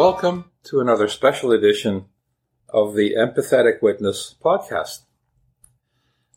Welcome 0.00 0.50
to 0.62 0.80
another 0.80 1.08
special 1.08 1.52
edition 1.52 2.06
of 2.70 2.94
the 2.94 3.16
Empathetic 3.16 3.82
Witness 3.82 4.34
podcast. 4.42 5.00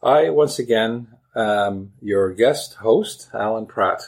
I, 0.04 0.32
once 0.32 0.60
again, 0.60 1.08
am 1.34 1.94
your 2.02 2.34
guest 2.34 2.74
host, 2.74 3.30
Alan 3.34 3.66
Pratt. 3.66 4.02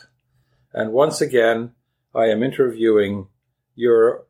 And 0.73 0.91
once 0.91 1.21
again, 1.21 1.71
I 2.13 2.25
am 2.25 2.43
interviewing 2.43 3.29
your 3.75 4.25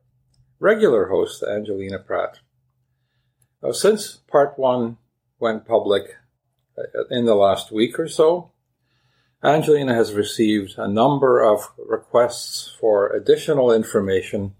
regular 0.60 1.08
host, 1.08 1.42
Angelina 1.42 1.98
Pratt. 1.98 2.38
Now, 3.64 3.72
since 3.72 4.18
part 4.30 4.56
one 4.56 4.96
went 5.40 5.66
public 5.66 6.04
uh, 6.78 7.02
in 7.10 7.24
the 7.24 7.34
last 7.34 7.72
week 7.72 7.98
or 7.98 8.06
so, 8.06 8.52
Angelina 9.42 9.92
has 9.92 10.12
received 10.12 10.78
a 10.78 10.86
number 10.86 11.42
of 11.42 11.72
requests 11.76 12.76
for 12.78 13.08
additional 13.08 13.72
information 13.72 14.54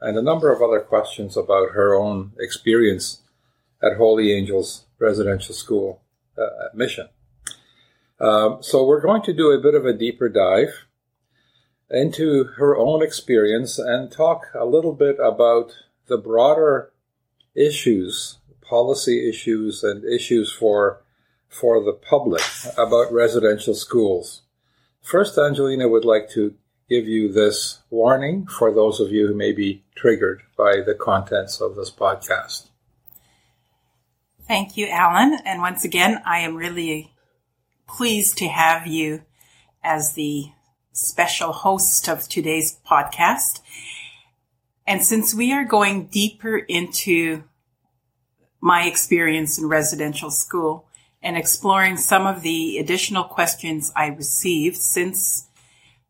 and 0.00 0.16
a 0.16 0.22
number 0.22 0.52
of 0.52 0.62
other 0.62 0.80
questions 0.80 1.36
about 1.36 1.72
her 1.72 1.94
own 1.94 2.32
experience 2.38 3.22
at 3.82 3.96
Holy 3.96 4.32
Angels 4.32 4.86
Residential 4.98 5.54
School 5.54 6.02
uh, 6.36 6.68
Mission. 6.74 7.08
Um, 8.20 8.58
so 8.62 8.84
we're 8.84 9.00
going 9.00 9.22
to 9.22 9.32
do 9.32 9.50
a 9.50 9.60
bit 9.60 9.74
of 9.74 9.86
a 9.86 9.92
deeper 9.92 10.28
dive 10.28 10.86
into 11.90 12.44
her 12.56 12.76
own 12.76 13.02
experience 13.02 13.78
and 13.78 14.10
talk 14.10 14.46
a 14.54 14.64
little 14.64 14.92
bit 14.92 15.16
about 15.22 15.72
the 16.06 16.18
broader 16.18 16.92
issues, 17.54 18.38
policy 18.60 19.28
issues, 19.28 19.82
and 19.82 20.04
issues 20.04 20.52
for 20.52 21.02
for 21.48 21.82
the 21.82 21.92
public 21.92 22.42
about 22.76 23.10
residential 23.10 23.74
schools. 23.74 24.42
First, 25.00 25.38
Angelina 25.38 25.88
would 25.88 26.04
like 26.04 26.28
to 26.30 26.54
give 26.88 27.06
you 27.06 27.30
this 27.30 27.80
warning 27.90 28.46
for 28.46 28.72
those 28.72 29.00
of 29.00 29.12
you 29.12 29.26
who 29.26 29.34
may 29.34 29.52
be 29.52 29.84
triggered 29.94 30.42
by 30.56 30.80
the 30.84 30.94
contents 30.94 31.60
of 31.60 31.76
this 31.76 31.90
podcast. 31.90 32.68
Thank 34.46 34.76
you, 34.76 34.88
Alan. 34.88 35.38
And 35.44 35.60
once 35.60 35.84
again, 35.84 36.22
I 36.24 36.38
am 36.38 36.56
really 36.56 37.12
pleased 37.86 38.38
to 38.38 38.48
have 38.48 38.86
you 38.86 39.22
as 39.84 40.14
the 40.14 40.46
special 40.92 41.52
host 41.52 42.08
of 42.08 42.28
today's 42.28 42.78
podcast. 42.88 43.60
And 44.86 45.02
since 45.02 45.34
we 45.34 45.52
are 45.52 45.64
going 45.64 46.06
deeper 46.06 46.56
into 46.56 47.44
my 48.60 48.84
experience 48.84 49.58
in 49.58 49.68
residential 49.68 50.30
school 50.30 50.86
and 51.22 51.36
exploring 51.36 51.96
some 51.96 52.26
of 52.26 52.42
the 52.42 52.78
additional 52.78 53.24
questions 53.24 53.92
I 53.94 54.06
received 54.06 54.76
since 54.76 55.47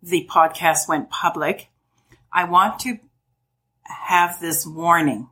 the 0.02 0.28
podcast 0.30 0.88
went 0.88 1.10
public, 1.10 1.68
I 2.32 2.44
want 2.44 2.80
to 2.80 2.98
have 3.82 4.40
this 4.40 4.66
warning. 4.66 5.28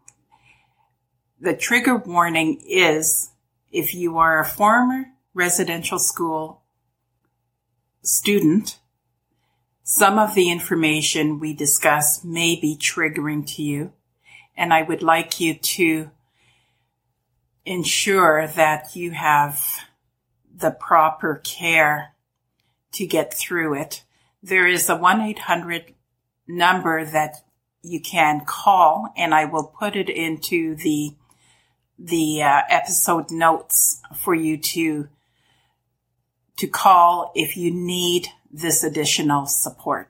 The 1.41 1.55
trigger 1.55 1.97
warning 1.97 2.63
is 2.67 3.31
if 3.71 3.95
you 3.95 4.19
are 4.19 4.41
a 4.41 4.45
former 4.45 5.13
residential 5.35 5.99
school 5.99 6.63
student, 8.03 8.79
some 9.83 10.19
of 10.19 10.35
the 10.35 10.51
information 10.51 11.39
we 11.39 11.53
discuss 11.53 12.25
may 12.25 12.59
be 12.59 12.77
triggering 12.77 13.47
to 13.55 13.63
you, 13.63 13.93
and 14.57 14.73
I 14.73 14.83
would 14.83 15.03
like 15.03 15.39
you 15.39 15.55
to 15.55 16.11
ensure 17.65 18.47
that 18.47 18.97
you 18.97 19.11
have 19.11 19.65
the 20.55 20.71
proper 20.71 21.37
care 21.45 22.15
to 22.93 23.07
get 23.07 23.35
through 23.35 23.75
it 23.75 24.03
there 24.47 24.67
is 24.67 24.89
a 24.89 24.97
1 24.97 25.21
800 25.21 25.95
number 26.47 27.05
that 27.05 27.37
you 27.83 28.01
can 28.01 28.43
call, 28.47 29.13
and 29.17 29.35
I 29.35 29.45
will 29.45 29.65
put 29.65 29.97
it 29.97 30.09
into 30.09 30.77
the 30.77 31.15
the 31.99 32.43
uh, 32.43 32.61
episode 32.69 33.31
notes 33.31 34.01
for 34.15 34.35
you 34.35 34.59
to 34.59 35.09
to 36.59 36.67
call 36.67 37.33
if 37.35 37.57
you 37.57 37.71
need 37.73 38.29
this 38.53 38.85
additional 38.85 39.47
support. 39.47 40.09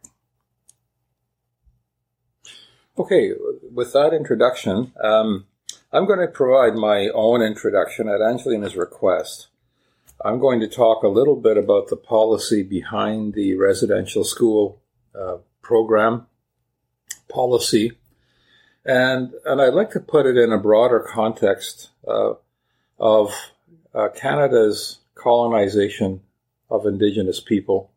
Okay, 2.99 3.33
with 3.73 3.93
that 3.93 4.13
introduction, 4.15 4.93
um, 5.03 5.47
I'm 5.93 6.07
going 6.07 6.21
to 6.21 6.29
provide 6.29 6.75
my 6.75 7.09
own 7.15 7.43
introduction 7.43 8.09
at 8.09 8.23
Angelina's 8.23 8.77
request. 8.77 9.49
I'm 10.27 10.41
going 10.41 10.59
to 10.59 10.67
talk 10.67 11.05
a 11.05 11.09
little 11.09 11.37
bit 11.37 11.57
about 11.57 11.87
the 11.87 11.97
policy 11.97 12.65
behind 12.65 13.35
the 13.35 13.55
residential 13.55 14.25
school 14.25 14.83
uh, 15.15 15.37
program 15.63 16.27
policy. 17.29 17.93
And, 18.85 19.35
and 19.45 19.63
I'd 19.63 19.75
like 19.75 19.91
to 19.93 20.01
put 20.01 20.27
it 20.27 20.37
in 20.37 20.53
a 20.53 20.59
broader 20.59 20.99
context 20.99 21.91
uh, 22.09 22.35
of 22.99 23.33
uh, 23.95 24.09
Canada's 24.17 24.99
colonization 25.15 26.23
of 26.71 26.87
Indigenous 26.87 27.39
people. 27.39 27.93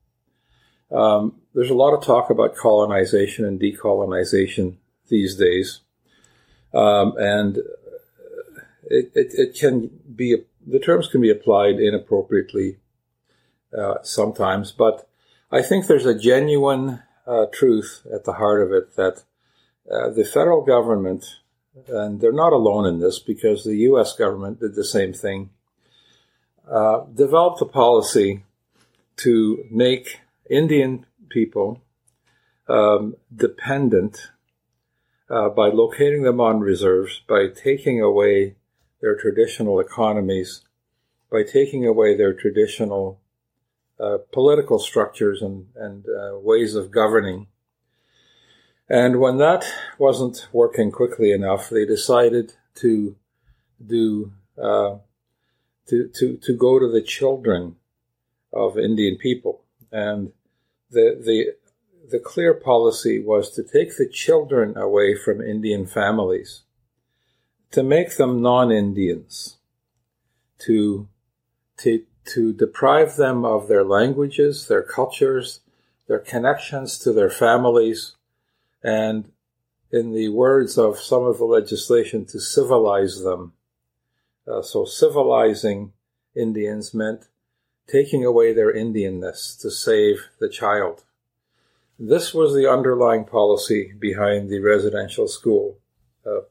Um, 0.92 1.42
there's 1.56 1.72
a 1.72 1.76
lot 1.76 1.96
of 1.96 2.06
talk 2.06 2.30
about 2.30 2.56
colonization 2.56 3.44
and 3.44 3.60
decolonization 3.60 4.76
these 5.08 5.36
days. 5.36 5.80
Um, 6.76 7.16
and 7.18 7.58
it, 8.84 9.12
it, 9.16 9.34
it, 9.34 9.60
can 9.60 9.90
be 10.16 10.44
the 10.70 10.80
terms 10.80 11.08
can 11.08 11.22
be 11.22 11.30
applied 11.30 11.80
inappropriately 11.80 12.78
uh, 13.78 13.96
sometimes, 14.04 14.72
but 14.72 15.08
I 15.52 15.62
think 15.62 15.88
there's 15.88 16.06
a 16.06 16.18
genuine 16.18 17.02
uh, 17.26 17.46
truth 17.52 18.06
at 18.14 18.24
the 18.24 18.34
heart 18.34 18.62
of 18.62 18.72
it 18.72 18.96
that 18.96 19.24
uh, 19.92 20.10
the 20.10 20.24
federal 20.24 20.64
government, 20.64 21.26
and 21.88 22.22
they're 22.22 22.32
not 22.32 22.54
alone 22.54 22.86
in 22.86 23.00
this 23.00 23.20
because 23.20 23.64
the 23.64 23.78
U.S. 23.78 24.16
government 24.16 24.60
did 24.60 24.76
the 24.76 24.86
same 24.86 25.14
thing, 25.14 25.50
uh, 26.70 27.02
developed 27.16 27.62
a 27.62 27.66
policy 27.66 28.44
to 29.18 29.66
make 29.72 30.20
Indian 30.50 31.06
people 31.30 31.82
um, 32.68 33.16
dependent 33.36 34.32
uh, 35.30 35.50
by 35.50 35.68
locating 35.68 36.24
them 36.24 36.40
on 36.40 36.60
reserves, 36.60 37.22
by 37.28 37.48
taking 37.48 38.02
away 38.02 38.56
their 39.02 39.16
traditional 39.16 39.80
economies 39.80 40.62
by 41.32 41.44
taking 41.44 41.86
away 41.86 42.16
their 42.16 42.34
traditional 42.34 43.20
uh, 44.00 44.18
political 44.32 44.80
structures 44.80 45.42
and, 45.42 45.68
and 45.76 46.06
uh, 46.06 46.38
ways 46.40 46.76
of 46.76 46.92
governing. 46.92 47.48
And 48.90 49.20
when 49.20 49.38
that 49.38 49.66
wasn't 49.98 50.48
working 50.52 50.92
quickly 50.92 51.32
enough, 51.32 51.70
they 51.70 51.86
decided 51.86 52.54
to 52.76 53.16
do 53.86 54.34
uh, 54.58 54.98
to, 55.88 56.10
to 56.16 56.38
to 56.38 56.54
go 56.54 56.80
to 56.80 56.92
the 56.92 57.02
children 57.02 57.76
of 58.52 58.78
Indian 58.78 59.18
people, 59.18 59.62
and 59.92 60.32
the 60.90 61.22
the 61.24 61.54
the 62.10 62.20
clear 62.20 62.54
policy 62.54 63.24
was 63.24 63.52
to 63.52 63.64
take 63.64 63.98
the 63.98 64.10
children 64.10 64.76
away 64.76 65.16
from 65.16 65.42
Indian 65.42 65.86
families 65.86 66.64
to 67.72 67.84
make 67.84 68.18
them 68.18 68.42
non-Indians, 68.42 69.58
to, 70.60 71.08
to, 71.78 72.04
to 72.26 72.54
deprive 72.54 73.16
them 73.16 73.46
of 73.46 73.68
their 73.68 73.84
languages, 73.84 74.68
their 74.68 74.82
cultures, 74.82 75.62
their 76.08 76.20
connections 76.20 76.98
to 77.00 77.14
their 77.14 77.30
families, 77.30 78.16
and 78.84 79.32
in 79.92 80.14
the 80.14 80.30
words 80.30 80.78
of 80.78 81.00
some 81.00 81.24
of 81.24 81.38
the 81.38 81.46
legislation, 81.46 82.26
to 82.26 82.40
civilize 82.40 83.22
them. 83.24 83.54
Uh, 84.48 84.62
so 84.62 84.86
civilizing 84.86 85.94
Indians 86.36 86.94
meant 86.94 87.28
taking 87.88 88.26
away 88.26 88.54
their 88.54 88.74
Indianness 88.74 89.60
to 89.62 89.70
save 89.70 90.30
the 90.40 90.50
child. 90.50 91.04
This 91.98 92.34
was 92.34 92.54
the 92.54 92.72
underlying 92.72 93.26
policy 93.26 93.94
behind 93.98 94.50
the 94.50 94.60
residential 94.60 95.28
school 95.28 95.78
uh, 96.26 96.42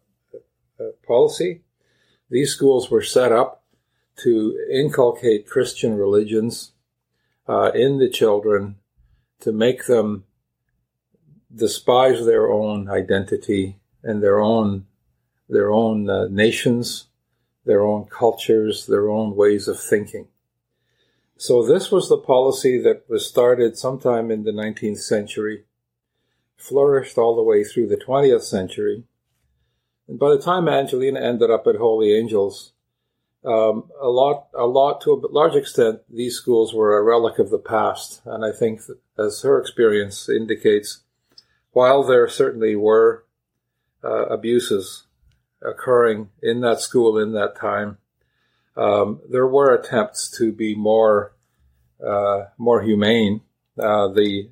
policy. 1.06 1.62
These 2.30 2.52
schools 2.52 2.90
were 2.90 3.02
set 3.02 3.32
up 3.32 3.64
to 4.18 4.58
inculcate 4.70 5.48
Christian 5.48 5.96
religions 5.96 6.72
uh, 7.48 7.70
in 7.74 7.98
the 7.98 8.08
children 8.08 8.76
to 9.40 9.52
make 9.52 9.86
them 9.86 10.24
despise 11.54 12.24
their 12.26 12.50
own 12.50 12.90
identity 12.90 13.78
and 14.02 14.22
their 14.22 14.40
own 14.40 14.86
their 15.48 15.72
own 15.72 16.10
uh, 16.10 16.26
nations, 16.28 17.06
their 17.64 17.82
own 17.82 18.04
cultures, 18.04 18.86
their 18.86 19.08
own 19.08 19.34
ways 19.34 19.66
of 19.66 19.80
thinking. 19.80 20.28
So 21.38 21.64
this 21.64 21.90
was 21.90 22.08
the 22.08 22.18
policy 22.18 22.78
that 22.82 23.08
was 23.08 23.26
started 23.26 23.78
sometime 23.78 24.30
in 24.30 24.44
the 24.44 24.50
19th 24.50 24.98
century, 24.98 25.64
flourished 26.56 27.16
all 27.16 27.34
the 27.34 27.42
way 27.42 27.64
through 27.64 27.86
the 27.86 27.96
20th 27.96 28.42
century, 28.42 29.04
and 30.08 30.18
by 30.18 30.30
the 30.30 30.42
time 30.42 30.68
Angelina 30.68 31.20
ended 31.20 31.50
up 31.50 31.66
at 31.66 31.76
Holy 31.76 32.14
Angels, 32.14 32.72
um, 33.44 33.90
a 34.00 34.08
lot, 34.08 34.48
a 34.54 34.66
lot 34.66 35.00
to 35.02 35.12
a 35.12 35.20
large 35.30 35.54
extent, 35.54 36.00
these 36.10 36.34
schools 36.34 36.74
were 36.74 36.98
a 36.98 37.02
relic 37.02 37.38
of 37.38 37.50
the 37.50 37.58
past. 37.58 38.20
And 38.24 38.44
I 38.44 38.50
think, 38.52 38.80
as 39.18 39.42
her 39.42 39.60
experience 39.60 40.28
indicates, 40.28 41.00
while 41.72 42.02
there 42.02 42.28
certainly 42.28 42.74
were 42.74 43.24
uh, 44.02 44.26
abuses 44.26 45.04
occurring 45.62 46.30
in 46.42 46.60
that 46.62 46.80
school 46.80 47.18
in 47.18 47.32
that 47.32 47.56
time, 47.56 47.98
um, 48.76 49.20
there 49.28 49.46
were 49.46 49.74
attempts 49.74 50.30
to 50.38 50.52
be 50.52 50.74
more 50.74 51.32
uh, 52.04 52.44
more 52.56 52.82
humane. 52.82 53.42
Uh, 53.78 54.08
the 54.08 54.48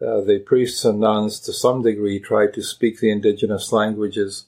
uh, 0.00 0.22
the 0.22 0.42
priests 0.46 0.84
and 0.84 0.98
nuns, 1.00 1.38
to 1.40 1.52
some 1.52 1.82
degree, 1.82 2.18
tried 2.18 2.54
to 2.54 2.62
speak 2.62 3.00
the 3.00 3.10
indigenous 3.10 3.70
languages, 3.70 4.46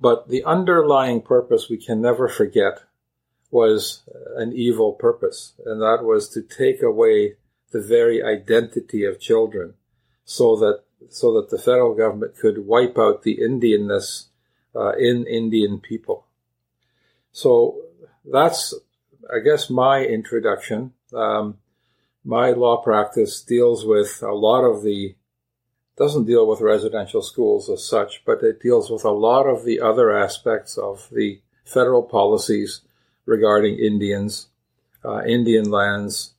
but 0.00 0.28
the 0.28 0.44
underlying 0.44 1.20
purpose 1.22 1.68
we 1.68 1.76
can 1.76 2.00
never 2.00 2.28
forget 2.28 2.80
was 3.50 4.02
an 4.36 4.52
evil 4.52 4.92
purpose, 4.92 5.54
and 5.64 5.80
that 5.80 6.04
was 6.04 6.28
to 6.28 6.42
take 6.42 6.82
away 6.82 7.34
the 7.70 7.80
very 7.80 8.22
identity 8.22 9.04
of 9.04 9.20
children, 9.20 9.74
so 10.24 10.56
that 10.56 10.82
so 11.08 11.32
that 11.34 11.50
the 11.50 11.58
federal 11.58 11.94
government 11.94 12.36
could 12.36 12.66
wipe 12.66 12.98
out 12.98 13.22
the 13.22 13.38
Indianness 13.38 14.26
uh, 14.74 14.92
in 14.92 15.26
Indian 15.26 15.80
people. 15.80 16.26
So 17.32 17.80
that's, 18.24 18.74
I 19.32 19.38
guess, 19.38 19.70
my 19.70 20.04
introduction. 20.04 20.92
Um, 21.14 21.58
my 22.24 22.50
law 22.50 22.82
practice 22.82 23.40
deals 23.40 23.86
with 23.86 24.22
a 24.22 24.34
lot 24.34 24.64
of 24.64 24.82
the 24.82 25.14
doesn't 25.98 26.26
deal 26.26 26.46
with 26.46 26.60
residential 26.60 27.22
schools 27.22 27.68
as 27.68 27.86
such, 27.86 28.24
but 28.24 28.42
it 28.42 28.60
deals 28.60 28.90
with 28.90 29.04
a 29.04 29.10
lot 29.10 29.46
of 29.46 29.64
the 29.64 29.80
other 29.80 30.16
aspects 30.16 30.78
of 30.78 31.08
the 31.12 31.40
federal 31.64 32.02
policies 32.02 32.82
regarding 33.26 33.78
Indians, 33.78 34.48
uh, 35.04 35.22
Indian 35.24 35.70
lands, 35.70 36.34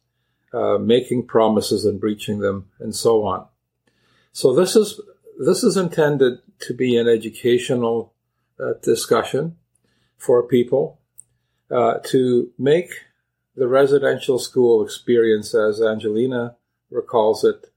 uh, 0.54 0.78
making 0.78 1.28
promises 1.28 1.86
and 1.86 2.00
breaching 2.00 2.40
them, 2.40 2.70
and 2.80 2.96
so 2.96 3.24
on. 3.24 3.46
So 4.32 4.56
this 4.56 4.76
is 4.76 5.00
this 5.40 5.64
is 5.64 5.78
intended 5.78 6.40
to 6.60 6.74
be 6.74 6.98
an 6.98 7.08
educational 7.08 8.14
uh, 8.60 8.74
discussion 8.82 9.58
for 10.18 10.44
people 10.44 11.00
uh, 11.72 12.00
to 12.06 12.52
make 12.58 12.90
the 13.56 13.68
residential 13.68 14.40
school 14.40 14.84
experience, 14.84 15.54
as 15.54 15.82
Angelina 15.82 16.56
recalls 16.90 17.44
it, 17.44 17.72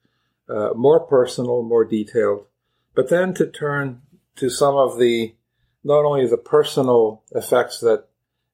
uh, 0.48 0.70
more 0.74 1.00
personal, 1.00 1.62
more 1.62 1.84
detailed, 1.84 2.46
but 2.94 3.08
then 3.08 3.34
to 3.34 3.46
turn 3.46 4.02
to 4.36 4.50
some 4.50 4.74
of 4.74 4.98
the 4.98 5.34
not 5.84 6.04
only 6.04 6.26
the 6.26 6.36
personal 6.36 7.22
effects 7.32 7.80
that 7.80 8.04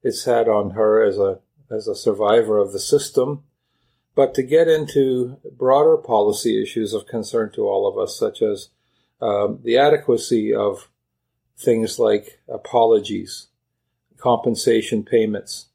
it's 0.02 0.24
had 0.24 0.48
on 0.48 0.70
her 0.70 1.02
as 1.02 1.18
a 1.18 1.40
as 1.70 1.86
a 1.86 1.94
survivor 1.94 2.58
of 2.58 2.72
the 2.72 2.80
system, 2.80 3.42
but 4.14 4.34
to 4.34 4.42
get 4.42 4.68
into 4.68 5.36
broader 5.56 5.96
policy 5.98 6.62
issues 6.62 6.94
of 6.94 7.06
concern 7.06 7.52
to 7.52 7.68
all 7.68 7.86
of 7.86 7.98
us, 7.98 8.18
such 8.18 8.40
as 8.40 8.70
um, 9.20 9.60
the 9.62 9.76
adequacy 9.76 10.54
of 10.54 10.88
things 11.58 11.98
like 11.98 12.40
apologies, 12.48 13.48
compensation 14.16 15.02
payments, 15.02 15.66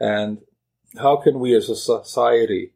and 0.00 0.38
how 0.98 1.16
can 1.16 1.38
we 1.38 1.54
as 1.54 1.68
a 1.68 1.76
society 1.76 2.72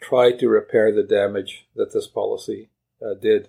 try 0.00 0.32
to 0.32 0.48
repair 0.48 0.92
the 0.92 1.02
damage 1.02 1.66
that 1.76 1.92
this 1.92 2.06
policy 2.06 2.70
uh, 3.02 3.14
did. 3.14 3.48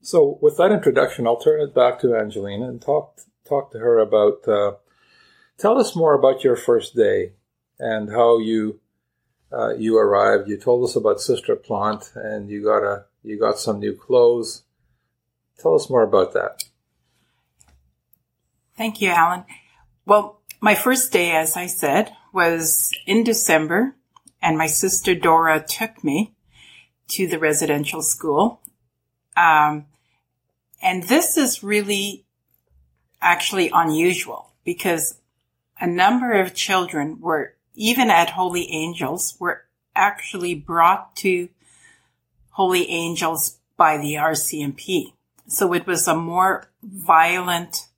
So, 0.00 0.38
with 0.42 0.56
that 0.58 0.72
introduction, 0.72 1.26
I'll 1.26 1.40
turn 1.40 1.60
it 1.60 1.74
back 1.74 1.98
to 2.00 2.14
Angelina 2.14 2.68
and 2.68 2.80
talk 2.80 3.20
talk 3.46 3.72
to 3.72 3.78
her 3.78 3.98
about. 3.98 4.46
Uh, 4.46 4.72
tell 5.58 5.78
us 5.78 5.96
more 5.96 6.14
about 6.14 6.44
your 6.44 6.56
first 6.56 6.94
day 6.94 7.32
and 7.78 8.10
how 8.10 8.38
you 8.38 8.80
uh, 9.52 9.74
you 9.74 9.96
arrived. 9.96 10.48
You 10.48 10.58
told 10.58 10.88
us 10.88 10.96
about 10.96 11.20
Sister 11.20 11.56
Plant, 11.56 12.12
and 12.14 12.50
you 12.50 12.62
got 12.62 12.82
a 12.82 13.04
you 13.22 13.38
got 13.38 13.58
some 13.58 13.78
new 13.78 13.94
clothes. 13.94 14.64
Tell 15.58 15.74
us 15.74 15.88
more 15.88 16.02
about 16.02 16.34
that. 16.34 16.64
Thank 18.76 19.00
you, 19.00 19.08
Alan. 19.08 19.44
Well, 20.04 20.40
my 20.60 20.74
first 20.74 21.12
day, 21.12 21.32
as 21.32 21.56
I 21.56 21.66
said, 21.66 22.12
was 22.32 22.92
in 23.06 23.24
December, 23.24 23.94
and 24.44 24.58
my 24.58 24.66
sister 24.66 25.14
Dora 25.14 25.64
took 25.66 26.04
me 26.04 26.34
to 27.08 27.26
the 27.26 27.38
residential 27.38 28.02
school. 28.02 28.60
Um, 29.36 29.86
and 30.82 31.04
this 31.04 31.38
is 31.38 31.62
really 31.62 32.26
actually 33.22 33.70
unusual 33.72 34.52
because 34.64 35.18
a 35.80 35.86
number 35.86 36.32
of 36.34 36.54
children 36.54 37.20
were 37.20 37.54
even 37.74 38.10
at 38.10 38.30
Holy 38.30 38.70
Angels, 38.70 39.34
were 39.40 39.64
actually 39.96 40.54
brought 40.54 41.16
to 41.16 41.48
Holy 42.50 42.88
Angels 42.90 43.58
by 43.76 43.96
the 43.96 44.14
RCMP. 44.14 45.14
So 45.48 45.72
it 45.72 45.86
was 45.86 46.06
a 46.06 46.14
more 46.14 46.68
violent 46.82 47.88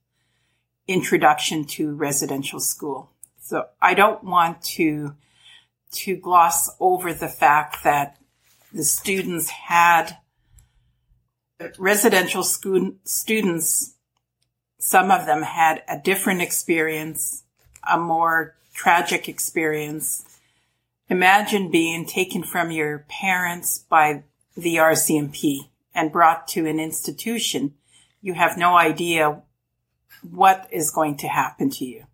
introduction 0.87 1.65
to 1.65 1.93
residential 1.93 2.61
school. 2.61 3.11
So 3.41 3.65
I 3.81 3.93
don't 3.93 4.23
want 4.23 4.61
to, 4.77 5.15
to 5.97 6.15
gloss 6.15 6.69
over 6.79 7.13
the 7.13 7.27
fact 7.27 7.83
that 7.83 8.17
the 8.73 8.83
students 8.83 9.49
had 9.49 10.17
residential 11.77 12.43
school, 12.43 12.93
students, 13.03 13.95
some 14.79 15.09
of 15.09 15.25
them 15.25 15.41
had 15.41 15.83
a 15.87 15.97
different 15.97 16.41
experience, 16.41 17.43
a 17.89 17.97
more 17.97 18.55
tragic 18.73 19.27
experience. 19.27 20.23
Imagine 21.09 21.71
being 21.71 22.05
taken 22.05 22.43
from 22.43 22.69
your 22.69 23.05
parents 23.09 23.79
by 23.79 24.23
the 24.55 24.75
RCMP 24.75 25.69
and 25.95 26.11
brought 26.11 26.47
to 26.49 26.67
an 26.67 26.79
institution. 26.79 27.73
You 28.21 28.33
have 28.33 28.57
no 28.57 28.77
idea 28.77 29.41
what 30.21 30.67
is 30.71 30.91
going 30.91 31.17
to 31.17 31.27
happen 31.27 31.69
to 31.71 31.85
you. 31.85 32.05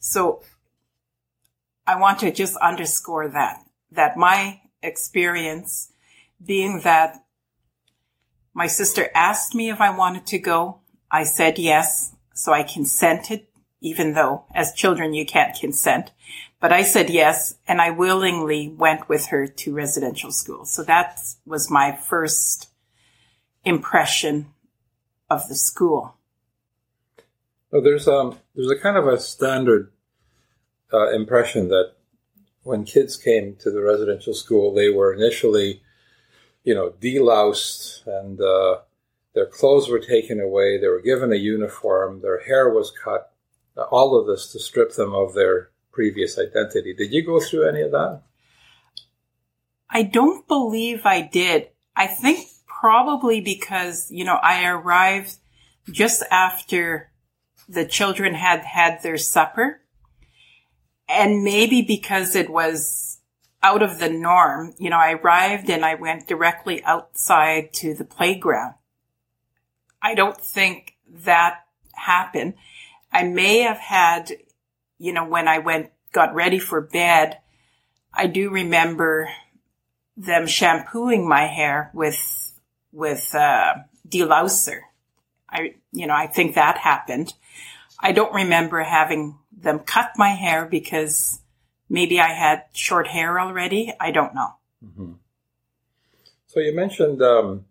So 0.00 0.42
I 1.86 1.98
want 1.98 2.20
to 2.20 2.32
just 2.32 2.56
underscore 2.56 3.28
that, 3.28 3.64
that 3.90 4.16
my 4.16 4.60
experience 4.82 5.92
being 6.44 6.80
that 6.84 7.24
my 8.54 8.66
sister 8.66 9.08
asked 9.14 9.54
me 9.54 9.70
if 9.70 9.80
I 9.80 9.96
wanted 9.96 10.26
to 10.26 10.38
go. 10.38 10.80
I 11.10 11.24
said 11.24 11.58
yes. 11.58 12.14
So 12.34 12.52
I 12.52 12.62
consented 12.62 13.46
even 13.82 14.14
though 14.14 14.44
as 14.54 14.72
children 14.72 15.12
you 15.12 15.26
can't 15.26 15.58
consent. 15.58 16.12
But 16.60 16.72
I 16.72 16.82
said 16.82 17.10
yes, 17.10 17.56
and 17.66 17.80
I 17.80 17.90
willingly 17.90 18.68
went 18.68 19.08
with 19.08 19.26
her 19.26 19.48
to 19.48 19.74
residential 19.74 20.30
school. 20.30 20.64
So 20.64 20.84
that 20.84 21.18
was 21.44 21.68
my 21.68 21.90
first 21.92 22.68
impression 23.64 24.52
of 25.28 25.48
the 25.48 25.56
school. 25.56 26.16
Oh, 27.72 27.80
there's 27.80 28.06
um 28.06 28.38
there's 28.54 28.70
a 28.70 28.78
kind 28.78 28.96
of 28.96 29.08
a 29.08 29.18
standard 29.18 29.92
uh, 30.92 31.10
impression 31.10 31.68
that 31.68 31.92
when 32.62 32.84
kids 32.84 33.16
came 33.16 33.56
to 33.56 33.70
the 33.70 33.82
residential 33.82 34.34
school, 34.34 34.72
they 34.72 34.90
were 34.90 35.12
initially, 35.12 35.82
you 36.64 36.74
know, 36.74 36.90
deloused 37.00 38.06
and 38.06 38.40
uh, 38.40 38.78
their 39.34 39.46
clothes 39.46 39.88
were 39.88 39.98
taken 39.98 40.40
away. 40.40 40.78
They 40.78 40.88
were 40.88 41.00
given 41.00 41.32
a 41.32 41.36
uniform. 41.36 42.20
Their 42.20 42.44
hair 42.44 42.70
was 42.70 42.92
cut 42.92 43.32
all 43.90 44.18
of 44.18 44.26
this 44.26 44.52
to 44.52 44.58
strip 44.58 44.94
them 44.94 45.14
of 45.14 45.34
their 45.34 45.70
previous 45.92 46.38
identity. 46.38 46.94
Did 46.94 47.12
you 47.12 47.24
go 47.24 47.40
through 47.40 47.68
any 47.68 47.82
of 47.82 47.90
that? 47.92 48.22
I 49.88 50.02
don't 50.02 50.46
believe 50.48 51.02
I 51.04 51.20
did. 51.20 51.68
I 51.94 52.06
think 52.06 52.48
probably 52.66 53.40
because, 53.40 54.10
you 54.10 54.24
know, 54.24 54.38
I 54.42 54.66
arrived 54.66 55.36
just 55.90 56.22
after 56.30 57.10
the 57.68 57.84
children 57.84 58.34
had 58.34 58.60
had 58.60 59.02
their 59.02 59.18
supper. 59.18 59.81
And 61.12 61.44
maybe 61.44 61.82
because 61.82 62.34
it 62.34 62.48
was 62.48 63.18
out 63.62 63.82
of 63.82 63.98
the 63.98 64.08
norm, 64.08 64.74
you 64.78 64.88
know, 64.88 64.96
I 64.96 65.12
arrived 65.12 65.68
and 65.68 65.84
I 65.84 65.94
went 65.94 66.26
directly 66.26 66.82
outside 66.84 67.74
to 67.74 67.92
the 67.94 68.04
playground. 68.04 68.74
I 70.00 70.14
don't 70.14 70.40
think 70.40 70.96
that 71.24 71.60
happened. 71.92 72.54
I 73.12 73.24
may 73.24 73.58
have 73.60 73.78
had, 73.78 74.32
you 74.98 75.12
know, 75.12 75.26
when 75.26 75.48
I 75.48 75.58
went, 75.58 75.90
got 76.12 76.34
ready 76.34 76.58
for 76.58 76.80
bed, 76.80 77.38
I 78.12 78.26
do 78.26 78.50
remember 78.50 79.28
them 80.16 80.46
shampooing 80.46 81.28
my 81.28 81.46
hair 81.46 81.90
with, 81.92 82.58
with, 82.90 83.34
uh, 83.34 83.74
delouser. 84.08 84.80
I, 85.48 85.74
you 85.92 86.06
know, 86.06 86.14
I 86.14 86.26
think 86.26 86.54
that 86.54 86.78
happened. 86.78 87.34
I 88.00 88.12
don't 88.12 88.34
remember 88.34 88.82
having 88.82 89.38
them 89.62 89.80
cut 89.80 90.12
my 90.16 90.30
hair 90.30 90.66
because 90.66 91.40
maybe 91.88 92.20
I 92.20 92.32
had 92.32 92.64
short 92.72 93.08
hair 93.08 93.40
already. 93.40 93.92
I 94.00 94.10
don't 94.10 94.34
know. 94.34 94.54
Mm-hmm. 94.84 95.12
So 96.46 96.60
you 96.60 96.74
mentioned 96.74 97.22
um, 97.22 97.64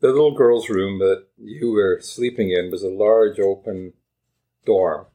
the 0.00 0.08
little 0.08 0.34
girl's 0.34 0.68
room 0.68 0.98
that 0.98 1.26
you 1.38 1.72
were 1.72 2.00
sleeping 2.00 2.50
in 2.50 2.70
was 2.70 2.82
a 2.82 2.88
large 2.88 3.40
open 3.40 3.94
dorm. 4.64 5.06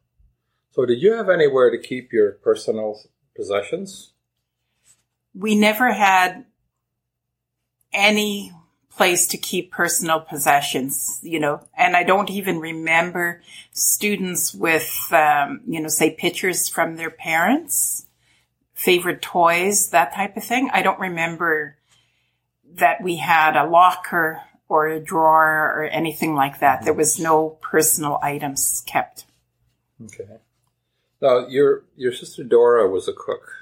So, 0.72 0.86
did 0.86 1.02
you 1.02 1.14
have 1.14 1.30
anywhere 1.30 1.70
to 1.70 1.78
keep 1.78 2.14
your 2.14 2.32
personal 2.32 3.00
possessions? 3.36 4.14
We 5.34 5.56
never 5.56 5.92
had 5.92 6.46
any 7.94 8.54
place 8.96 9.28
to 9.28 9.38
keep 9.38 9.72
personal 9.72 10.20
possessions, 10.20 11.20
you 11.24 11.40
know, 11.40 11.62
and 11.76 11.96
I 11.96 12.04
don't 12.04 12.30
even 12.30 12.60
remember 12.60 13.42
students 13.72 14.54
with, 14.54 14.92
um, 15.12 15.62
you 15.66 15.82
know, 15.82 15.88
say 15.88 16.12
pictures 16.12 16.68
from 16.68 16.98
their 16.98 17.10
parents, 17.10 18.06
favorite 18.74 19.22
toys, 19.22 19.90
that 19.90 20.14
type 20.14 20.36
of 20.38 20.44
thing. 20.44 20.70
I 20.74 20.82
don't 20.82 21.00
remember 21.00 21.78
that 22.76 23.02
we 23.02 23.18
had 23.18 23.56
a 23.56 23.68
locker 23.68 24.42
or 24.68 24.88
a 24.88 25.00
drawer 25.00 25.74
or 25.76 25.84
anything 25.86 26.36
like 26.36 26.60
that. 26.60 26.84
There 26.84 26.94
was 26.94 27.20
no 27.20 27.58
personal 27.62 28.20
items 28.22 28.84
kept. 28.86 29.26
Okay. 30.06 30.40
Now, 31.22 31.48
your 31.48 31.84
your 31.96 32.12
sister 32.12 32.44
Dora 32.44 32.90
was 32.90 33.08
a 33.08 33.14
cook. 33.14 33.61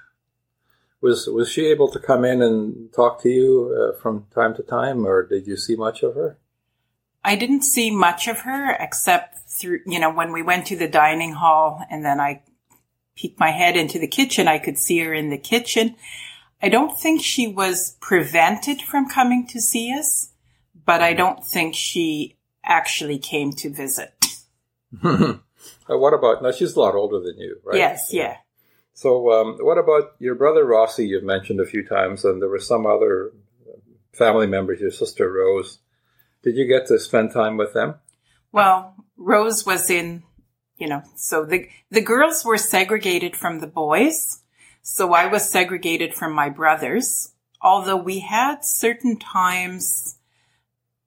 Was 1.01 1.27
was 1.27 1.49
she 1.49 1.67
able 1.67 1.89
to 1.91 1.99
come 1.99 2.25
in 2.25 2.41
and 2.41 2.91
talk 2.93 3.21
to 3.21 3.29
you 3.29 3.75
uh, 3.75 4.01
from 4.01 4.25
time 4.33 4.53
to 4.55 4.63
time, 4.63 5.05
or 5.05 5.25
did 5.25 5.47
you 5.47 5.55
see 5.55 5.75
much 5.75 6.03
of 6.03 6.15
her? 6.15 6.37
I 7.23 7.35
didn't 7.35 7.63
see 7.63 7.91
much 7.91 8.27
of 8.27 8.39
her 8.39 8.71
except 8.79 9.39
through, 9.49 9.81
you 9.85 9.99
know, 9.99 10.11
when 10.11 10.31
we 10.31 10.41
went 10.41 10.67
to 10.67 10.75
the 10.75 10.87
dining 10.87 11.33
hall 11.33 11.81
and 11.89 12.03
then 12.03 12.19
I 12.19 12.43
peeked 13.15 13.39
my 13.39 13.51
head 13.51 13.75
into 13.75 13.99
the 13.99 14.07
kitchen, 14.07 14.47
I 14.47 14.59
could 14.59 14.77
see 14.77 14.99
her 14.99 15.13
in 15.13 15.29
the 15.29 15.37
kitchen. 15.37 15.95
I 16.61 16.69
don't 16.69 16.97
think 16.97 17.21
she 17.21 17.47
was 17.47 17.97
prevented 18.01 18.81
from 18.81 19.09
coming 19.09 19.47
to 19.47 19.61
see 19.61 19.93
us, 19.93 20.33
but 20.85 21.01
I 21.01 21.13
don't 21.13 21.45
think 21.45 21.75
she 21.75 22.37
actually 22.63 23.19
came 23.19 23.53
to 23.53 23.69
visit. 23.69 24.13
Uh, 25.89 25.97
what 25.97 26.13
about 26.13 26.41
now? 26.41 26.51
She's 26.51 26.75
a 26.75 26.79
lot 26.79 26.95
older 26.95 27.19
than 27.19 27.37
you, 27.37 27.59
right? 27.65 27.77
Yes, 27.77 28.11
yeah. 28.13 28.37
So, 28.93 29.31
um, 29.31 29.57
what 29.61 29.77
about 29.77 30.15
your 30.19 30.35
brother 30.35 30.65
Rossi? 30.65 31.07
You've 31.07 31.23
mentioned 31.23 31.61
a 31.61 31.65
few 31.65 31.85
times, 31.85 32.25
and 32.25 32.41
there 32.41 32.49
were 32.49 32.59
some 32.59 32.85
other 32.85 33.31
family 34.11 34.47
members. 34.47 34.81
Your 34.81 34.91
sister 34.91 35.31
Rose. 35.31 35.79
Did 36.43 36.55
you 36.55 36.67
get 36.67 36.87
to 36.87 36.99
spend 36.99 37.31
time 37.31 37.57
with 37.57 37.73
them? 37.73 37.95
Well, 38.51 38.95
Rose 39.17 39.65
was 39.65 39.89
in, 39.89 40.23
you 40.77 40.87
know, 40.87 41.03
so 41.15 41.45
the 41.45 41.67
the 41.89 42.01
girls 42.01 42.43
were 42.43 42.57
segregated 42.57 43.35
from 43.35 43.59
the 43.59 43.67
boys, 43.67 44.41
so 44.81 45.13
I 45.13 45.27
was 45.27 45.49
segregated 45.49 46.13
from 46.13 46.33
my 46.33 46.49
brothers. 46.49 47.33
Although 47.61 47.97
we 47.97 48.19
had 48.19 48.63
certain 48.63 49.17
times, 49.17 50.17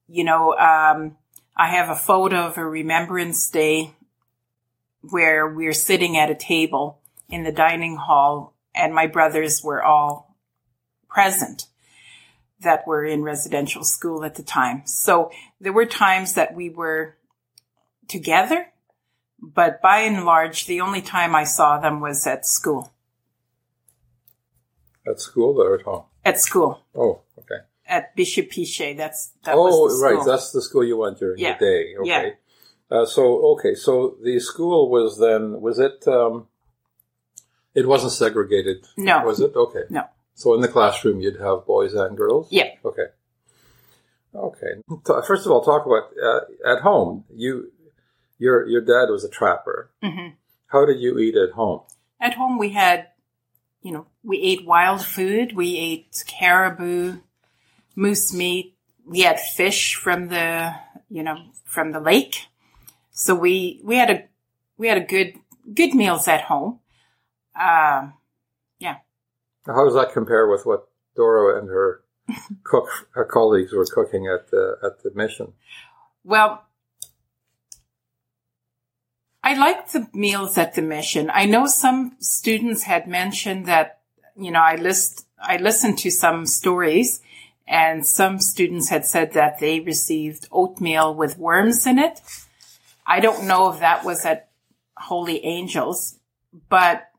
you 0.07 0.23
know, 0.23 0.53
um, 0.53 1.17
I 1.55 1.69
have 1.69 1.89
a 1.89 1.95
photo 1.95 2.47
of 2.47 2.57
a 2.57 2.65
Remembrance 2.65 3.49
Day 3.49 3.95
where 5.01 5.47
we're 5.47 5.73
sitting 5.73 6.15
at 6.17 6.31
a 6.31 6.35
table 6.35 7.01
in 7.33 7.43
the 7.43 7.51
dining 7.51 7.95
hall 7.97 8.55
and 8.75 8.93
my 8.93 9.07
brothers 9.07 9.63
were 9.63 9.83
all 9.83 10.37
present 11.09 11.65
that 12.61 12.85
were 12.85 13.03
in 13.03 13.23
residential 13.23 13.83
school 13.83 14.23
at 14.23 14.35
the 14.35 14.43
time. 14.43 14.83
So 14.85 15.31
there 15.59 15.73
were 15.73 15.87
times 15.87 16.35
that 16.35 16.53
we 16.53 16.69
were 16.69 17.17
together, 18.07 18.67
but 19.41 19.81
by 19.81 20.01
and 20.01 20.25
large, 20.25 20.67
the 20.67 20.81
only 20.81 21.01
time 21.01 21.35
I 21.35 21.43
saw 21.43 21.79
them 21.79 21.99
was 21.99 22.27
at 22.27 22.45
school. 22.45 22.93
At 25.07 25.19
school 25.19 25.59
or 25.59 25.75
at 25.79 25.81
home? 25.81 26.03
At 26.23 26.39
school. 26.39 26.83
Oh, 26.95 27.21
okay. 27.39 27.65
At 27.87 28.15
Bishop 28.15 28.51
Piché. 28.51 28.95
That's 28.95 29.33
that 29.43 29.55
oh, 29.57 29.89
right. 30.01 30.23
That's 30.25 30.51
the 30.51 30.61
school 30.61 30.85
you 30.85 30.97
went 30.97 31.17
during 31.17 31.39
Yeah. 31.39 31.57
the 31.57 31.65
day. 31.65 31.95
Okay. 31.99 32.09
Yeah. 32.09 32.29
Uh, 32.97 33.05
so 33.05 33.23
okay, 33.53 33.73
so 33.73 34.17
the 34.23 34.39
school 34.39 34.89
was 34.89 35.17
then 35.19 35.59
was 35.59 35.79
it? 35.79 36.07
Um, 36.07 36.47
it 37.75 37.87
wasn't 37.87 38.11
segregated, 38.11 38.85
no. 38.97 39.23
was 39.25 39.39
it? 39.39 39.55
Okay. 39.55 39.83
No. 39.89 40.03
So 40.35 40.53
in 40.55 40.61
the 40.61 40.67
classroom, 40.67 41.21
you'd 41.21 41.39
have 41.39 41.65
boys 41.65 41.93
and 41.93 42.17
girls. 42.17 42.47
Yeah. 42.51 42.69
Okay. 42.83 43.07
Okay. 44.35 44.81
First 45.27 45.45
of 45.45 45.51
all, 45.51 45.63
talk 45.63 45.85
about 45.85 46.09
uh, 46.21 46.71
at 46.75 46.81
home. 46.81 47.25
You, 47.33 47.71
your 48.39 48.67
your 48.67 48.81
dad 48.81 49.11
was 49.11 49.23
a 49.23 49.29
trapper. 49.29 49.91
hmm 50.01 50.29
How 50.67 50.85
did 50.85 50.99
you 50.99 51.19
eat 51.19 51.35
at 51.35 51.51
home? 51.51 51.81
At 52.19 52.33
home, 52.33 52.57
we 52.57 52.69
had, 52.69 53.09
you 53.81 53.91
know, 53.91 54.07
we 54.23 54.39
ate 54.41 54.65
wild 54.65 55.05
food. 55.05 55.55
We 55.55 55.77
ate 55.77 56.23
caribou, 56.27 57.17
moose 57.95 58.33
meat. 58.33 58.75
We 59.05 59.21
had 59.21 59.39
fish 59.39 59.95
from 59.95 60.29
the, 60.29 60.73
you 61.09 61.21
know, 61.23 61.37
from 61.65 61.91
the 61.91 61.99
lake. 61.99 62.47
So 63.11 63.35
we 63.35 63.81
we 63.83 63.97
had 63.97 64.09
a 64.09 64.23
we 64.77 64.87
had 64.87 64.97
a 64.97 65.05
good 65.05 65.33
good 65.73 65.93
meals 65.93 66.27
at 66.27 66.41
home. 66.41 66.79
Um, 67.55 68.13
yeah. 68.79 68.97
How 69.65 69.85
does 69.85 69.93
that 69.95 70.13
compare 70.13 70.47
with 70.47 70.65
what 70.65 70.87
Dora 71.15 71.59
and 71.59 71.69
her 71.69 72.03
cook 72.63 72.87
her 73.11 73.25
colleagues 73.25 73.73
were 73.73 73.85
cooking 73.85 74.27
at 74.27 74.49
the 74.51 74.77
at 74.83 75.03
the 75.03 75.11
mission? 75.13 75.53
Well, 76.23 76.65
I 79.43 79.55
liked 79.55 79.91
the 79.91 80.07
meals 80.13 80.57
at 80.57 80.73
the 80.73 80.81
mission. 80.81 81.29
I 81.33 81.45
know 81.45 81.67
some 81.67 82.15
students 82.19 82.83
had 82.83 83.07
mentioned 83.07 83.65
that, 83.65 83.99
you 84.37 84.51
know, 84.51 84.61
I 84.61 84.75
list, 84.75 85.27
I 85.37 85.57
listened 85.57 85.97
to 85.99 86.11
some 86.11 86.45
stories 86.45 87.21
and 87.67 88.05
some 88.05 88.39
students 88.39 88.87
had 88.87 89.05
said 89.05 89.33
that 89.33 89.59
they 89.59 89.81
received 89.81 90.47
oatmeal 90.49 91.13
with 91.13 91.37
worms 91.37 91.85
in 91.85 91.99
it. 91.99 92.21
I 93.05 93.19
don't 93.19 93.45
know 93.45 93.71
if 93.71 93.79
that 93.79 94.05
was 94.05 94.25
at 94.25 94.49
Holy 94.95 95.43
Angels, 95.43 96.19
but 96.69 97.09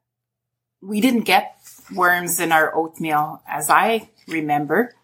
we 0.84 1.00
didn't 1.00 1.22
get 1.22 1.56
worms 1.94 2.40
in 2.40 2.52
our 2.52 2.74
oatmeal 2.74 3.42
as 3.48 3.70
I 3.70 4.10
remember. 4.28 4.94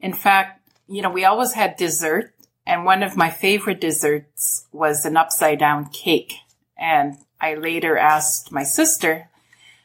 In 0.00 0.12
fact, 0.12 0.68
you 0.88 1.02
know, 1.02 1.10
we 1.10 1.24
always 1.24 1.52
had 1.52 1.76
dessert 1.76 2.34
and 2.66 2.84
one 2.84 3.02
of 3.02 3.16
my 3.16 3.30
favorite 3.30 3.80
desserts 3.80 4.66
was 4.72 5.04
an 5.04 5.16
upside 5.16 5.58
down 5.58 5.86
cake. 5.86 6.34
And 6.76 7.16
I 7.40 7.54
later 7.54 7.96
asked 7.96 8.52
my 8.52 8.62
sister 8.62 9.28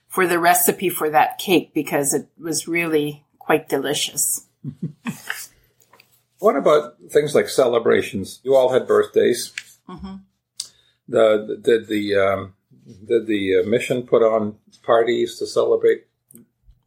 for 0.08 0.28
the 0.28 0.40
recipe 0.40 0.90
for 0.90 1.10
that 1.10 1.38
cake 1.38 1.74
because 1.74 2.14
it 2.14 2.28
was 2.38 2.68
really 2.68 3.26
quite 3.40 3.70
delicious. 3.70 4.46
What 6.40 6.58
about 6.58 6.98
things 7.10 7.34
like 7.34 7.50
celebrations? 7.50 8.40
You 8.44 8.56
all 8.56 8.72
had 8.72 8.88
birthdays. 8.88 9.54
Mhm. 9.88 10.22
The, 11.08 11.58
did 11.62 11.88
the 11.88 12.16
um, 12.16 12.55
did 12.86 13.28
the 13.28 13.60
uh, 13.60 13.68
mission 13.68 14.04
put 14.04 14.22
on 14.22 14.58
parties 14.84 15.38
to 15.40 15.48
celebrate 15.48 16.06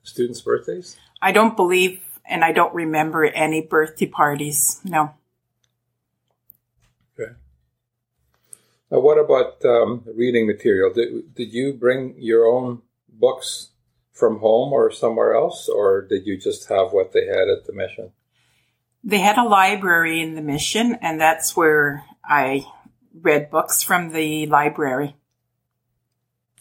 students' 0.02 0.40
birthdays? 0.40 0.96
I 1.20 1.32
don't 1.32 1.56
believe 1.56 2.00
and 2.28 2.44
I 2.44 2.52
don't 2.52 2.74
remember 2.74 3.24
any 3.24 3.62
birthday 3.62 4.06
parties. 4.06 4.80
No. 4.84 5.14
Okay. 7.18 7.32
Now, 8.90 9.00
what 9.00 9.18
about 9.18 9.64
um, 9.64 10.04
reading 10.14 10.46
material? 10.46 10.92
Did, 10.92 11.34
did 11.34 11.52
you 11.52 11.72
bring 11.72 12.14
your 12.18 12.46
own 12.46 12.82
books 13.08 13.70
from 14.12 14.40
home 14.40 14.72
or 14.72 14.90
somewhere 14.90 15.34
else, 15.34 15.68
or 15.68 16.02
did 16.02 16.26
you 16.26 16.36
just 16.36 16.68
have 16.68 16.92
what 16.92 17.12
they 17.12 17.26
had 17.26 17.48
at 17.48 17.66
the 17.66 17.72
mission? 17.72 18.12
They 19.04 19.18
had 19.18 19.38
a 19.38 19.44
library 19.44 20.20
in 20.20 20.34
the 20.34 20.42
mission 20.42 20.98
and 21.00 21.20
that's 21.20 21.56
where 21.56 22.04
I 22.24 22.66
read 23.14 23.50
books 23.50 23.82
from 23.82 24.12
the 24.12 24.46
library. 24.46 25.14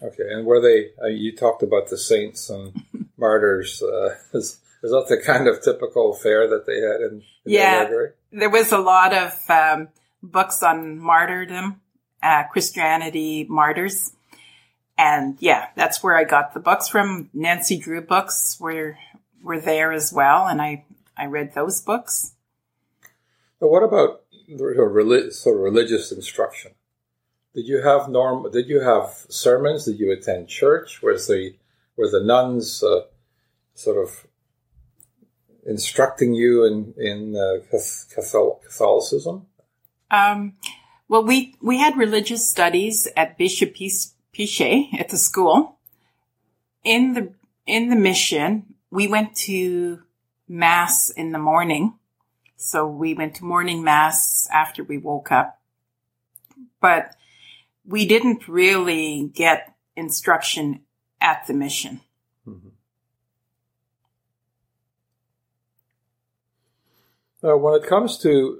Okay, 0.01 0.23
and 0.31 0.45
were 0.45 0.61
they? 0.61 0.91
Uh, 1.01 1.07
you 1.07 1.35
talked 1.35 1.63
about 1.63 1.89
the 1.89 1.97
saints 1.97 2.49
and 2.49 2.73
martyrs. 3.17 3.81
Uh, 3.81 4.15
is, 4.33 4.59
is 4.83 4.91
that 4.91 5.05
the 5.09 5.17
kind 5.17 5.47
of 5.47 5.61
typical 5.63 6.13
fare 6.13 6.47
that 6.47 6.65
they 6.65 6.79
had 6.79 7.01
in, 7.01 7.23
in 7.45 7.53
Yeah. 7.53 7.79
library? 7.83 8.11
There 8.31 8.49
was 8.49 8.71
a 8.71 8.77
lot 8.77 9.13
of 9.13 9.33
um, 9.49 9.87
books 10.21 10.61
on 10.61 10.99
martyrdom, 10.99 11.81
uh, 12.21 12.43
Christianity 12.51 13.45
martyrs. 13.49 14.13
And 14.99 15.37
yeah, 15.39 15.67
that's 15.75 16.03
where 16.03 16.15
I 16.15 16.23
got 16.23 16.53
the 16.53 16.59
books 16.59 16.87
from. 16.87 17.29
Nancy 17.33 17.77
Drew 17.77 18.01
books 18.01 18.57
were 18.59 18.97
were 19.43 19.59
there 19.59 19.91
as 19.91 20.11
well, 20.11 20.47
and 20.47 20.61
I 20.61 20.85
I 21.15 21.25
read 21.25 21.53
those 21.53 21.81
books. 21.81 22.33
But 23.59 23.69
what 23.69 23.83
about 23.83 24.21
sort 24.49 24.77
of 24.79 24.91
religious 25.63 26.11
instruction? 26.11 26.71
Did 27.57 27.67
you 27.67 27.81
have 27.81 28.07
norm? 28.07 28.51
Did 28.51 28.69
you 28.69 28.81
have 28.81 29.25
sermons? 29.29 29.85
Did 29.85 29.99
you 29.99 30.11
attend 30.11 30.47
church? 30.47 31.01
Was 31.01 31.25
the 31.25 31.55
were 31.95 32.07
the 32.07 32.23
nuns 32.23 32.83
uh, 32.83 33.05
sort 33.73 33.97
of 33.97 34.27
instructing 35.65 36.35
you 36.35 36.63
in 36.65 36.93
in 36.97 37.35
uh, 37.35 37.65
Catholicism? 38.13 39.47
Um, 40.11 40.53
well, 41.09 41.23
we 41.23 41.55
we 41.59 41.79
had 41.79 41.97
religious 41.97 42.47
studies 42.47 43.07
at 43.17 43.39
Bishop 43.39 43.73
Piché 43.73 44.93
at 44.99 45.09
the 45.09 45.17
school. 45.17 45.79
In 46.83 47.13
the 47.13 47.33
in 47.65 47.89
the 47.89 47.95
mission, 47.95 48.75
we 48.91 49.07
went 49.07 49.35
to 49.47 50.03
mass 50.47 51.09
in 51.09 51.31
the 51.31 51.39
morning. 51.39 51.95
So 52.55 52.85
we 52.85 53.15
went 53.15 53.33
to 53.37 53.45
morning 53.45 53.83
mass 53.83 54.47
after 54.53 54.83
we 54.83 54.99
woke 54.99 55.31
up. 55.31 55.59
But 56.79 57.15
we 57.87 58.05
didn't 58.05 58.47
really 58.47 59.31
get 59.33 59.73
instruction 59.95 60.81
at 61.21 61.47
the 61.47 61.53
mission. 61.53 62.01
Uh, 67.43 67.55
when 67.55 67.75
it 67.75 67.87
comes 67.87 68.17
to, 68.17 68.59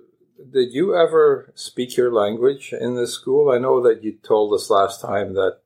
did 0.52 0.72
you 0.72 0.96
ever 0.96 1.52
speak 1.56 1.98
your 1.98 2.14
language 2.14 2.74
in 2.74 2.96
the 2.96 3.08
school? 3.08 3.52
I 3.52 3.58
know 3.58 3.82
that 3.82 4.04
you 4.04 4.18
told 4.24 4.54
us 4.54 4.70
last 4.70 5.02
time 5.02 5.34
that 5.34 5.58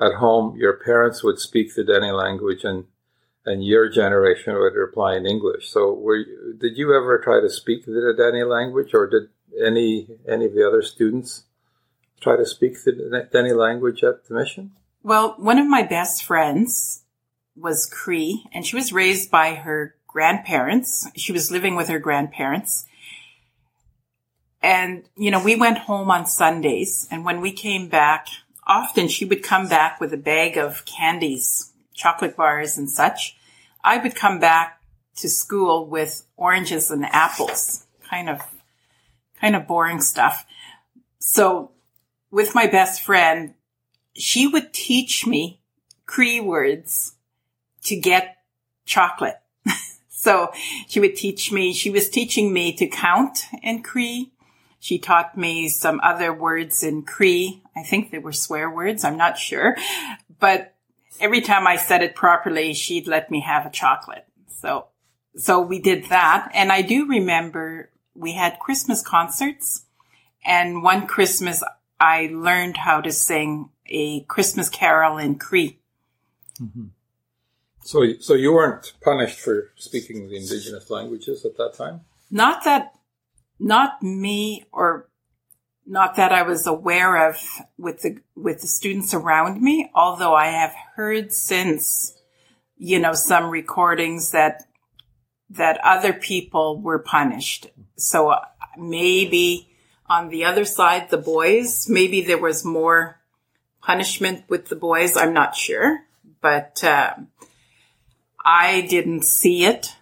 at 0.00 0.14
home 0.14 0.56
your 0.56 0.74
parents 0.74 1.22
would 1.22 1.38
speak 1.38 1.74
the 1.74 1.84
Dene 1.84 2.12
language 2.12 2.64
and 2.64 2.84
and 3.46 3.64
your 3.64 3.88
generation 3.88 4.52
would 4.54 4.74
reply 4.74 5.16
in 5.16 5.24
English. 5.24 5.70
So, 5.70 5.94
were 5.94 6.22
did 6.58 6.76
you 6.76 6.94
ever 6.94 7.18
try 7.18 7.40
to 7.40 7.48
speak 7.48 7.86
the 7.86 8.14
Dene 8.16 8.46
language, 8.46 8.92
or 8.92 9.06
did 9.06 9.28
any 9.64 10.08
any 10.28 10.46
of 10.46 10.54
the 10.54 10.66
other 10.66 10.82
students 10.82 11.44
try 12.20 12.36
to 12.36 12.46
speak 12.46 12.82
the 12.84 13.54
language 13.54 14.02
at 14.02 14.26
the 14.26 14.34
mission? 14.34 14.72
Well, 15.02 15.34
one 15.38 15.58
of 15.58 15.66
my 15.66 15.82
best 15.82 16.24
friends 16.24 17.02
was 17.56 17.86
Cree, 17.86 18.44
and 18.52 18.66
she 18.66 18.76
was 18.76 18.92
raised 18.92 19.30
by 19.30 19.54
her 19.54 19.96
grandparents. 20.06 21.08
She 21.16 21.32
was 21.32 21.50
living 21.50 21.76
with 21.76 21.88
her 21.88 21.98
grandparents. 21.98 22.86
And, 24.60 25.04
you 25.16 25.30
know, 25.30 25.42
we 25.42 25.54
went 25.54 25.78
home 25.78 26.10
on 26.10 26.26
Sundays, 26.26 27.06
and 27.10 27.24
when 27.24 27.40
we 27.40 27.52
came 27.52 27.88
back, 27.88 28.26
often 28.66 29.08
she 29.08 29.24
would 29.24 29.42
come 29.42 29.68
back 29.68 30.00
with 30.00 30.12
a 30.12 30.18
bag 30.18 30.56
of 30.56 30.84
candies, 30.84 31.72
chocolate 31.94 32.36
bars 32.36 32.76
and 32.76 32.90
such. 32.90 33.36
I 33.84 33.98
would 33.98 34.14
come 34.14 34.40
back 34.40 34.80
to 35.16 35.28
school 35.28 35.86
with 35.86 36.26
oranges 36.36 36.90
and 36.90 37.04
apples, 37.04 37.86
kind 38.08 38.28
of, 38.28 38.40
kind 39.40 39.56
of 39.56 39.66
boring 39.66 40.00
stuff. 40.00 40.44
So 41.18 41.70
with 42.30 42.54
my 42.54 42.66
best 42.66 43.02
friend, 43.02 43.54
she 44.14 44.46
would 44.46 44.72
teach 44.72 45.26
me 45.26 45.60
Cree 46.06 46.40
words 46.40 47.14
to 47.84 47.96
get 47.96 48.38
chocolate. 48.84 49.40
so 50.08 50.50
she 50.88 51.00
would 51.00 51.16
teach 51.16 51.52
me, 51.52 51.72
she 51.72 51.90
was 51.90 52.08
teaching 52.08 52.52
me 52.52 52.72
to 52.74 52.86
count 52.86 53.40
in 53.62 53.82
Cree. 53.82 54.32
She 54.80 54.98
taught 54.98 55.36
me 55.36 55.68
some 55.68 56.00
other 56.02 56.32
words 56.32 56.82
in 56.82 57.02
Cree. 57.02 57.62
I 57.76 57.82
think 57.82 58.10
they 58.10 58.18
were 58.18 58.32
swear 58.32 58.70
words. 58.70 59.04
I'm 59.04 59.16
not 59.16 59.38
sure. 59.38 59.76
But 60.38 60.74
every 61.20 61.40
time 61.40 61.66
I 61.66 61.76
said 61.76 62.02
it 62.02 62.14
properly, 62.14 62.74
she'd 62.74 63.08
let 63.08 63.30
me 63.30 63.40
have 63.40 63.66
a 63.66 63.70
chocolate. 63.70 64.26
So, 64.60 64.86
so 65.36 65.60
we 65.60 65.80
did 65.80 66.04
that. 66.06 66.50
And 66.54 66.70
I 66.70 66.82
do 66.82 67.08
remember 67.08 67.90
we 68.14 68.32
had 68.32 68.58
Christmas 68.58 69.02
concerts 69.02 69.84
and 70.44 70.82
one 70.82 71.06
Christmas 71.06 71.62
I 72.00 72.30
learned 72.32 72.76
how 72.76 73.00
to 73.00 73.12
sing 73.12 73.70
a 73.86 74.20
Christmas 74.24 74.68
carol 74.68 75.18
in 75.18 75.36
Cree. 75.36 75.80
Mm-hmm. 76.60 76.86
So, 77.80 78.04
so 78.20 78.34
you 78.34 78.52
weren't 78.52 78.92
punished 79.02 79.40
for 79.40 79.70
speaking 79.76 80.28
the 80.28 80.36
indigenous 80.36 80.90
languages 80.90 81.44
at 81.44 81.56
that 81.56 81.74
time? 81.74 82.02
Not 82.30 82.64
that, 82.64 82.92
not 83.58 84.02
me 84.02 84.66
or 84.72 85.08
not 85.86 86.16
that 86.16 86.32
I 86.32 86.42
was 86.42 86.66
aware 86.66 87.28
of 87.30 87.42
with 87.78 88.02
the, 88.02 88.18
with 88.36 88.60
the 88.60 88.66
students 88.66 89.14
around 89.14 89.62
me, 89.62 89.90
although 89.94 90.34
I 90.34 90.48
have 90.48 90.74
heard 90.96 91.32
since, 91.32 92.14
you 92.76 92.98
know, 92.98 93.14
some 93.14 93.48
recordings 93.48 94.32
that, 94.32 94.64
that 95.48 95.80
other 95.82 96.12
people 96.12 96.80
were 96.82 96.98
punished. 96.98 97.68
So 97.96 98.28
uh, 98.28 98.40
maybe 98.76 99.67
on 100.08 100.28
the 100.28 100.44
other 100.44 100.64
side, 100.64 101.10
the 101.10 101.18
boys, 101.18 101.88
maybe 101.88 102.20
there 102.20 102.38
was 102.38 102.64
more 102.64 103.20
punishment 103.82 104.44
with 104.48 104.68
the 104.68 104.76
boys. 104.76 105.16
I'm 105.16 105.32
not 105.32 105.54
sure, 105.54 106.04
but, 106.40 106.82
uh, 106.84 107.14
I 108.44 108.82
didn't 108.82 109.24
see 109.24 109.64
it, 109.64 109.94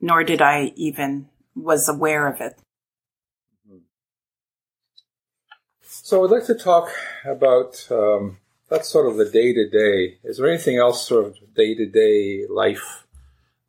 nor 0.00 0.22
did 0.22 0.40
I 0.40 0.72
even 0.76 1.28
was 1.56 1.88
aware 1.88 2.28
of 2.28 2.40
it. 2.40 2.58
So 5.82 6.22
I'd 6.24 6.30
like 6.30 6.46
to 6.46 6.54
talk 6.54 6.90
about 7.24 7.88
um, 7.90 8.38
that's 8.68 8.88
sort 8.88 9.06
of 9.06 9.16
the 9.16 9.30
day 9.30 9.52
to 9.54 9.68
day. 9.68 10.18
Is 10.22 10.36
there 10.36 10.48
anything 10.48 10.76
else 10.76 11.06
sort 11.06 11.26
of 11.26 11.54
day 11.54 11.74
to 11.74 11.86
day 11.86 12.46
life 12.48 13.06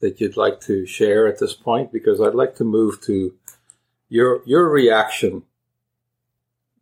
that 0.02 0.20
you'd 0.20 0.36
like 0.36 0.60
to 0.62 0.86
share 0.86 1.28
at 1.28 1.40
this 1.40 1.54
point? 1.54 1.92
Because 1.92 2.20
I'd 2.20 2.36
like 2.36 2.56
to 2.58 2.64
move 2.64 3.02
to 3.04 3.34
your 4.10 4.42
your 4.46 4.70
reaction, 4.70 5.44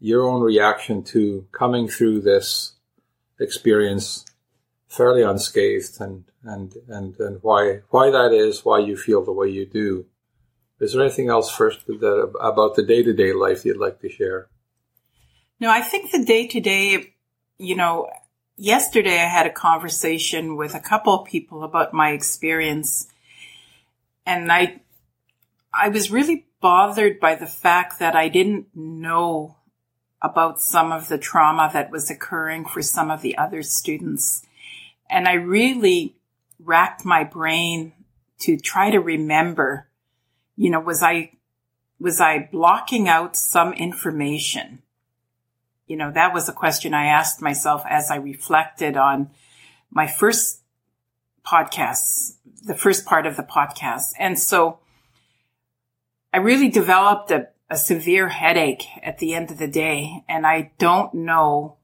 your 0.04 0.28
own 0.28 0.42
reaction 0.42 1.02
to 1.02 1.48
coming 1.54 1.88
through 1.88 2.20
this 2.20 2.74
experience 3.39 4.26
fairly 4.89 5.22
unscathed 5.22 6.02
and, 6.02 6.26
and, 6.44 6.74
and, 6.89 7.18
and 7.20 7.42
why, 7.42 7.80
why 7.89 8.12
that 8.12 8.34
is, 8.34 8.66
why 8.66 8.80
you 8.80 8.98
feel 8.98 9.24
the 9.24 9.32
way 9.32 9.48
you 9.48 9.66
do. 9.66 10.06
Is 10.82 10.92
there 10.92 11.02
anything 11.02 11.30
else 11.30 11.50
first 11.50 11.88
that, 11.88 12.34
about 12.42 12.76
the 12.76 12.84
day 12.84 13.02
to 13.02 13.13
day 13.13 13.32
life 13.32 13.63
you'd 13.63 13.78
like 13.78 14.02
to 14.02 14.10
share? 14.10 14.50
No, 15.62 15.70
I 15.70 15.80
think 15.80 16.12
the 16.12 16.26
day 16.26 16.48
to 16.48 16.60
day, 16.60 17.13
you 17.58 17.78
know, 17.78 18.10
yesterday 18.58 19.22
I 19.22 19.28
had 19.30 19.48
a 19.48 19.54
conversation 19.54 20.58
with 20.58 20.76
a 20.76 20.82
couple 20.82 21.13
of 21.13 21.28
people 21.30 21.63
about 21.63 21.94
my 21.94 22.10
experience 22.10 23.08
and 24.26 24.52
I, 24.52 24.82
I 25.74 25.88
was 25.88 26.12
really 26.12 26.46
bothered 26.60 27.22
by 27.22 27.36
the 27.36 27.48
fact 27.48 28.00
that 28.00 28.18
I 28.18 28.28
didn't 28.28 28.68
know 28.76 29.56
about 30.23 30.62
some 30.62 30.93
of 30.93 31.09
the 31.09 31.17
trauma 31.17 31.69
that 31.73 31.91
was 31.91 32.09
occurring 32.09 32.65
for 32.65 32.81
some 32.81 33.12
of 33.12 33.21
the 33.21 33.38
other 33.38 33.62
students. 33.62 34.41
And 35.09 35.27
I 35.27 35.33
really 35.33 36.15
racked 36.59 37.03
my 37.03 37.25
brain 37.25 37.91
to 38.39 38.57
try 38.57 38.89
to 38.89 38.99
remember, 38.99 39.89
you 40.55 40.69
know, 40.69 40.79
was 40.79 41.03
I, 41.03 41.31
was 41.99 42.21
I 42.21 42.49
blocking 42.51 43.09
out 43.09 43.36
some 43.36 43.73
information? 43.73 44.81
You 45.88 45.97
know, 45.97 46.12
that 46.12 46.33
was 46.33 46.47
a 46.47 46.53
question 46.53 46.93
I 46.93 47.07
asked 47.07 47.41
myself 47.41 47.83
as 47.88 48.09
I 48.09 48.15
reflected 48.15 48.95
on 48.95 49.29
my 49.91 50.07
first 50.07 50.62
podcast, 51.45 52.38
the 52.63 52.75
first 52.75 53.05
part 53.05 53.25
of 53.25 53.36
the 53.36 53.43
podcast. 53.43 54.13
And 54.17 54.39
so 54.39 54.79
I 56.33 56.38
really 56.38 56.69
developed 56.69 57.29
a, 57.31 57.49
a 57.73 57.77
severe 57.77 58.29
headache 58.29 58.83
at 59.01 59.17
the 59.17 59.33
end 59.33 59.49
of 59.49 59.57
the 59.57 59.67
day. 59.67 60.23
And 60.29 60.45
I 60.45 60.71
don't 60.77 61.12
know 61.12 61.77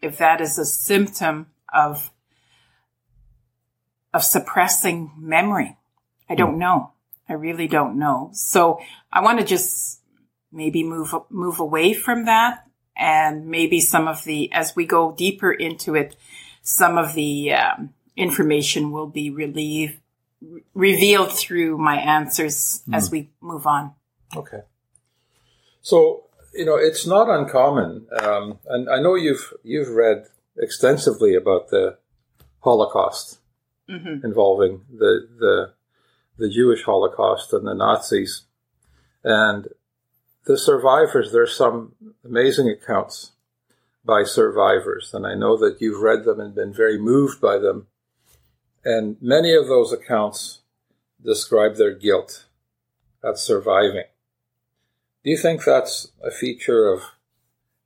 if 0.00 0.18
that 0.18 0.40
is 0.40 0.58
a 0.58 0.64
symptom 0.64 1.48
of 1.72 2.10
of 4.14 4.22
suppressing 4.22 5.10
memory. 5.18 5.76
I 6.30 6.36
don't 6.36 6.56
know. 6.56 6.92
I 7.28 7.32
really 7.32 7.66
don't 7.66 7.98
know. 7.98 8.30
So 8.32 8.78
I 9.12 9.22
want 9.22 9.40
to 9.40 9.44
just 9.44 10.00
maybe 10.52 10.84
move, 10.84 11.12
move 11.30 11.58
away 11.58 11.94
from 11.94 12.26
that 12.26 12.64
and 12.96 13.48
maybe 13.48 13.80
some 13.80 14.06
of 14.06 14.22
the, 14.22 14.52
as 14.52 14.76
we 14.76 14.86
go 14.86 15.10
deeper 15.10 15.52
into 15.52 15.96
it, 15.96 16.14
some 16.62 16.96
of 16.96 17.14
the 17.14 17.54
um, 17.54 17.92
information 18.16 18.92
will 18.92 19.08
be 19.08 19.30
relieved, 19.30 19.98
revealed 20.74 21.32
through 21.32 21.76
my 21.76 21.96
answers 21.96 22.84
mm. 22.88 22.94
as 22.94 23.10
we 23.10 23.30
move 23.40 23.66
on. 23.66 23.94
Okay. 24.36 24.60
So, 25.84 26.24
you 26.54 26.64
know, 26.64 26.76
it's 26.76 27.06
not 27.06 27.28
uncommon. 27.28 28.06
Um, 28.18 28.58
and 28.66 28.88
I 28.88 29.00
know 29.00 29.16
you've, 29.16 29.52
you've 29.62 29.90
read 29.90 30.24
extensively 30.56 31.34
about 31.34 31.68
the 31.68 31.98
Holocaust 32.60 33.38
mm-hmm. 33.88 34.24
involving 34.24 34.80
the, 34.90 35.28
the, 35.38 35.74
the 36.38 36.48
Jewish 36.48 36.84
Holocaust 36.84 37.52
and 37.52 37.66
the 37.66 37.74
Nazis. 37.74 38.44
And 39.22 39.68
the 40.46 40.56
survivors, 40.56 41.32
there's 41.32 41.54
some 41.54 41.92
amazing 42.24 42.70
accounts 42.70 43.32
by 44.06 44.24
survivors, 44.24 45.12
and 45.12 45.26
I 45.26 45.34
know 45.34 45.58
that 45.58 45.80
you've 45.80 46.00
read 46.00 46.24
them 46.24 46.40
and 46.40 46.54
been 46.54 46.72
very 46.72 46.98
moved 46.98 47.42
by 47.42 47.58
them. 47.58 47.88
And 48.86 49.18
many 49.20 49.54
of 49.54 49.66
those 49.66 49.92
accounts 49.92 50.60
describe 51.22 51.76
their 51.76 51.94
guilt 51.94 52.46
at 53.22 53.38
surviving. 53.38 54.04
Do 55.24 55.30
you 55.30 55.38
think 55.38 55.64
that's 55.64 56.12
a 56.22 56.30
feature 56.30 56.86
of 56.86 57.02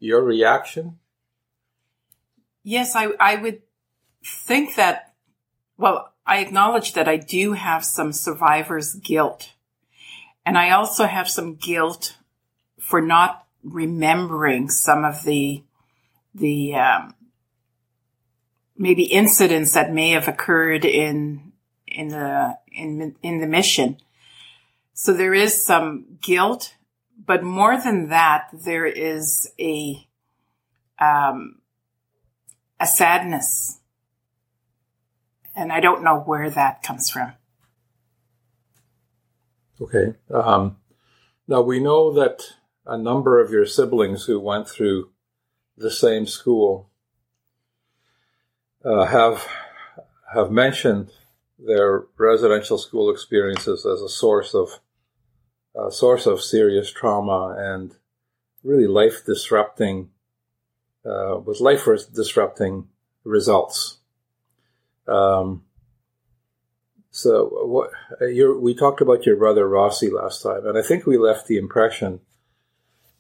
your 0.01 0.23
reaction? 0.23 0.99
Yes, 2.65 2.95
I, 2.95 3.13
I 3.19 3.37
would 3.37 3.63
think 4.25 4.75
that 4.75 5.09
well, 5.79 6.13
I 6.27 6.39
acknowledge 6.41 6.93
that 6.95 7.09
I 7.09 7.17
do 7.17 7.53
have 7.53 7.85
some 7.85 8.13
survivor's 8.13 8.95
guilt. 8.95 9.55
And 10.45 10.59
I 10.59 10.71
also 10.71 11.07
have 11.07 11.29
some 11.29 11.55
guilt 11.55 12.19
for 12.81 13.01
not 13.01 13.47
remembering 13.63 14.69
some 14.69 15.05
of 15.05 15.23
the, 15.23 15.63
the, 16.35 16.75
um, 16.75 17.15
maybe 18.77 19.05
incidents 19.05 19.73
that 19.73 19.93
may 19.93 20.11
have 20.11 20.29
occurred 20.29 20.85
in, 20.85 21.53
in 21.87 22.09
the, 22.09 22.59
in, 22.73 23.15
in 23.23 23.41
the 23.41 23.47
mission. 23.47 23.99
So 24.95 25.13
there 25.13 25.35
is 25.35 25.65
some 25.65 26.19
guilt, 26.21 26.75
but 27.19 27.43
more 27.43 27.81
than 27.81 28.09
that, 28.09 28.49
there 28.53 28.87
is 28.87 29.53
a, 29.59 30.07
um, 30.99 31.61
a 32.81 32.87
sadness 32.87 33.79
and 35.59 35.73
I 35.73 35.81
don't 35.81 36.05
know 36.05 36.21
where 36.21 36.49
that 36.51 36.85
comes 36.85 37.11
from. 37.11 37.33
Okay. 39.81 40.15
Um, 40.33 40.77
Now 41.49 41.63
we 41.63 41.81
know 41.81 42.13
that 42.13 42.43
a 42.87 42.97
number 42.97 43.41
of 43.41 43.51
your 43.51 43.67
siblings 43.67 44.25
who 44.25 44.39
went 44.39 44.69
through 44.69 45.11
the 45.77 45.91
same 45.91 46.27
school 46.27 46.91
uh, 48.85 49.07
have 49.07 49.47
have 50.33 50.51
mentioned 50.51 51.11
their 51.59 52.05
residential 52.17 52.79
school 52.79 53.11
experiences 53.11 53.85
as 53.85 54.01
a 54.01 54.09
source 54.09 54.55
of 54.55 54.79
a 55.79 55.91
source 55.93 56.27
of 56.27 56.43
serious 56.43 56.91
trauma 56.91 57.55
and 57.59 57.95
really 58.65 58.87
life 58.87 59.25
disrupting 59.25 60.11
uh, 61.07 61.39
with 61.39 61.61
life 61.61 61.87
disrupting 62.13 62.89
results. 63.25 63.99
Um, 65.07 65.65
so 67.11 67.47
what 67.65 67.91
you're 68.21 68.59
we 68.59 68.75
talked 68.75 69.01
about 69.01 69.27
your 69.27 69.37
brother 69.37 69.69
Rossi 69.69 70.11
last 70.11 70.43
time, 70.43 70.67
and 70.67 70.77
I 70.77 70.83
think 70.83 71.07
we 71.07 71.17
left 71.17 71.47
the 71.47 71.57
impression 71.57 72.21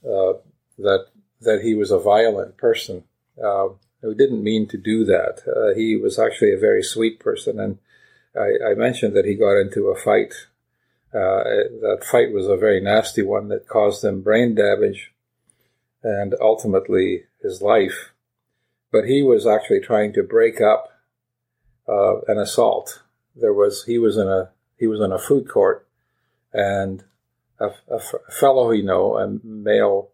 uh, 0.05 0.35
that 0.79 1.07
that 1.41 1.63
he 1.63 1.75
was 1.75 1.91
a 1.91 1.99
violent 1.99 2.57
person. 2.57 3.05
Uh, 3.43 3.69
we 4.03 4.15
didn't 4.15 4.43
mean 4.43 4.67
to 4.69 4.77
do 4.77 5.05
that. 5.05 5.43
Uh, 5.47 5.75
he 5.75 5.97
was 5.97 6.19
actually 6.19 6.53
a 6.53 6.59
very 6.59 6.83
sweet 6.83 7.19
person, 7.19 7.59
and 7.59 7.79
I, 8.37 8.71
I 8.71 8.75
mentioned 8.75 9.17
that 9.17 9.25
he 9.25 9.35
got 9.35 9.59
into 9.59 9.89
a 9.89 9.99
fight. 9.99 10.35
Uh, 11.13 11.43
that 11.81 12.05
fight 12.11 12.33
was 12.33 12.47
a 12.47 12.57
very 12.57 12.81
nasty 12.81 13.23
one 13.23 13.49
that 13.49 13.69
caused 13.69 14.05
him 14.05 14.21
brain 14.21 14.55
damage 14.55 15.13
and 16.03 16.35
ultimately 16.41 17.25
his 17.43 17.63
life. 17.63 18.13
But 18.93 19.05
he 19.05 19.23
was 19.23 19.47
actually 19.47 19.81
trying 19.81 20.13
to 20.15 20.23
break 20.23 20.61
up 20.61 20.89
uh, 21.89 22.21
an 22.29 22.39
assault. 22.39 23.03
There 23.35 23.53
was 23.53 23.85
he 23.85 23.99
was 23.99 24.17
in 24.17 24.29
a 24.29 24.51
he 24.79 24.87
was 24.87 25.01
in 25.01 25.13
a 25.13 25.19
food 25.19 25.49
court, 25.49 25.87
and 26.53 27.05
a, 27.59 27.71
fellow 28.31 28.71
he 28.71 28.83
know, 28.83 29.19
a 29.19 29.39
male, 29.45 30.11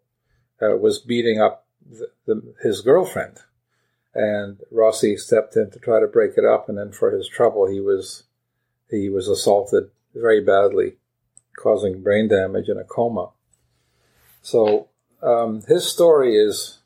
uh, 0.63 0.77
was 0.77 0.99
beating 0.99 1.41
up 1.41 1.67
the, 1.85 2.09
the, 2.27 2.55
his 2.63 2.81
girlfriend 2.81 3.41
and 4.15 4.61
Rossi 4.71 5.17
stepped 5.17 5.57
in 5.57 5.71
to 5.71 5.79
try 5.79 6.01
to 6.01 6.07
break 6.07 6.39
it 6.39 6.45
up, 6.45 6.69
and 6.69 6.79
then 6.79 6.93
for 6.93 7.11
his 7.11 7.29
trouble, 7.29 7.67
he 7.67 7.81
was 7.81 8.25
he 8.91 9.09
was 9.09 9.29
assaulted 9.29 9.91
very 10.15 10.41
badly, 10.41 10.97
causing 11.59 12.03
brain 12.03 12.29
damage 12.29 12.69
and 12.69 12.81
a 12.81 12.85
coma. 12.85 13.31
So 14.43 14.89
um, 15.23 15.63
his 15.69 15.87
story 15.87 16.37
is 16.37 16.81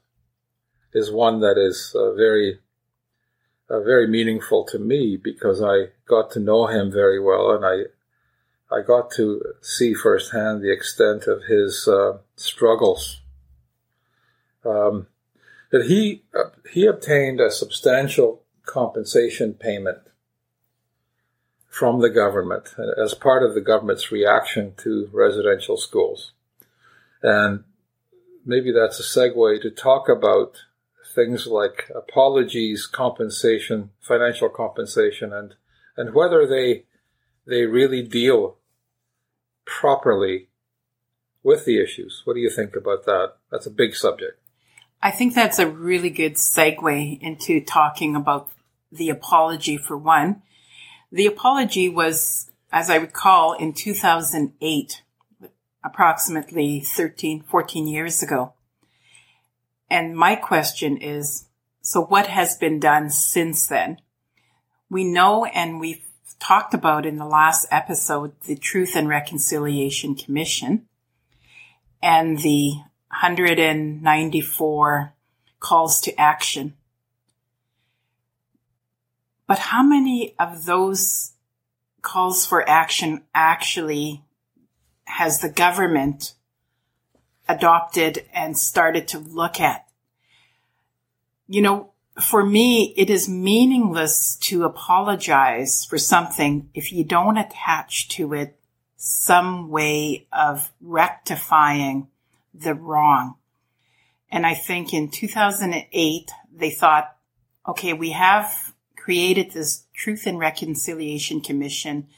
is 0.94 1.12
one 1.12 1.40
that 1.40 1.58
is 1.58 1.94
uh, 1.94 2.14
very 2.14 2.60
uh, 3.68 3.80
very 3.80 4.06
meaningful 4.06 4.64
to 4.64 4.78
me 4.78 5.16
because 5.16 5.62
I 5.62 5.90
got 6.06 6.30
to 6.32 6.40
know 6.40 6.66
him 6.66 6.90
very 6.90 7.20
well, 7.20 7.50
and 7.50 7.64
I 7.64 8.74
I 8.74 8.82
got 8.82 9.10
to 9.12 9.42
see 9.60 9.94
firsthand 9.94 10.62
the 10.62 10.72
extent 10.72 11.26
of 11.26 11.44
his 11.44 11.88
uh, 11.88 12.18
struggles. 12.36 13.20
Um, 14.64 15.06
that 15.70 15.86
he 15.86 16.24
uh, 16.34 16.50
he 16.72 16.86
obtained 16.86 17.40
a 17.40 17.50
substantial 17.50 18.42
compensation 18.64 19.54
payment 19.54 19.98
from 21.68 22.00
the 22.00 22.10
government 22.10 22.74
uh, 22.78 23.00
as 23.02 23.14
part 23.14 23.42
of 23.42 23.54
the 23.54 23.60
government's 23.60 24.10
reaction 24.10 24.72
to 24.78 25.08
residential 25.12 25.76
schools. 25.76 26.32
And 27.22 27.64
maybe 28.44 28.72
that's 28.72 28.98
a 28.98 29.02
segue 29.02 29.62
to 29.62 29.70
talk 29.70 30.08
about 30.08 30.64
things 31.14 31.46
like 31.46 31.90
apologies, 31.94 32.86
compensation, 32.86 33.90
financial 34.00 34.48
compensation, 34.48 35.32
and, 35.32 35.54
and 35.96 36.14
whether 36.14 36.46
they, 36.46 36.84
they 37.46 37.64
really 37.64 38.02
deal 38.02 38.56
properly 39.64 40.48
with 41.42 41.64
the 41.64 41.82
issues. 41.82 42.22
What 42.24 42.34
do 42.34 42.40
you 42.40 42.50
think 42.50 42.76
about 42.76 43.04
that? 43.04 43.34
That's 43.50 43.66
a 43.66 43.70
big 43.70 43.94
subject. 43.94 44.40
I 45.02 45.10
think 45.10 45.34
that's 45.34 45.58
a 45.58 45.68
really 45.68 46.10
good 46.10 46.34
segue 46.34 47.20
into 47.20 47.60
talking 47.60 48.16
about 48.16 48.50
the 48.90 49.10
apology 49.10 49.76
for 49.76 49.96
one. 49.96 50.42
The 51.10 51.26
apology 51.26 51.88
was, 51.88 52.50
as 52.70 52.90
I 52.90 52.96
recall, 52.96 53.54
in 53.54 53.72
2008, 53.72 55.02
approximately 55.82 56.80
13, 56.80 57.42
14 57.42 57.88
years 57.88 58.22
ago. 58.22 58.52
And 59.90 60.14
my 60.16 60.36
question 60.36 60.98
is, 60.98 61.46
so 61.80 62.02
what 62.02 62.26
has 62.26 62.56
been 62.56 62.78
done 62.78 63.08
since 63.08 63.66
then? 63.66 64.02
We 64.90 65.04
know, 65.04 65.46
and 65.46 65.80
we've 65.80 66.04
talked 66.38 66.74
about 66.74 67.06
in 67.06 67.16
the 67.16 67.24
last 67.24 67.66
episode, 67.70 68.32
the 68.44 68.56
Truth 68.56 68.94
and 68.94 69.08
Reconciliation 69.08 70.14
Commission 70.14 70.86
and 72.02 72.40
the 72.40 72.72
194 73.08 75.14
calls 75.60 76.00
to 76.02 76.14
action. 76.20 76.74
But 79.48 79.58
how 79.58 79.82
many 79.82 80.36
of 80.38 80.66
those 80.66 81.32
calls 82.02 82.46
for 82.46 82.68
action 82.68 83.24
actually 83.34 84.22
has 85.06 85.40
the 85.40 85.48
government 85.48 86.34
adopted 87.48 88.26
and 88.32 88.56
started 88.56 89.08
to 89.08 89.18
look 89.18 89.58
at? 89.58 89.86
You 91.48 91.62
know, 91.62 91.92
for 92.20 92.44
me, 92.44 92.92
it 92.96 93.08
is 93.08 93.26
meaningless 93.26 94.36
to 94.36 94.64
apologize 94.64 95.84
for 95.84 95.96
something 95.96 96.68
if 96.74 96.92
you 96.92 97.02
don't 97.02 97.38
attach 97.38 98.08
to 98.10 98.34
it 98.34 98.58
some 98.96 99.70
way 99.70 100.26
of 100.30 100.70
rectifying 100.80 102.08
the 102.52 102.74
wrong. 102.74 103.36
And 104.30 104.44
I 104.44 104.52
think 104.54 104.92
in 104.92 105.10
2008, 105.10 106.30
they 106.54 106.70
thought, 106.70 107.16
okay, 107.66 107.94
we 107.94 108.10
have 108.10 108.74
created 109.08 109.52
this 109.52 109.86
Truth 109.94 110.26
and 110.26 110.38
Reconciliation 110.38 111.40
Commission 111.40 112.08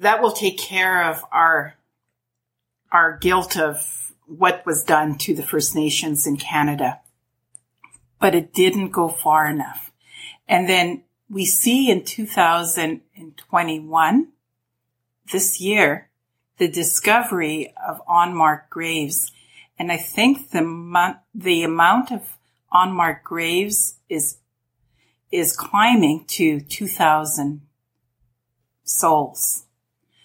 that 0.00 0.20
will 0.20 0.32
take 0.32 0.58
care 0.58 1.08
of 1.08 1.24
our, 1.30 1.76
our 2.90 3.16
guilt 3.16 3.56
of 3.56 4.12
what 4.26 4.66
was 4.66 4.82
done 4.82 5.16
to 5.18 5.32
the 5.32 5.44
First 5.44 5.76
Nations 5.76 6.26
in 6.26 6.36
Canada. 6.36 6.98
But 8.18 8.34
it 8.34 8.52
didn't 8.52 8.90
go 8.90 9.08
far 9.08 9.48
enough. 9.48 9.92
And 10.48 10.68
then 10.68 11.04
we 11.28 11.46
see 11.46 11.92
in 11.92 12.04
2021, 12.04 14.28
this 15.30 15.60
year, 15.60 16.08
the 16.58 16.66
discovery 16.66 17.72
of 17.88 18.02
unmarked 18.08 18.68
graves. 18.68 19.30
And 19.78 19.92
I 19.92 19.96
think 19.96 20.50
the, 20.50 21.20
the 21.32 21.62
amount 21.62 22.10
of 22.10 22.36
unmarked 22.72 23.22
graves 23.22 23.94
is, 24.08 24.39
is 25.30 25.56
climbing 25.56 26.24
to 26.26 26.60
2,000 26.60 27.62
souls. 28.84 29.64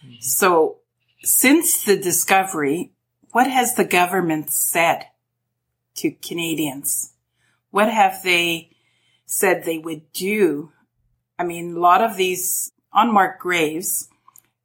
Mm-hmm. 0.03 0.15
So 0.19 0.77
since 1.23 1.83
the 1.83 1.97
discovery, 1.97 2.91
what 3.31 3.47
has 3.47 3.75
the 3.75 3.85
government 3.85 4.49
said 4.51 5.07
to 5.95 6.11
Canadians? 6.11 7.13
What 7.71 7.91
have 7.91 8.23
they 8.23 8.71
said 9.25 9.63
they 9.63 9.77
would 9.77 10.11
do? 10.13 10.71
I 11.37 11.43
mean, 11.43 11.75
a 11.75 11.79
lot 11.79 12.01
of 12.01 12.15
these 12.15 12.71
unmarked 12.93 13.41
graves 13.41 14.07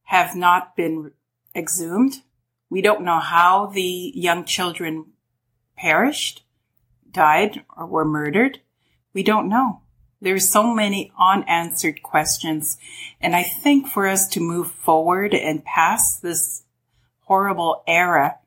have 0.05 0.37
not 0.37 0.77
been 0.77 1.13
exhumed. 1.55 2.23
We 2.69 2.81
don't 2.81 3.03
know 3.05 3.19
how 3.19 3.67
the 3.67 4.13
young 4.15 4.45
children 4.45 5.07
perished, 5.77 6.45
died, 7.11 7.65
or 7.77 7.87
were 7.87 8.05
murdered. 8.05 8.61
We 9.13 9.23
don't 9.23 9.49
know. 9.49 9.83
There's 10.21 10.49
so 10.49 10.75
many 10.75 11.13
unanswered 11.19 12.03
questions. 12.03 12.79
And 13.21 13.35
I 13.35 13.43
think 13.43 13.89
for 13.89 14.07
us 14.07 14.29
to 14.29 14.41
move 14.41 14.71
forward 14.71 15.35
and 15.35 15.65
past 15.65 16.23
this 16.23 16.65
horrible 17.23 17.83
era, 17.87 18.39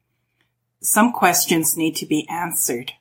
some 0.82 1.12
questions 1.12 1.78
need 1.78 1.96
to 1.98 2.06
be 2.06 2.28
answered. 2.30 2.94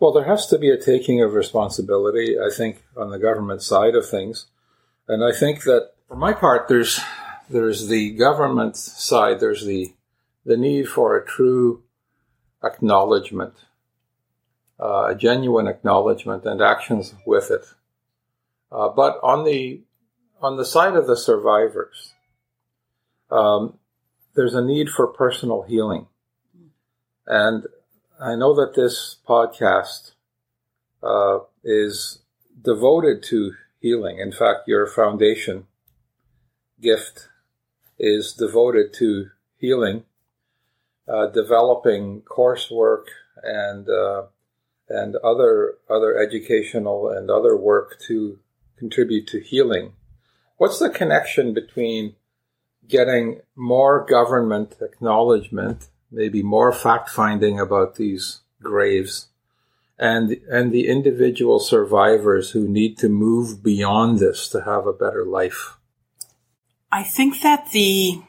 Well, 0.00 0.12
there 0.12 0.26
has 0.26 0.46
to 0.48 0.58
be 0.58 0.70
a 0.70 0.76
taking 0.80 1.22
of 1.22 1.34
responsibility, 1.34 2.36
I 2.38 2.54
think, 2.54 2.84
on 2.96 3.10
the 3.10 3.18
government 3.18 3.62
side 3.62 3.94
of 3.94 4.08
things. 4.08 4.46
And 5.08 5.24
I 5.24 5.36
think 5.36 5.64
that 5.64 5.92
for 6.06 6.16
my 6.16 6.32
part, 6.32 6.68
there's 6.68 7.00
there's 7.50 7.88
the 7.88 8.10
government 8.10 8.76
side, 8.76 9.40
there's 9.40 9.64
the, 9.64 9.94
the 10.44 10.56
need 10.56 10.88
for 10.88 11.16
a 11.16 11.24
true 11.24 11.82
acknowledgement, 12.62 13.54
a 14.78 15.14
genuine 15.14 15.66
acknowledgement 15.66 16.44
and 16.44 16.62
actions 16.62 17.14
with 17.26 17.50
it. 17.50 17.66
Uh, 18.70 18.88
but 18.88 19.18
on 19.22 19.44
the, 19.44 19.80
on 20.40 20.56
the 20.56 20.64
side 20.64 20.94
of 20.94 21.06
the 21.06 21.16
survivors, 21.16 22.14
um, 23.30 23.78
there's 24.34 24.54
a 24.54 24.64
need 24.64 24.88
for 24.88 25.06
personal 25.06 25.62
healing. 25.62 26.06
And 27.26 27.66
I 28.20 28.36
know 28.36 28.54
that 28.54 28.74
this 28.74 29.16
podcast 29.28 30.12
uh, 31.02 31.40
is 31.64 32.20
devoted 32.62 33.22
to 33.24 33.52
healing. 33.80 34.18
In 34.18 34.32
fact, 34.32 34.66
your 34.66 34.86
foundation 34.86 35.66
gift 36.80 37.28
is 37.98 38.32
devoted 38.32 38.92
to 38.94 39.30
healing, 39.56 40.04
uh, 41.08 41.26
developing 41.26 42.22
coursework 42.22 43.04
and 43.42 43.88
uh, 43.88 44.22
and 44.88 45.16
other 45.16 45.74
other 45.88 46.16
educational 46.18 47.08
and 47.08 47.30
other 47.30 47.56
work 47.56 47.98
to 48.06 48.38
contribute 48.78 49.26
to 49.28 49.40
healing. 49.40 49.92
What's 50.56 50.78
the 50.78 50.90
connection 50.90 51.54
between 51.54 52.16
getting 52.86 53.40
more 53.54 54.04
government 54.08 54.76
acknowledgement, 54.80 55.88
maybe 56.10 56.42
more 56.42 56.72
fact 56.72 57.10
finding 57.10 57.60
about 57.60 57.96
these 57.96 58.40
graves, 58.62 59.28
and 59.98 60.36
and 60.50 60.72
the 60.72 60.88
individual 60.88 61.60
survivors 61.60 62.50
who 62.50 62.66
need 62.66 62.98
to 62.98 63.08
move 63.08 63.62
beyond 63.62 64.18
this 64.18 64.48
to 64.48 64.62
have 64.62 64.86
a 64.86 64.92
better 64.92 65.24
life? 65.24 65.76
I 66.90 67.02
think 67.02 67.42
that 67.42 67.70
the 67.72 68.22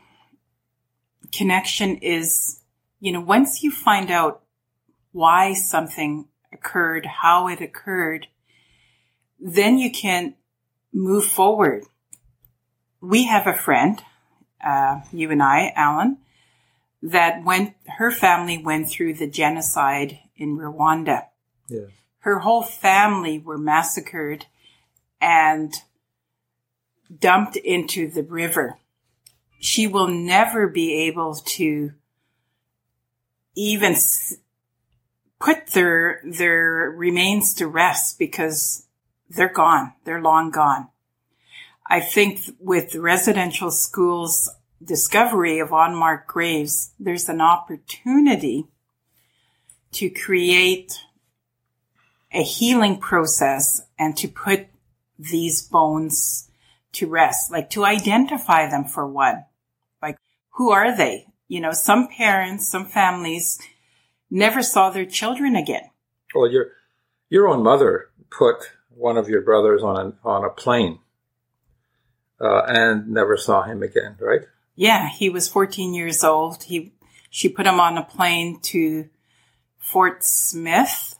connection 1.32 1.98
is, 1.98 2.60
you 3.00 3.12
know, 3.12 3.22
once 3.22 3.63
you 3.63 3.72
find 3.72 4.12
out 4.12 4.41
why 5.12 5.54
something 5.54 6.28
occurred, 6.52 7.06
how 7.06 7.48
it 7.48 7.62
occurred, 7.62 8.28
then 9.40 9.78
you 9.78 9.92
can 9.92 10.36
move 10.92 11.26
forward. 11.26 11.84
We 13.02 13.26
have 13.26 13.48
a 13.48 13.54
friend, 13.54 14.02
uh, 14.66 15.02
you 15.12 15.32
and 15.32 15.42
I, 15.42 15.72
Alan, 15.76 16.18
that 17.02 17.44
went, 17.46 17.76
her 17.98 18.12
family 18.12 18.58
went 18.58 18.90
through 18.90 19.14
the 19.14 19.30
genocide 19.30 20.20
in 20.36 20.58
Rwanda. 20.58 21.28
Yeah. 21.68 21.88
Her 22.20 22.40
whole 22.40 22.64
family 22.64 23.40
were 23.40 23.58
massacred 23.58 24.46
and 25.22 25.74
dumped 27.18 27.56
into 27.56 28.10
the 28.10 28.24
river. 28.24 28.78
She 29.60 29.88
will 29.88 30.08
never 30.08 30.68
be 30.68 31.08
able 31.08 31.36
to 31.36 31.94
even 33.56 33.96
put 35.39 35.67
their 35.67 36.21
their 36.23 36.93
remains 36.95 37.54
to 37.56 37.67
rest 37.67 38.19
because 38.19 38.86
they're 39.30 39.54
gone. 39.54 39.93
They're 40.04 40.21
long 40.21 40.52
gone. 40.52 40.89
I 41.88 42.02
think 42.02 42.41
with 42.60 42.95
residential 42.95 43.71
schools 43.71 44.49
discovery 44.84 45.60
of 45.60 45.71
unmarked 45.71 46.28
graves, 46.28 46.91
there's 46.99 47.30
an 47.30 47.41
opportunity 47.41 48.67
to 49.91 50.10
create 50.10 50.99
a 52.32 52.43
healing 52.43 52.99
process 52.99 53.82
and 53.97 54.15
to 54.17 54.28
put 54.28 54.67
these 55.17 55.62
bones 55.62 56.49
to 56.91 57.08
rest, 57.08 57.52
like 57.52 57.69
to 57.71 57.86
identify 57.86 58.69
them 58.69 58.86
for 58.86 59.06
one. 59.06 59.45
Like, 60.02 60.17
who 60.52 60.71
are 60.71 60.95
they? 60.95 61.28
You 61.47 61.62
know, 61.62 61.71
some 61.71 62.08
parents, 62.08 62.67
some 62.67 62.86
families 62.86 63.60
never 64.30 64.62
saw 64.62 64.89
their 64.89 65.06
children 65.06 65.56
again. 65.56 65.89
Well, 66.34 66.52
your 66.52 66.72
your 67.30 67.48
own 67.48 67.63
mother 67.63 68.10
put 68.30 68.72
one 68.89 69.18
of 69.18 69.30
your 69.30 69.42
brothers 69.42 69.82
on 69.82 69.98
a, 70.24 70.28
on 70.28 70.44
a 70.44 70.50
plane 70.50 71.00
uh, 72.42 72.63
and 72.68 73.10
never 73.10 73.38
saw 73.38 73.63
him 73.63 73.82
again, 73.84 74.15
right? 74.20 74.42
Yeah, 74.76 75.10
he 75.10 75.30
was 75.30 75.48
14 75.48 75.94
years 75.94 76.24
old. 76.24 76.63
He 76.63 76.94
she 77.30 77.50
put 77.50 77.68
him 77.68 77.80
on 77.80 77.98
a 77.98 78.04
plane 78.04 78.60
to 78.62 79.10
Fort 79.78 80.24
Smith. 80.24 81.15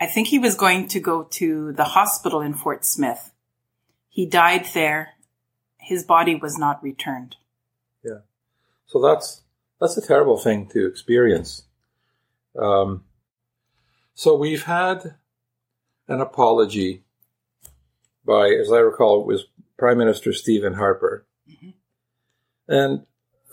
I 0.00 0.06
think 0.06 0.28
he 0.28 0.38
was 0.38 0.54
going 0.54 0.88
to 0.88 1.00
go 1.00 1.24
to 1.24 1.72
the 1.72 1.84
hospital 1.84 2.40
in 2.40 2.54
Fort 2.54 2.84
Smith. 2.84 3.32
He 4.08 4.26
died 4.26 4.66
there. 4.74 5.14
His 5.78 6.04
body 6.04 6.34
was 6.34 6.58
not 6.58 6.82
returned. 6.82 7.36
Yeah. 8.04 8.20
So 8.86 9.00
that's 9.00 9.42
that's 9.80 9.96
a 9.96 10.06
terrible 10.06 10.38
thing 10.38 10.68
to 10.68 10.86
experience. 10.86 11.64
Um, 12.58 13.04
so 14.14 14.34
we've 14.34 14.64
had 14.64 15.14
an 16.08 16.20
apology 16.20 17.04
by, 18.24 18.48
as 18.48 18.72
I 18.72 18.78
recall, 18.78 19.20
it 19.20 19.26
was 19.26 19.46
Prime 19.78 19.98
Minister 19.98 20.32
Stephen 20.32 20.74
Harper. 20.74 21.26
Mm-hmm. 21.48 21.70
And 22.68 23.06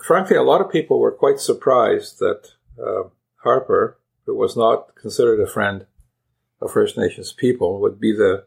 frankly, 0.06 0.36
a 0.36 0.44
lot 0.44 0.62
of 0.62 0.72
people 0.72 1.00
were 1.00 1.12
quite 1.12 1.39
surprised 1.39 2.20
that 2.20 2.54
uh, 2.82 3.10
Harper, 3.44 4.00
who 4.26 4.36
was 4.36 4.58
not 4.58 4.96
considered 4.96 5.39
a 5.39 5.48
friend 5.48 5.86
of 6.62 6.72
First 6.72 6.98
Nations 6.98 7.32
people, 7.32 7.80
would 7.80 8.00
be 8.00 8.12
the 8.12 8.46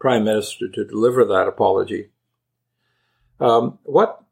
Prime 0.00 0.24
Minister 0.24 0.68
to 0.68 0.84
deliver 0.84 1.24
that 1.24 1.46
apology. 1.46 2.08
Um, 3.38 3.78
what 3.84 4.24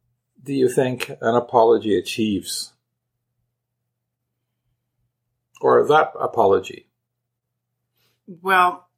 do 0.43 0.53
you 0.53 0.69
think 0.69 1.11
an 1.21 1.37
apology 1.37 1.97
achieves? 1.97 2.73
Or 5.61 5.87
that 5.87 6.13
apology? 6.19 6.87
Well, 8.27 8.89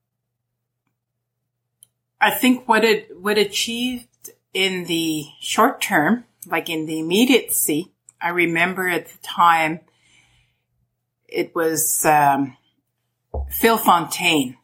I 2.20 2.30
think 2.30 2.68
what 2.68 2.84
it 2.84 3.20
what 3.20 3.38
achieved 3.38 4.30
in 4.54 4.84
the 4.84 5.24
short 5.40 5.80
term, 5.80 6.24
like 6.46 6.68
in 6.70 6.86
the 6.86 7.00
immediacy, 7.00 7.92
I 8.20 8.28
remember 8.28 8.88
at 8.88 9.08
the 9.08 9.18
time 9.18 9.80
it 11.26 11.54
was 11.54 12.04
um, 12.04 12.56
Phil 13.48 13.78
Fontaine. 13.78 14.56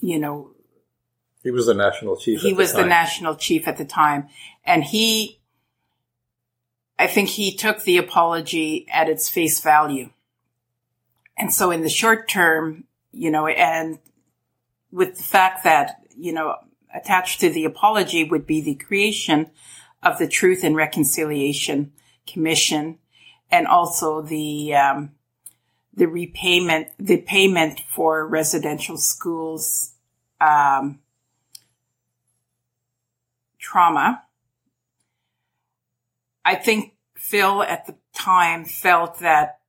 You 0.00 0.18
know, 0.18 0.50
he 1.42 1.50
was 1.50 1.66
the 1.66 1.74
national 1.74 2.16
chief. 2.16 2.40
He 2.40 2.52
was 2.52 2.72
the, 2.72 2.82
the 2.82 2.88
national 2.88 3.36
chief 3.36 3.66
at 3.66 3.76
the 3.76 3.84
time, 3.84 4.28
and 4.64 4.84
he, 4.84 5.40
I 6.98 7.06
think 7.06 7.30
he 7.30 7.54
took 7.54 7.82
the 7.82 7.98
apology 7.98 8.86
at 8.92 9.08
its 9.08 9.28
face 9.28 9.60
value. 9.60 10.10
And 11.36 11.52
so 11.52 11.70
in 11.70 11.82
the 11.82 11.88
short 11.88 12.28
term, 12.28 12.84
you 13.10 13.30
know, 13.30 13.46
and 13.46 13.98
with 14.90 15.16
the 15.16 15.22
fact 15.22 15.64
that, 15.64 16.02
you 16.16 16.32
know, 16.32 16.56
attached 16.94 17.40
to 17.40 17.50
the 17.50 17.64
apology 17.64 18.24
would 18.24 18.46
be 18.46 18.60
the 18.60 18.74
creation 18.74 19.50
of 20.02 20.18
the 20.18 20.28
Truth 20.28 20.62
and 20.64 20.76
Reconciliation 20.76 21.92
Commission 22.26 22.98
and 23.50 23.66
also 23.66 24.20
the, 24.22 24.74
um, 24.74 25.12
the 25.94 26.06
repayment, 26.06 26.88
the 26.98 27.18
payment 27.18 27.80
for 27.88 28.26
residential 28.26 28.96
schools, 28.96 29.92
um, 30.40 31.00
trauma. 33.58 34.22
I 36.44 36.56
think 36.56 36.94
Phil 37.16 37.62
at 37.62 37.86
the 37.86 37.96
time 38.12 38.64
felt 38.64 39.20
that 39.20 39.60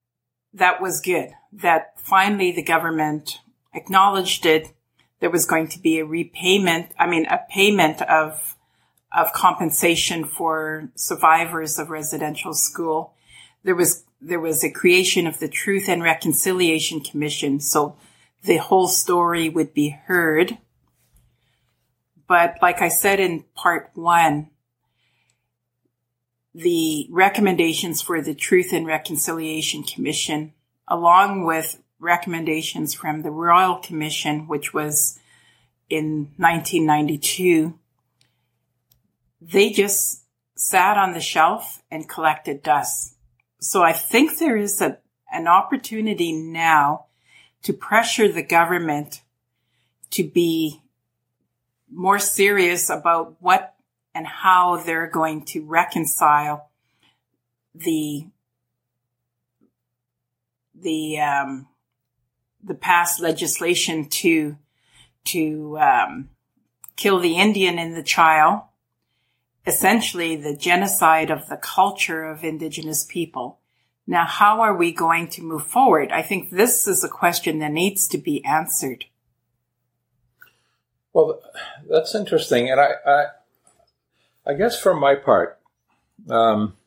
that 0.54 0.82
was 0.82 1.02
good 1.02 1.34
that 1.62 2.00
finally 2.00 2.52
the 2.52 2.64
government 2.64 3.40
acknowledged 3.74 4.46
it. 4.46 4.74
There 5.20 5.30
was 5.30 5.46
going 5.46 5.68
to 5.70 5.80
be 5.80 6.00
a 6.00 6.06
repayment, 6.06 6.92
I 7.00 7.08
mean, 7.08 7.26
a 7.28 7.42
payment 7.50 8.02
of, 8.02 8.56
of 9.16 9.32
compensation 9.34 10.26
for 10.26 10.90
survivors 10.96 11.80
of 11.80 11.90
residential 11.90 12.54
school. 12.54 13.14
There 13.64 13.76
was, 13.76 14.04
there 14.22 14.40
was 14.40 14.64
a 14.64 14.72
creation 14.72 15.28
of 15.28 15.40
the 15.40 15.48
Truth 15.48 15.88
and 15.88 16.04
Reconciliation 16.04 17.00
Commission. 17.00 17.60
So 17.60 17.96
the 18.44 18.58
whole 18.58 18.88
story 18.88 19.48
would 19.48 19.74
be 19.74 19.90
heard. 19.90 20.58
But 22.28 22.58
like 22.62 22.82
I 22.82 22.90
said 22.90 23.20
in 23.20 23.46
part 23.56 23.92
one, 23.94 24.50
the 26.54 27.08
recommendations 27.10 28.02
for 28.02 28.22
the 28.22 28.36
Truth 28.36 28.74
and 28.74 28.86
Reconciliation 28.86 29.84
Commission 29.84 30.54
along 30.88 31.46
with 31.46 31.82
recommendations 32.00 32.94
from 32.94 33.22
the 33.22 33.32
Royal 33.32 33.78
Commission, 33.78 34.48
which 34.48 34.74
was 34.74 35.20
in 35.90 36.32
1992, 36.38 37.78
they 39.42 39.72
just 39.72 40.24
sat 40.56 40.98
on 40.98 41.14
the 41.14 41.20
shelf 41.20 41.82
and 41.90 42.08
collected 42.08 42.62
dust. 42.64 43.16
So 43.60 43.82
I 43.82 43.94
think 43.94 44.38
there 44.38 44.58
is 44.58 44.82
a, 44.82 45.00
an 45.32 45.48
opportunity 45.48 46.34
now 46.34 47.06
to 47.64 47.74
pressure 47.74 48.32
the 48.32 48.44
government 48.44 49.22
to 50.12 50.24
be 50.24 50.82
more 51.90 52.20
serious 52.20 52.90
about 52.90 53.36
what 53.40 53.76
and 54.16 54.28
how 54.28 54.78
they're 54.78 55.10
going 55.10 55.44
to 55.46 55.66
reconcile 55.66 56.70
the 57.74 58.28
the 60.76 61.20
um, 61.20 61.68
the 62.64 62.76
past 62.76 63.20
legislation 63.20 64.08
to 64.10 64.58
to 65.26 65.78
um, 65.80 66.30
kill 66.96 67.20
the 67.20 67.38
Indian 67.38 67.80
in 67.80 67.94
the 67.94 68.04
child, 68.04 68.62
essentially 69.66 70.36
the 70.36 70.56
genocide 70.56 71.32
of 71.32 71.48
the 71.48 71.58
culture 71.58 72.24
of 72.24 72.44
indigenous 72.44 73.06
people. 73.06 73.60
Now, 74.06 74.26
how 74.26 74.60
are 74.62 74.76
we 74.76 74.92
going 74.92 75.30
to 75.30 75.42
move 75.42 75.66
forward? 75.66 76.12
I 76.12 76.22
think 76.22 76.52
this 76.52 76.88
is 76.88 77.04
a 77.04 77.10
question 77.10 77.60
that 77.60 77.72
needs 77.72 78.08
to 78.10 78.18
be 78.18 78.44
answered. 78.44 79.06
Well, 81.14 81.40
that's 81.90 82.14
interesting, 82.14 82.70
and 82.70 82.82
I, 82.82 82.90
I, 83.06 83.26
I 84.46 84.54
guess 84.54 84.80
for 84.80 84.94
my 84.94 85.16
part, 85.16 85.60
Um, 86.30 86.78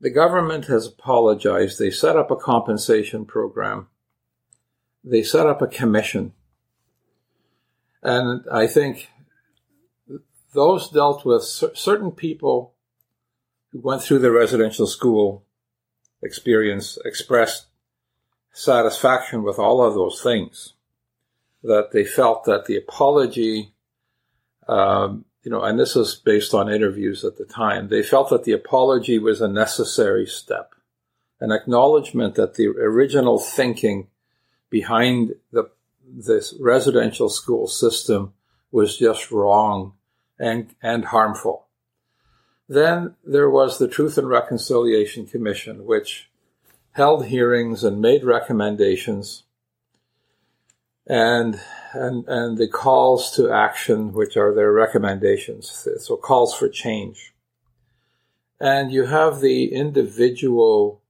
the 0.00 0.10
government 0.10 0.64
has 0.66 0.86
apologized. 0.86 1.78
They 1.78 1.90
set 1.90 2.16
up 2.16 2.30
a 2.30 2.36
compensation 2.36 3.24
program. 3.24 3.88
They 5.04 5.22
set 5.22 5.46
up 5.46 5.62
a 5.62 5.68
commission. 5.68 6.32
And 8.02 8.44
I 8.50 8.66
think 8.66 9.10
those 10.54 10.90
dealt 10.90 11.24
with 11.24 11.44
certain 11.44 12.10
people 12.10 12.74
who 13.70 13.80
went 13.80 14.02
through 14.02 14.18
the 14.18 14.32
residential 14.32 14.86
school 14.86 15.44
experience 16.20 16.98
expressed 17.04 17.66
satisfaction 18.52 19.44
with 19.44 19.58
all 19.58 19.82
of 19.84 19.94
those 19.94 20.20
things. 20.20 20.74
That 21.62 21.92
they 21.92 22.04
felt 22.04 22.44
that 22.44 22.64
the 22.64 22.76
apology, 22.76 23.72
um, 24.68 25.26
you 25.42 25.50
know, 25.50 25.62
and 25.62 25.78
this 25.78 25.96
is 25.96 26.14
based 26.14 26.54
on 26.54 26.72
interviews 26.72 27.24
at 27.24 27.36
the 27.36 27.44
time, 27.44 27.88
they 27.88 28.02
felt 28.02 28.30
that 28.30 28.44
the 28.44 28.52
apology 28.52 29.18
was 29.18 29.40
a 29.40 29.48
necessary 29.48 30.26
step, 30.26 30.74
an 31.40 31.50
acknowledgement 31.50 32.36
that 32.36 32.54
the 32.54 32.68
original 32.68 33.38
thinking 33.38 34.08
behind 34.70 35.34
the 35.50 35.70
this 36.04 36.54
residential 36.60 37.28
school 37.28 37.66
system 37.66 38.34
was 38.70 38.98
just 38.98 39.30
wrong 39.30 39.94
and, 40.38 40.74
and 40.82 41.06
harmful. 41.06 41.66
Then 42.68 43.14
there 43.24 43.50
was 43.50 43.78
the 43.78 43.88
Truth 43.88 44.18
and 44.18 44.28
Reconciliation 44.28 45.26
Commission, 45.26 45.84
which 45.84 46.30
held 46.92 47.26
hearings 47.26 47.84
and 47.84 48.00
made 48.00 48.24
recommendations 48.24 49.44
and 51.06 51.60
and 51.92 52.26
and 52.28 52.58
the 52.58 52.68
calls 52.68 53.34
to 53.36 53.50
action 53.50 54.12
which 54.12 54.36
are 54.36 54.54
their 54.54 54.72
recommendations 54.72 55.86
so 55.98 56.16
calls 56.16 56.54
for 56.54 56.68
change. 56.68 57.34
And 58.60 58.92
you 58.92 59.06
have 59.06 59.40
the 59.40 59.72
individual 59.72 61.02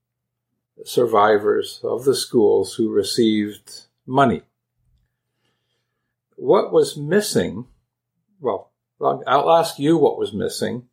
survivors 0.85 1.81
of 1.85 2.05
the 2.05 2.15
schools 2.15 2.75
who 2.75 2.91
received 2.91 3.87
money. 4.07 4.43
What 6.37 6.73
was 6.73 6.97
missing 6.97 7.67
well 8.41 8.71
i'll 9.01 9.51
ask 9.51 9.79
you 9.79 9.97
what 9.97 10.19
was 10.19 10.33
missing 10.33 10.85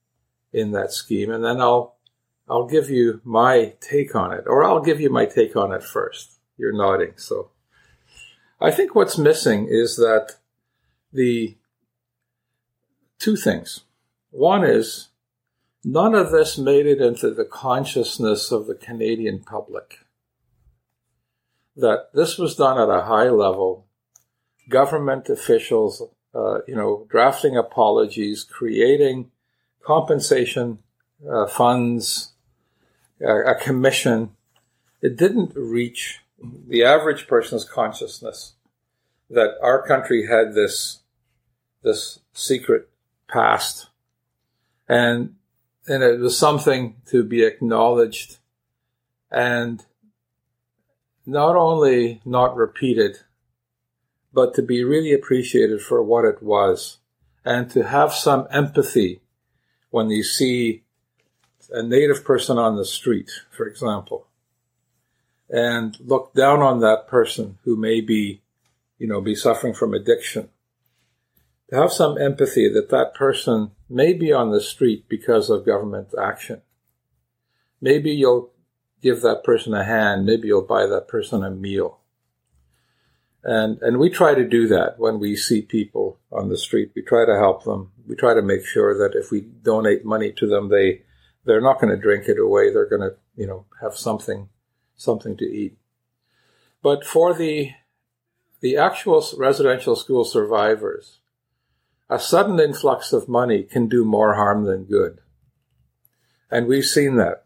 in 0.52 0.72
that 0.72 0.92
scheme 0.92 1.30
and 1.30 1.44
then 1.44 1.62
i'll 1.62 2.00
I'll 2.50 2.66
give 2.66 2.90
you 2.90 3.22
my 3.24 3.76
take 3.80 4.16
on 4.16 4.34
it, 4.34 4.46
or 4.48 4.64
I'll 4.64 4.82
give 4.82 5.00
you 5.00 5.12
my 5.12 5.26
take 5.26 5.56
on 5.56 5.72
it 5.72 5.84
first. 5.84 6.40
You're 6.58 6.74
nodding, 6.74 7.14
so 7.16 7.52
I 8.62 8.72
think 8.72 8.94
what's 8.94 9.18
missing 9.18 9.68
is 9.70 9.96
that 9.96 10.36
the 11.14 11.58
two 13.18 13.36
things. 13.36 13.82
One 14.32 14.64
is 14.64 15.10
none 15.84 16.14
of 16.14 16.32
this 16.32 16.58
made 16.58 16.86
it 16.86 17.02
into 17.02 17.34
the 17.34 17.46
consciousness 17.46 18.52
of 18.52 18.68
the 18.68 18.76
Canadian 18.76 19.40
public. 19.40 20.00
That 21.76 22.10
this 22.14 22.38
was 22.38 22.56
done 22.56 22.78
at 22.78 22.94
a 22.94 23.06
high 23.06 23.30
level, 23.30 23.88
government 24.68 25.30
officials, 25.30 26.04
uh, 26.36 26.60
you 26.68 26.76
know, 26.76 27.08
drafting 27.10 27.56
apologies, 27.56 28.44
creating 28.44 29.32
compensation 29.84 30.80
uh, 31.30 31.48
funds, 31.48 32.34
a, 33.22 33.56
commission, 33.56 34.32
it 35.02 35.18
didn't 35.18 35.54
reach 35.56 36.20
the 36.68 36.84
average 36.84 37.28
person's 37.28 37.66
consciousness 37.66 38.54
that 39.30 39.56
our 39.62 39.86
country 39.86 40.28
had 40.28 40.54
this 40.54 41.00
this 41.84 42.20
secret 42.34 42.90
past. 43.28 43.88
And 44.88 45.36
and 45.88 46.04
it 46.04 46.20
was 46.20 46.38
something 46.38 46.96
to 47.08 47.24
be 47.24 47.44
acknowledged 47.44 48.38
and 49.32 49.86
not 51.26 51.56
only 51.56 52.22
not 52.26 52.56
repeated 52.56 53.18
but 54.32 54.54
to 54.54 54.62
be 54.62 54.84
really 54.84 55.12
appreciated 55.12 55.82
for 55.82 56.04
what 56.04 56.26
it 56.26 56.42
was 56.42 56.98
and 57.44 57.70
to 57.72 57.84
have 57.84 58.14
some 58.14 58.48
empathy 58.52 59.22
when 59.90 60.10
you 60.10 60.24
see 60.24 60.84
a 61.72 61.82
native 61.82 62.24
person 62.24 62.58
on 62.58 62.76
the 62.76 62.86
street, 62.86 63.30
for 63.52 63.66
example, 63.66 64.28
and 65.50 65.98
look 66.00 66.34
down 66.34 66.62
on 66.62 66.80
that 66.80 67.08
person 67.08 67.58
who 67.64 67.76
may 67.76 68.02
be, 68.02 68.42
you 68.98 69.08
know, 69.08 69.22
be 69.22 69.36
suffering 69.36 69.74
from 69.74 69.94
addiction. 69.94 70.50
To 71.70 71.76
have 71.76 71.92
some 71.92 72.18
empathy 72.18 72.72
that 72.74 72.90
that 72.90 73.14
person 73.14 73.72
may 73.90 74.14
be 74.14 74.32
on 74.32 74.52
the 74.52 74.62
street 74.62 75.06
because 75.08 75.50
of 75.50 75.66
government 75.66 76.10
action. 76.20 76.62
Maybe 77.82 78.12
you'll 78.12 78.52
give 79.02 79.22
that 79.22 79.44
person 79.44 79.74
a 79.74 79.84
hand. 79.84 80.26
Maybe 80.26 80.48
you'll 80.48 80.64
buy 80.64 80.86
that 80.86 81.08
person 81.08 81.44
a 81.44 81.52
meal. 81.52 82.00
And, 83.44 83.82
and 83.82 84.00
we 84.00 84.10
try 84.10 84.34
to 84.34 84.48
do 84.48 84.68
that 84.68 85.00
when 85.00 85.20
we 85.20 85.36
see 85.36 85.62
people 85.62 86.20
on 86.32 86.50
the 86.50 86.58
street. 86.58 86.92
We 86.96 87.02
try 87.02 87.26
to 87.26 87.38
help 87.38 87.64
them. 87.64 87.92
We 88.08 88.16
try 88.16 88.34
to 88.34 88.42
make 88.42 88.66
sure 88.66 88.98
that 88.98 89.18
if 89.18 89.32
we 89.32 89.42
donate 89.42 90.04
money 90.04 90.32
to 90.34 90.48
them, 90.48 90.70
they 90.70 91.04
they're 91.46 91.62
not 91.62 91.80
going 91.80 91.96
to 91.96 92.02
drink 92.02 92.28
it 92.28 92.38
away. 92.38 92.72
They're 92.72 92.90
going 92.90 93.10
to, 93.10 93.16
you 93.36 93.48
know, 93.48 93.66
have 93.82 93.96
something, 93.96 94.50
something 95.00 95.38
to 95.38 95.46
eat. 95.46 95.78
But 96.84 97.06
for 97.06 97.34
the, 97.34 97.72
the 98.60 98.78
actual 98.78 99.26
residential 99.38 99.96
school 99.96 100.26
survivors, 100.26 101.20
a 102.10 102.20
sudden 102.20 102.60
influx 102.60 103.14
of 103.14 103.30
money 103.30 103.64
can 103.64 103.88
do 103.88 104.04
more 104.04 104.36
harm 104.36 104.66
than 104.66 104.84
good. 104.84 105.22
And 106.52 106.68
we've 106.68 106.86
seen 106.86 107.16
that. 107.16 107.46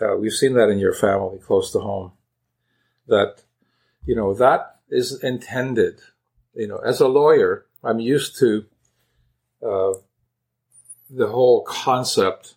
Uh, 0.00 0.16
we've 0.16 0.32
seen 0.32 0.54
that 0.54 0.68
in 0.68 0.78
your 0.78 0.94
family 0.94 1.38
close 1.38 1.70
to 1.72 1.80
home. 1.80 2.12
That, 3.06 3.42
you 4.04 4.16
know, 4.16 4.34
that 4.34 4.80
is 4.88 5.22
intended. 5.22 6.00
You 6.54 6.66
know, 6.66 6.78
as 6.78 7.00
a 7.00 7.08
lawyer, 7.08 7.66
I'm 7.84 8.00
used 8.00 8.38
to 8.40 8.64
uh, 9.62 9.92
the 11.10 11.28
whole 11.28 11.62
concept 11.62 12.54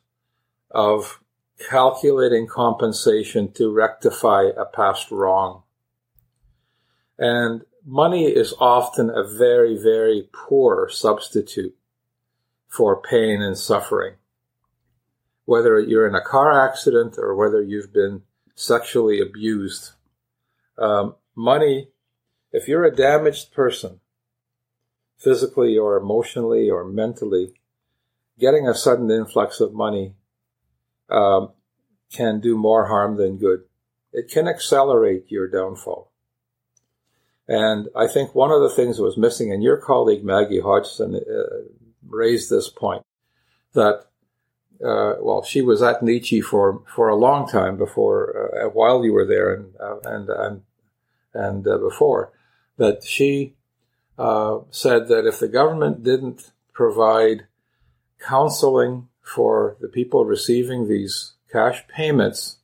of 0.71 1.19
calculating 1.59 2.47
compensation 2.47 3.51
to 3.53 3.71
rectify 3.71 4.49
a 4.57 4.65
past 4.65 5.11
wrong. 5.11 5.63
And 7.17 7.61
money 7.85 8.25
is 8.25 8.53
often 8.59 9.09
a 9.09 9.23
very, 9.23 9.77
very 9.77 10.27
poor 10.33 10.89
substitute 10.89 11.75
for 12.67 13.01
pain 13.01 13.41
and 13.41 13.57
suffering. 13.57 14.15
Whether 15.45 15.79
you're 15.79 16.07
in 16.07 16.15
a 16.15 16.21
car 16.21 16.67
accident 16.67 17.15
or 17.17 17.35
whether 17.35 17.61
you've 17.61 17.93
been 17.93 18.23
sexually 18.55 19.21
abused, 19.21 19.91
um, 20.77 21.15
money, 21.35 21.89
if 22.51 22.67
you're 22.67 22.83
a 22.83 22.95
damaged 22.95 23.53
person, 23.53 23.99
physically 25.17 25.77
or 25.77 25.97
emotionally 25.97 26.69
or 26.69 26.83
mentally, 26.83 27.53
getting 28.39 28.67
a 28.67 28.73
sudden 28.73 29.09
influx 29.09 29.61
of 29.61 29.73
money 29.73 30.15
um, 31.09 31.51
can 32.11 32.39
do 32.39 32.57
more 32.57 32.87
harm 32.87 33.17
than 33.17 33.37
good. 33.37 33.63
It 34.11 34.29
can 34.29 34.47
accelerate 34.47 35.25
your 35.29 35.47
downfall. 35.47 36.11
And 37.47 37.89
I 37.95 38.07
think 38.07 38.33
one 38.33 38.51
of 38.51 38.61
the 38.61 38.69
things 38.69 38.97
that 38.97 39.03
was 39.03 39.17
missing, 39.17 39.51
and 39.51 39.61
your 39.61 39.77
colleague 39.77 40.23
Maggie 40.23 40.61
Hodgson 40.61 41.15
uh, 41.15 41.19
raised 42.07 42.49
this 42.49 42.69
point, 42.69 43.03
that 43.73 44.05
uh, 44.83 45.15
well, 45.19 45.43
she 45.43 45.61
was 45.61 45.81
at 45.81 46.01
Nechi 46.01 46.43
for 46.43 46.83
for 46.93 47.07
a 47.07 47.15
long 47.15 47.47
time 47.47 47.77
before, 47.77 48.51
uh, 48.55 48.69
while 48.69 49.05
you 49.05 49.13
were 49.13 49.25
there, 49.25 49.53
and 49.53 49.73
uh, 49.79 49.99
and 50.03 50.29
and 50.29 50.61
and 51.33 51.67
uh, 51.67 51.77
before 51.77 52.31
that 52.77 53.03
she 53.03 53.55
uh, 54.17 54.59
said 54.71 55.07
that 55.07 55.25
if 55.25 55.39
the 55.39 55.47
government 55.47 56.03
didn't 56.03 56.51
provide 56.73 57.47
counseling 58.19 59.07
for 59.25 59.75
the 59.81 59.87
people 59.87 60.23
receiving 60.23 60.87
these 60.87 61.33
cash 61.51 61.83
payments, 61.87 62.57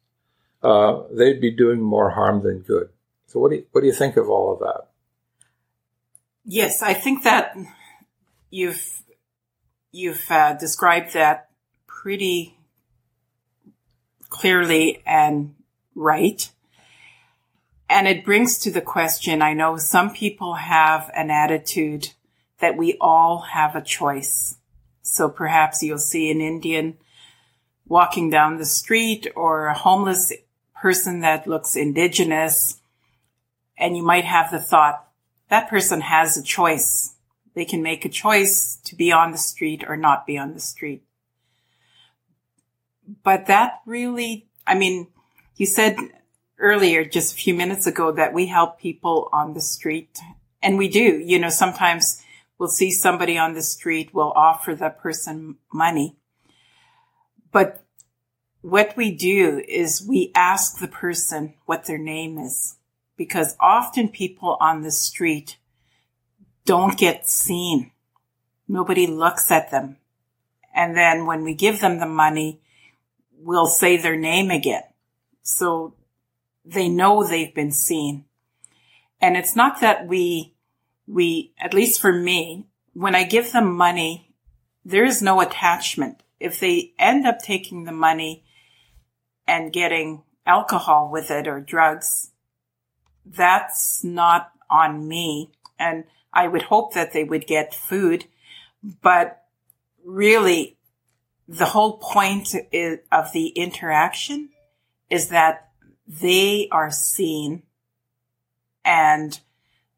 uh, 0.63 1.01
they'd 1.11 1.41
be 1.41 1.51
doing 1.51 1.81
more 1.81 2.11
harm 2.11 2.43
than 2.43 2.59
good. 2.59 2.89
So, 3.25 3.39
what 3.39 3.49
do 3.49 3.57
you, 3.57 3.65
what 3.71 3.81
do 3.81 3.87
you 3.87 3.93
think 3.93 4.15
of 4.15 4.29
all 4.29 4.53
of 4.53 4.59
that? 4.59 4.87
Yes, 6.45 6.81
I 6.81 6.93
think 6.93 7.23
that 7.23 7.55
you've 8.49 9.03
you've 9.91 10.29
uh, 10.29 10.53
described 10.53 11.13
that 11.13 11.49
pretty 11.87 12.57
clearly 14.29 15.01
and 15.05 15.55
right. 15.95 16.49
And 17.89 18.07
it 18.07 18.23
brings 18.23 18.57
to 18.59 18.71
the 18.71 18.81
question 18.81 19.41
I 19.41 19.53
know 19.53 19.77
some 19.77 20.13
people 20.13 20.53
have 20.53 21.11
an 21.13 21.29
attitude 21.29 22.09
that 22.59 22.77
we 22.77 22.97
all 23.01 23.39
have 23.39 23.75
a 23.75 23.81
choice. 23.81 24.57
So 25.01 25.29
perhaps 25.29 25.81
you'll 25.83 25.97
see 25.97 26.31
an 26.31 26.41
Indian 26.41 26.97
walking 27.87 28.29
down 28.29 28.57
the 28.57 28.65
street 28.65 29.27
or 29.35 29.67
a 29.67 29.77
homeless 29.77 30.31
person 30.75 31.21
that 31.21 31.47
looks 31.47 31.75
indigenous. 31.75 32.81
And 33.77 33.97
you 33.97 34.03
might 34.03 34.25
have 34.25 34.51
the 34.51 34.59
thought 34.59 35.07
that 35.49 35.69
person 35.69 36.01
has 36.01 36.37
a 36.37 36.43
choice. 36.43 37.15
They 37.53 37.65
can 37.65 37.83
make 37.83 38.05
a 38.05 38.09
choice 38.09 38.77
to 38.85 38.95
be 38.95 39.11
on 39.11 39.31
the 39.31 39.37
street 39.37 39.83
or 39.85 39.97
not 39.97 40.25
be 40.25 40.37
on 40.37 40.53
the 40.53 40.61
street. 40.61 41.03
but 43.23 43.47
that 43.47 43.81
really, 43.85 44.47
I 44.65 44.75
mean, 44.75 45.07
you 45.57 45.65
said 45.65 45.97
earlier, 46.57 47.03
just 47.03 47.33
a 47.33 47.37
few 47.37 47.53
minutes 47.53 47.85
ago, 47.87 48.11
that 48.13 48.33
we 48.33 48.47
help 48.47 48.79
people 48.79 49.29
on 49.33 49.53
the 49.53 49.61
street. 49.61 50.19
And 50.61 50.77
we 50.77 50.87
do. 50.87 51.19
You 51.19 51.39
know, 51.39 51.49
sometimes 51.49 52.23
we'll 52.61 52.69
see 52.69 52.91
somebody 52.91 53.39
on 53.39 53.55
the 53.55 53.61
street, 53.63 54.11
we'll 54.13 54.33
offer 54.35 54.75
that 54.75 54.99
person 54.99 55.55
money. 55.73 56.15
But 57.51 57.83
what 58.61 58.95
we 58.95 59.09
do 59.15 59.63
is 59.67 60.05
we 60.07 60.31
ask 60.35 60.77
the 60.77 60.87
person 60.87 61.55
what 61.65 61.85
their 61.85 61.97
name 61.97 62.37
is 62.37 62.77
because 63.17 63.55
often 63.59 64.09
people 64.09 64.57
on 64.61 64.83
the 64.83 64.91
street 64.91 65.57
don't 66.63 66.99
get 66.99 67.27
seen. 67.27 67.93
Nobody 68.67 69.07
looks 69.07 69.49
at 69.49 69.71
them. 69.71 69.97
And 70.71 70.95
then 70.95 71.25
when 71.25 71.43
we 71.43 71.55
give 71.55 71.81
them 71.81 71.97
the 71.97 72.05
money, 72.05 72.61
we'll 73.35 73.65
say 73.65 73.97
their 73.97 74.15
name 74.15 74.51
again. 74.51 74.83
So 75.41 75.95
they 76.63 76.89
know 76.89 77.23
they've 77.23 77.55
been 77.55 77.71
seen. 77.71 78.25
And 79.19 79.35
it's 79.35 79.55
not 79.55 79.81
that 79.81 80.05
we, 80.05 80.53
we, 81.07 81.53
at 81.59 81.73
least 81.73 82.01
for 82.01 82.13
me, 82.13 82.67
when 82.93 83.15
I 83.15 83.23
give 83.23 83.51
them 83.51 83.75
money, 83.75 84.33
there 84.83 85.05
is 85.05 85.21
no 85.21 85.41
attachment. 85.41 86.23
If 86.39 86.59
they 86.59 86.93
end 86.97 87.27
up 87.27 87.39
taking 87.39 87.83
the 87.83 87.91
money 87.91 88.43
and 89.47 89.73
getting 89.73 90.23
alcohol 90.45 91.09
with 91.11 91.29
it 91.31 91.47
or 91.47 91.59
drugs, 91.59 92.31
that's 93.25 94.03
not 94.03 94.51
on 94.69 95.07
me. 95.07 95.51
And 95.77 96.05
I 96.33 96.47
would 96.47 96.63
hope 96.63 96.93
that 96.93 97.13
they 97.13 97.23
would 97.23 97.45
get 97.45 97.73
food, 97.73 98.25
but 99.01 99.43
really 100.03 100.77
the 101.47 101.65
whole 101.65 101.97
point 101.97 102.55
of 103.11 103.31
the 103.33 103.47
interaction 103.47 104.49
is 105.09 105.29
that 105.29 105.69
they 106.07 106.67
are 106.71 106.91
seen 106.91 107.63
and 108.83 109.39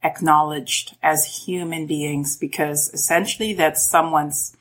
acknowledged 0.03 0.95
as 1.01 1.45
human 1.45 1.87
beings 1.87 2.35
because 2.35 2.89
essentially 2.93 3.53
that's 3.53 3.87
someone's 3.87 4.55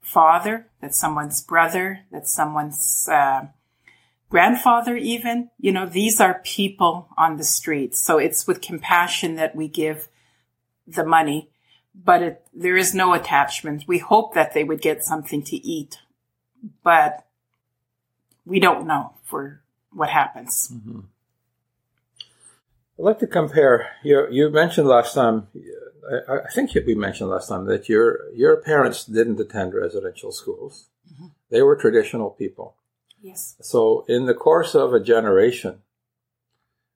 father, 0.00 0.66
that's 0.80 0.98
someone's 0.98 1.42
brother, 1.42 2.00
that's 2.12 2.32
someone's 2.32 3.08
uh, 3.10 3.46
grandfather, 4.28 4.96
even. 4.96 5.50
You 5.58 5.72
know, 5.72 5.86
these 5.86 6.20
are 6.20 6.40
people 6.44 7.08
on 7.16 7.36
the 7.36 7.44
streets. 7.44 7.98
So 7.98 8.18
it's 8.18 8.46
with 8.46 8.60
compassion 8.60 9.36
that 9.36 9.56
we 9.56 9.68
give 9.68 10.08
the 10.86 11.04
money, 11.04 11.50
but 11.94 12.22
it, 12.22 12.46
there 12.52 12.76
is 12.76 12.94
no 12.94 13.14
attachment. 13.14 13.84
We 13.86 13.98
hope 13.98 14.34
that 14.34 14.52
they 14.52 14.64
would 14.64 14.82
get 14.82 15.02
something 15.02 15.42
to 15.44 15.56
eat, 15.56 15.98
but 16.82 17.26
we 18.44 18.60
don't 18.60 18.86
know 18.86 19.14
for 19.22 19.62
what 19.90 20.10
happens. 20.10 20.70
Mm-hmm. 20.74 21.00
I'd 22.98 23.02
like 23.02 23.18
to 23.20 23.26
compare. 23.26 23.90
You, 24.04 24.28
you 24.30 24.50
mentioned 24.50 24.86
last 24.86 25.14
time, 25.14 25.48
I, 26.28 26.34
I, 26.34 26.50
think 26.54 26.72
we 26.74 26.94
mentioned 26.94 27.30
last 27.30 27.48
time 27.48 27.64
that 27.66 27.88
your 27.88 28.32
your 28.34 28.56
parents 28.58 29.04
didn't 29.04 29.40
attend 29.40 29.74
residential 29.74 30.30
schools. 30.30 30.88
Mm-hmm. 31.12 31.26
They 31.50 31.62
were 31.62 31.76
traditional 31.76 32.30
people. 32.30 32.76
Yes. 33.20 33.56
So 33.60 34.04
in 34.06 34.26
the 34.26 34.34
course 34.34 34.74
of 34.74 34.92
a 34.92 35.00
generation, 35.00 35.78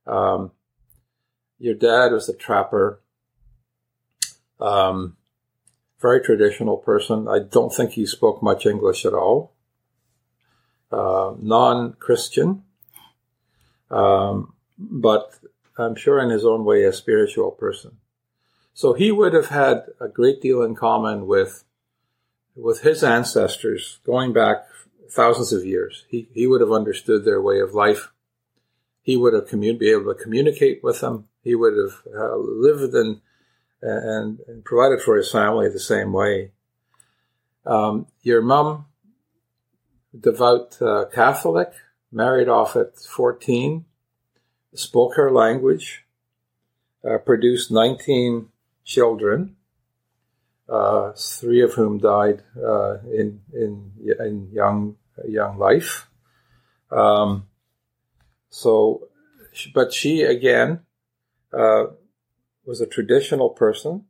um, 0.06 0.52
your 1.58 1.74
dad 1.74 2.12
was 2.12 2.28
a 2.28 2.34
trapper, 2.34 3.00
um, 4.60 5.16
very 6.00 6.20
traditional 6.20 6.76
person. 6.76 7.26
I 7.28 7.40
don't 7.40 7.74
think 7.74 7.92
he 7.92 8.06
spoke 8.06 8.42
much 8.42 8.66
English 8.66 9.04
at 9.04 9.14
all. 9.14 9.54
Uh, 10.92 11.34
non-Christian, 11.40 12.62
um, 13.90 14.54
but 14.78 15.38
I'm 15.78 15.94
sure 15.94 16.20
in 16.20 16.30
his 16.30 16.44
own 16.44 16.64
way 16.64 16.82
a 16.82 16.92
spiritual 16.92 17.52
person. 17.52 17.98
So 18.74 18.92
he 18.92 19.10
would 19.10 19.32
have 19.32 19.48
had 19.48 19.86
a 20.00 20.08
great 20.08 20.40
deal 20.40 20.62
in 20.62 20.74
common 20.74 21.26
with 21.26 21.64
with 22.54 22.82
his 22.82 23.04
ancestors 23.04 24.00
going 24.04 24.32
back 24.32 24.66
thousands 25.10 25.52
of 25.52 25.64
years. 25.64 26.04
He 26.08 26.28
he 26.32 26.46
would 26.46 26.60
have 26.60 26.72
understood 26.72 27.24
their 27.24 27.40
way 27.40 27.60
of 27.60 27.74
life. 27.74 28.12
He 29.02 29.16
would 29.16 29.32
have 29.32 29.48
commun- 29.48 29.78
be 29.78 29.90
able 29.90 30.12
to 30.14 30.22
communicate 30.22 30.82
with 30.82 31.00
them. 31.00 31.28
He 31.42 31.54
would 31.54 31.74
have 31.76 32.02
uh, 32.14 32.36
lived 32.36 32.94
and, 32.94 33.20
and, 33.80 34.40
and 34.46 34.64
provided 34.64 35.00
for 35.00 35.16
his 35.16 35.32
family 35.32 35.68
the 35.68 35.80
same 35.80 36.12
way. 36.12 36.52
Um, 37.64 38.06
your 38.22 38.42
mom, 38.42 38.86
devout 40.18 40.80
uh, 40.82 41.06
Catholic, 41.12 41.72
married 42.12 42.48
off 42.48 42.76
at 42.76 42.98
14, 42.98 43.84
spoke 44.74 45.16
her 45.16 45.30
language, 45.30 46.04
uh, 47.08 47.18
produced 47.18 47.70
19 47.70 48.48
children, 48.84 49.56
uh, 50.68 51.12
three 51.12 51.62
of 51.62 51.74
whom 51.74 51.98
died 51.98 52.42
uh, 52.56 52.98
in, 53.04 53.40
in, 53.52 53.92
in 54.20 54.50
young, 54.52 54.96
young 55.26 55.58
life. 55.58 56.08
Um, 56.90 57.46
so, 58.50 59.08
but 59.74 59.92
she 59.92 60.22
again 60.22 60.80
uh, 61.52 61.84
was 62.64 62.80
a 62.80 62.86
traditional 62.86 63.50
person. 63.50 64.04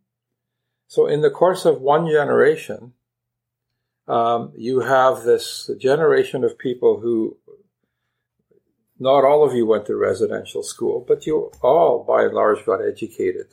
So, 0.87 1.07
in 1.07 1.21
the 1.21 1.31
course 1.31 1.65
of 1.65 1.81
one 1.81 2.09
generation, 2.09 2.95
um, 4.07 4.53
you 4.57 4.81
have 4.81 5.23
this 5.23 5.71
generation 5.79 6.45
of 6.45 6.59
people 6.59 7.01
who 7.01 7.37
not 8.99 9.25
all 9.25 9.45
of 9.45 9.55
you 9.55 9.67
went 9.67 9.87
to 9.87 9.97
residential 9.97 10.63
school, 10.63 11.05
but 11.07 11.27
you 11.27 11.51
all, 11.63 12.05
by 12.05 12.25
and 12.25 12.35
large, 12.35 12.65
got 12.65 12.81
educated. 12.85 13.47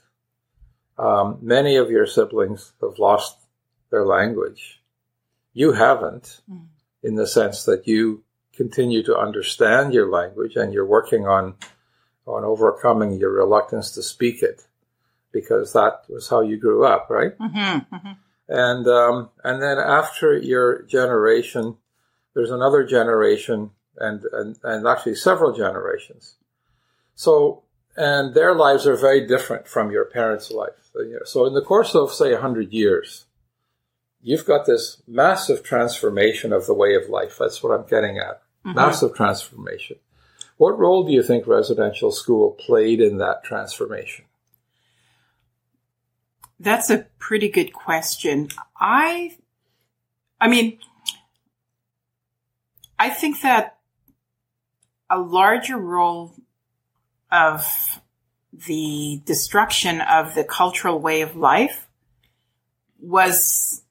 Um, 0.98 1.40
many 1.42 1.76
of 1.76 1.92
your 1.92 2.08
siblings 2.08 2.74
have 2.82 2.98
lost 2.98 3.38
their 3.92 4.06
language. 4.06 4.82
You 5.54 5.74
haven't, 5.74 6.42
mm. 6.52 6.66
in 7.04 7.16
the 7.16 7.28
sense 7.28 7.64
that 7.66 7.88
you 7.88 8.24
continue 8.56 9.04
to 9.04 9.18
understand 9.18 9.94
your 9.94 10.10
language 10.10 10.56
and 10.56 10.74
you're 10.74 10.86
working 10.86 11.28
on 11.28 11.56
on 12.26 12.44
overcoming 12.44 13.20
your 13.20 13.32
reluctance 13.32 13.92
to 13.92 14.02
speak 14.02 14.42
it 14.42 14.64
because 15.32 15.74
that 15.74 16.02
was 16.10 16.28
how 16.28 16.42
you 16.42 16.58
grew 16.58 16.86
up, 16.86 17.08
right? 17.10 17.38
Mm-hmm, 17.38 17.96
mm-hmm. 17.96 18.12
And 18.48 18.88
um, 18.88 19.30
and 19.44 19.62
then 19.62 19.78
after 19.78 20.36
your 20.38 20.84
generation, 20.84 21.78
there's 22.34 22.52
another 22.52 22.84
generation 22.84 23.72
and, 24.00 24.24
and, 24.32 24.58
and 24.64 24.88
actually 24.88 25.16
several 25.16 25.54
generations. 25.54 26.36
So, 27.16 27.64
and 27.96 28.34
their 28.34 28.54
lives 28.54 28.86
are 28.86 28.98
very 28.98 29.26
different 29.26 29.68
from 29.68 29.92
your 29.92 30.06
parents' 30.06 30.52
life. 30.52 30.92
So, 31.26 31.46
in 31.46 31.54
the 31.54 31.62
course 31.62 31.96
of, 31.96 32.14
say, 32.14 32.32
100 32.34 32.74
years, 32.74 33.26
you've 34.22 34.46
got 34.46 34.66
this 34.66 35.02
massive 35.08 35.64
transformation 35.64 36.52
of 36.52 36.66
the 36.66 36.74
way 36.74 36.96
of 36.96 37.10
life. 37.10 37.38
That's 37.40 37.62
what 37.62 37.78
I'm 37.78 37.86
getting 37.88 38.18
at. 38.18 38.42
Mm-hmm. 38.66 38.76
Massive 38.76 39.16
transformation. 39.16 39.98
What 40.58 40.80
role 40.80 41.06
do 41.06 41.12
you 41.12 41.22
think 41.22 41.48
residential 41.48 42.12
school 42.12 42.52
played 42.52 43.02
in 43.02 43.18
that 43.18 43.44
transformation? 43.44 44.26
That's 46.60 46.90
a 46.90 47.06
pretty 47.20 47.50
good 47.50 47.74
question. 47.74 48.50
I, 48.80 49.38
I 50.40 50.48
mean, 50.48 50.80
I 52.98 53.10
think 53.10 53.42
that 53.42 53.75
a 55.10 55.20
larger 55.20 55.78
role 55.78 56.36
of 57.32 58.02
the 58.68 59.22
destruction 59.26 60.02
of 60.02 60.36
the 60.36 60.44
cultural 60.44 61.00
way 61.00 61.22
of 61.22 61.36
life 61.36 61.88
was 63.00 63.84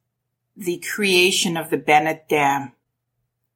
the 0.56 0.78
creation 0.78 1.56
of 1.56 1.70
the 1.70 1.76
Bennett 1.76 2.28
Dam 2.28 2.72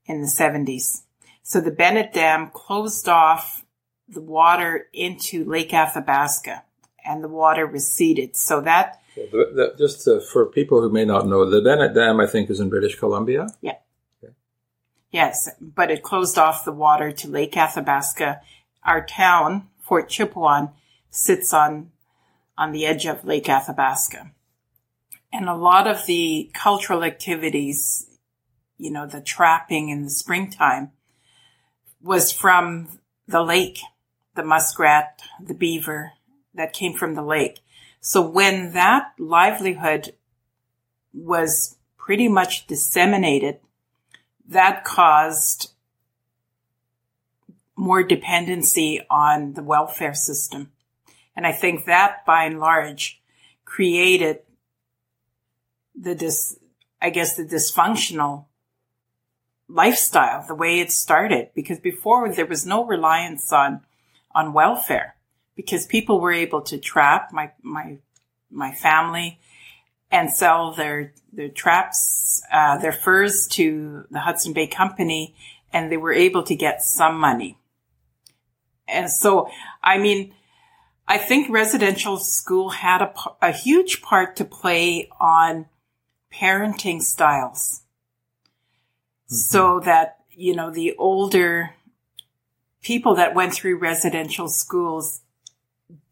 in 0.06 0.20
the 0.20 0.26
70s. 0.26 1.02
So 1.42 1.60
the 1.60 1.70
Bennett 1.70 2.12
Dam 2.12 2.50
closed 2.52 3.08
off 3.08 3.64
the 4.08 4.20
water 4.20 4.86
into 4.92 5.44
Lake 5.44 5.72
Athabasca 5.72 6.64
and 7.04 7.22
the 7.22 7.28
water 7.28 7.66
receded. 7.66 8.36
So 8.36 8.60
that. 8.62 9.00
So 9.14 9.22
the, 9.30 9.52
the, 9.54 9.74
just 9.78 10.08
for 10.30 10.46
people 10.46 10.80
who 10.80 10.90
may 10.90 11.04
not 11.04 11.26
know, 11.26 11.48
the 11.48 11.62
Bennett 11.62 11.94
Dam, 11.94 12.20
I 12.20 12.26
think, 12.26 12.50
is 12.50 12.60
in 12.60 12.68
British 12.68 12.96
Columbia. 12.96 13.48
Yeah. 13.60 13.76
Yes, 15.10 15.48
but 15.60 15.90
it 15.90 16.02
closed 16.02 16.36
off 16.38 16.64
the 16.64 16.72
water 16.72 17.10
to 17.12 17.28
Lake 17.28 17.56
Athabasca. 17.56 18.40
Our 18.84 19.04
town, 19.04 19.68
Fort 19.80 20.10
Chipewyan, 20.10 20.72
sits 21.10 21.54
on, 21.54 21.90
on 22.56 22.72
the 22.72 22.84
edge 22.84 23.06
of 23.06 23.24
Lake 23.24 23.48
Athabasca. 23.48 24.32
And 25.32 25.48
a 25.48 25.54
lot 25.54 25.86
of 25.86 26.06
the 26.06 26.50
cultural 26.54 27.04
activities, 27.04 28.06
you 28.76 28.90
know, 28.90 29.06
the 29.06 29.20
trapping 29.20 29.88
in 29.88 30.04
the 30.04 30.10
springtime 30.10 30.92
was 32.02 32.32
from 32.32 33.00
the 33.26 33.42
lake, 33.42 33.80
the 34.34 34.44
muskrat, 34.44 35.20
the 35.42 35.54
beaver 35.54 36.12
that 36.54 36.72
came 36.72 36.94
from 36.94 37.14
the 37.14 37.22
lake. 37.22 37.60
So 38.00 38.22
when 38.22 38.72
that 38.72 39.12
livelihood 39.18 40.14
was 41.12 41.76
pretty 41.96 42.28
much 42.28 42.66
disseminated 42.66 43.60
that 44.48 44.84
caused 44.84 45.72
more 47.76 48.02
dependency 48.02 49.00
on 49.08 49.52
the 49.52 49.62
welfare 49.62 50.14
system. 50.14 50.72
And 51.36 51.46
I 51.46 51.52
think 51.52 51.84
that 51.84 52.26
by 52.26 52.44
and 52.44 52.58
large 52.58 53.22
created 53.64 54.40
the 55.94 56.14
dis, 56.14 56.58
I 57.00 57.10
guess 57.10 57.36
the 57.36 57.44
dysfunctional 57.44 58.46
lifestyle, 59.68 60.44
the 60.46 60.54
way 60.54 60.80
it 60.80 60.90
started, 60.90 61.50
because 61.54 61.78
before 61.78 62.32
there 62.32 62.46
was 62.46 62.66
no 62.66 62.84
reliance 62.84 63.52
on, 63.52 63.82
on 64.34 64.52
welfare 64.52 65.14
because 65.54 65.86
people 65.86 66.20
were 66.20 66.32
able 66.32 66.62
to 66.62 66.78
trap 66.78 67.32
my, 67.32 67.50
my, 67.62 67.98
my 68.50 68.72
family 68.72 69.38
and 70.10 70.30
sell 70.30 70.72
their, 70.72 71.12
their 71.32 71.48
traps, 71.48 72.42
uh, 72.52 72.78
their 72.78 72.92
furs 72.92 73.46
to 73.48 74.04
the 74.10 74.20
Hudson 74.20 74.52
Bay 74.52 74.66
Company 74.66 75.34
and 75.72 75.92
they 75.92 75.96
were 75.96 76.12
able 76.12 76.42
to 76.44 76.54
get 76.54 76.82
some 76.82 77.18
money. 77.18 77.58
And 78.86 79.10
so, 79.10 79.50
I 79.82 79.98
mean, 79.98 80.34
I 81.06 81.18
think 81.18 81.50
residential 81.50 82.16
school 82.16 82.70
had 82.70 83.02
a, 83.02 83.12
a 83.42 83.52
huge 83.52 84.02
part 84.02 84.36
to 84.36 84.44
play 84.44 85.08
on 85.20 85.66
parenting 86.32 87.02
styles. 87.02 87.82
Mm-hmm. 89.26 89.34
So 89.34 89.80
that, 89.80 90.18
you 90.30 90.54
know, 90.54 90.70
the 90.70 90.94
older 90.96 91.74
people 92.82 93.14
that 93.16 93.34
went 93.34 93.54
through 93.54 93.78
residential 93.78 94.48
schools 94.48 95.22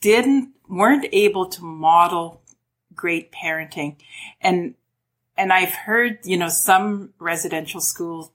didn't, 0.01 0.51
weren't 0.69 1.07
able 1.13 1.47
to 1.47 1.63
model 1.63 2.43
great 2.97 3.31
parenting. 3.31 3.97
And, 4.41 4.75
and 5.37 5.53
I've 5.53 5.75
heard, 5.75 6.19
you 6.25 6.37
know, 6.37 6.49
some 6.49 7.11
residential 7.19 7.81
school 7.81 8.33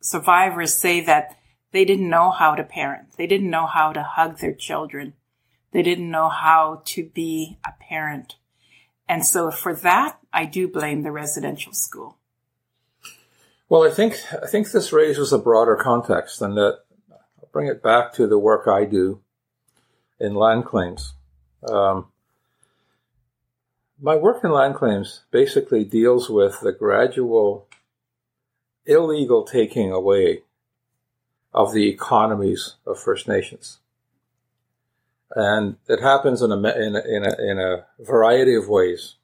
survivors 0.00 0.74
say 0.74 1.00
that 1.00 1.38
they 1.72 1.84
didn't 1.84 2.08
know 2.08 2.30
how 2.30 2.54
to 2.54 2.64
parent. 2.64 3.12
They 3.16 3.26
didn't 3.26 3.50
know 3.50 3.66
how 3.66 3.92
to 3.92 4.02
hug 4.02 4.38
their 4.38 4.54
children. 4.54 5.14
They 5.72 5.82
didn't 5.82 6.10
know 6.10 6.28
how 6.28 6.82
to 6.86 7.04
be 7.04 7.58
a 7.64 7.72
parent. 7.78 8.36
And 9.08 9.24
so 9.24 9.50
for 9.50 9.74
that, 9.74 10.18
I 10.32 10.44
do 10.44 10.68
blame 10.68 11.02
the 11.02 11.12
residential 11.12 11.72
school. 11.72 12.16
Well, 13.68 13.84
I 13.84 13.90
think 13.90 14.18
I 14.42 14.46
think 14.46 14.70
this 14.70 14.92
raises 14.92 15.32
a 15.32 15.38
broader 15.38 15.76
context, 15.76 16.40
and 16.40 16.56
that 16.56 16.78
I'll 17.10 17.50
bring 17.52 17.66
it 17.66 17.82
back 17.82 18.14
to 18.14 18.26
the 18.26 18.38
work 18.38 18.66
I 18.66 18.86
do 18.86 19.20
in 20.18 20.34
land 20.34 20.64
claims. 20.64 21.14
Um, 21.70 22.06
my 24.00 24.16
work 24.16 24.44
in 24.44 24.50
land 24.50 24.74
claims 24.74 25.22
basically 25.30 25.84
deals 25.84 26.30
with 26.30 26.60
the 26.60 26.72
gradual 26.72 27.68
illegal 28.86 29.44
taking 29.44 29.92
away 29.92 30.42
of 31.52 31.72
the 31.72 31.88
economies 31.88 32.76
of 32.86 32.98
First 32.98 33.28
Nations. 33.28 33.78
And 35.34 35.76
it 35.88 36.00
happens 36.00 36.40
in 36.40 36.52
a, 36.52 36.56
in 36.56 36.96
a, 36.96 37.00
in 37.00 37.24
a, 37.24 37.50
in 37.50 37.58
a 37.58 37.86
variety 38.00 38.54
of 38.54 38.68
ways. 38.68 39.16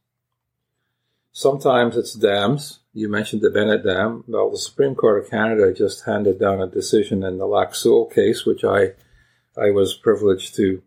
Sometimes 1.33 1.97
it's 1.97 2.15
dams. 2.15 2.81
You 2.93 3.09
mentioned 3.09 3.43
the 3.43 3.51
Bennett 3.51 3.85
Dam. 3.85 4.25
Well, 4.29 4.51
the 4.51 4.59
Supreme 4.59 4.95
Court 4.95 5.23
of 5.23 5.31
Canada 5.31 5.73
just 5.73 6.05
handed 6.05 6.39
down 6.39 6.61
a 6.61 6.67
decision 6.67 7.25
in 7.25 7.39
the 7.39 7.47
Lac 7.47 7.75
Seul 7.75 8.07
case, 8.07 8.45
which 8.45 8.65
I, 8.65 8.93
I 9.57 9.71
was 9.71 9.95
privileged 9.95 10.55
to, 10.57 10.83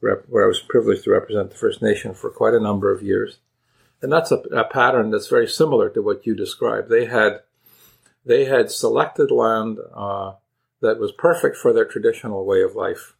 rep, 0.00 0.24
where 0.28 0.44
I 0.44 0.48
was 0.48 0.60
privileged 0.60 1.04
to 1.04 1.10
represent 1.10 1.50
the 1.50 1.56
First 1.56 1.82
Nation 1.82 2.14
for 2.14 2.30
quite 2.30 2.54
a 2.54 2.60
number 2.60 2.92
of 2.92 3.02
years. 3.02 3.38
And 4.02 4.12
that's 4.12 4.32
a, 4.32 4.36
a 4.52 4.64
pattern 4.64 5.10
that's 5.10 5.28
very 5.28 5.46
similar 5.46 5.90
to 5.90 6.02
what 6.02 6.26
you 6.26 6.34
described. 6.34 6.88
They 6.88 7.06
had 7.06 7.40
they 8.24 8.44
had 8.44 8.70
selected 8.70 9.30
land 9.30 9.78
uh, 9.94 10.34
that 10.80 10.98
was 10.98 11.12
perfect 11.12 11.56
for 11.56 11.72
their 11.72 11.84
traditional 11.84 12.44
way 12.44 12.62
of 12.62 12.74
life. 12.74 13.14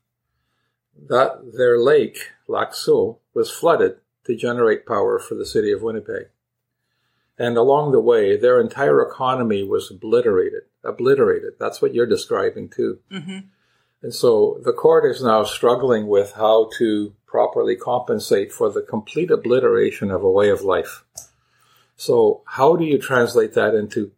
That 1.08 1.52
their 1.56 1.78
lake, 1.78 2.32
Lac 2.48 2.74
Seul, 2.74 3.20
was 3.34 3.50
flooded 3.50 3.96
to 4.24 4.36
generate 4.36 4.86
power 4.86 5.18
for 5.18 5.34
the 5.34 5.46
city 5.46 5.72
of 5.72 5.82
Winnipeg. 5.82 6.28
And 7.38 7.56
along 7.56 7.92
the 7.92 8.00
way, 8.00 8.36
their 8.36 8.60
entire 8.60 9.00
economy 9.00 9.62
was 9.62 9.90
obliterated. 9.90 10.64
Obliterated. 10.84 11.54
That's 11.58 11.80
what 11.80 11.94
you're 11.94 12.06
describing 12.06 12.68
too. 12.68 12.98
Mm-hmm. 13.10 13.38
And 14.02 14.14
so 14.14 14.60
the 14.64 14.72
court 14.72 15.04
is 15.04 15.22
now 15.22 15.44
struggling 15.44 16.06
with 16.06 16.32
how 16.32 16.70
to 16.78 17.14
properly 17.26 17.76
compensate 17.76 18.52
for 18.52 18.70
the 18.70 18.82
complete 18.82 19.30
obliteration 19.30 20.10
of 20.10 20.22
a 20.22 20.30
way 20.30 20.48
of 20.48 20.62
life. 20.62 21.04
So 21.96 22.42
how 22.46 22.76
do 22.76 22.84
you 22.84 22.98
translate 22.98 23.52
that 23.54 23.74
into 23.74 24.12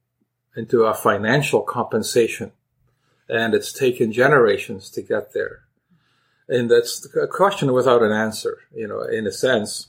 into 0.56 0.84
a 0.84 0.94
financial 0.94 1.62
compensation. 1.62 2.52
And 3.28 3.54
it's 3.54 3.72
taken 3.72 4.12
generations 4.12 4.90
to 4.90 5.02
get 5.02 5.32
there. 5.32 5.60
And 6.48 6.70
that's 6.70 7.06
a 7.16 7.26
question 7.26 7.72
without 7.72 8.02
an 8.02 8.12
answer, 8.12 8.58
you 8.74 8.86
know, 8.86 9.02
in 9.02 9.26
a 9.26 9.32
sense. 9.32 9.88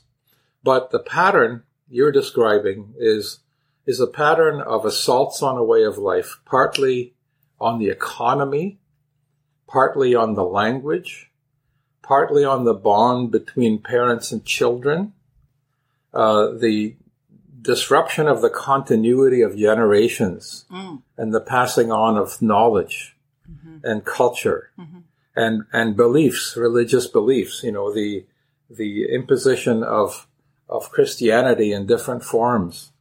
But 0.62 0.90
the 0.90 1.00
pattern 1.00 1.64
you're 1.88 2.12
describing 2.12 2.94
is, 2.96 3.40
is 3.86 4.00
a 4.00 4.06
pattern 4.06 4.60
of 4.60 4.86
assaults 4.86 5.42
on 5.42 5.58
a 5.58 5.64
way 5.64 5.82
of 5.82 5.98
life, 5.98 6.40
partly 6.46 7.14
on 7.60 7.78
the 7.78 7.90
economy, 7.90 8.78
partly 9.74 10.14
on 10.14 10.34
the 10.34 10.44
language, 10.44 11.32
partly 12.00 12.44
on 12.44 12.64
the 12.64 12.72
bond 12.72 13.32
between 13.32 13.76
parents 13.76 14.30
and 14.30 14.44
children, 14.44 15.12
uh, 16.12 16.46
the 16.52 16.94
disruption 17.60 18.28
of 18.28 18.40
the 18.40 18.50
continuity 18.50 19.40
of 19.40 19.56
generations 19.56 20.64
mm. 20.70 21.02
and 21.16 21.34
the 21.34 21.40
passing 21.40 21.90
on 21.90 22.16
of 22.16 22.40
knowledge 22.40 23.16
mm-hmm. 23.50 23.78
and 23.82 24.04
culture 24.04 24.70
mm-hmm. 24.78 25.00
and 25.34 25.64
and 25.72 25.96
beliefs, 25.96 26.56
religious 26.56 27.08
beliefs. 27.08 27.64
You 27.64 27.72
know 27.72 27.92
the 27.92 28.26
the 28.70 29.12
imposition 29.12 29.82
of 29.82 30.28
of 30.68 30.92
Christianity 30.92 31.72
in 31.72 31.84
different 31.84 32.22
forms. 32.22 32.92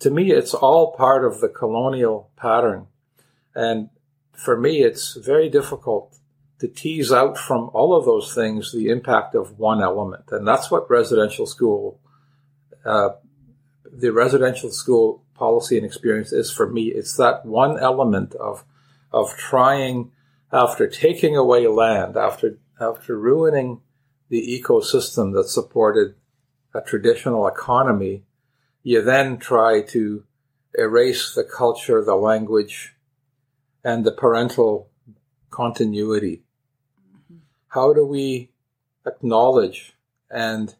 To 0.00 0.10
me, 0.10 0.32
it's 0.32 0.54
all 0.54 0.96
part 0.96 1.24
of 1.24 1.40
the 1.40 1.48
colonial 1.48 2.30
pattern, 2.36 2.88
and 3.54 3.90
for 4.38 4.56
me, 4.56 4.82
it's 4.82 5.14
very 5.14 5.48
difficult 5.48 6.16
to 6.60 6.68
tease 6.68 7.12
out 7.12 7.36
from 7.36 7.70
all 7.72 7.94
of 7.94 8.04
those 8.04 8.34
things 8.34 8.72
the 8.72 8.88
impact 8.88 9.34
of 9.34 9.58
one 9.58 9.82
element, 9.82 10.24
and 10.30 10.46
that's 10.46 10.70
what 10.70 10.90
residential 10.90 11.46
school 11.46 12.00
uh, 12.84 13.10
the 13.92 14.12
residential 14.12 14.70
school 14.70 15.24
policy 15.34 15.76
and 15.76 15.84
experience 15.84 16.32
is 16.32 16.50
for 16.50 16.70
me. 16.70 16.86
It's 16.86 17.16
that 17.16 17.44
one 17.44 17.78
element 17.78 18.34
of 18.36 18.64
of 19.12 19.36
trying 19.36 20.12
after 20.52 20.86
taking 20.86 21.36
away 21.36 21.66
land, 21.66 22.16
after 22.16 22.58
after 22.80 23.18
ruining 23.18 23.80
the 24.28 24.62
ecosystem 24.62 25.34
that 25.34 25.48
supported 25.48 26.14
a 26.74 26.80
traditional 26.80 27.46
economy, 27.48 28.24
you 28.82 29.02
then 29.02 29.38
try 29.38 29.82
to 29.82 30.24
erase 30.74 31.34
the 31.34 31.44
culture, 31.44 32.04
the 32.04 32.14
language, 32.14 32.94
and 33.88 34.04
the 34.04 34.12
parental 34.12 34.90
continuity. 35.50 36.42
Mm-hmm. 37.00 37.38
How 37.68 37.92
do 37.92 38.04
we 38.04 38.50
acknowledge 39.06 39.94
and 40.30 40.74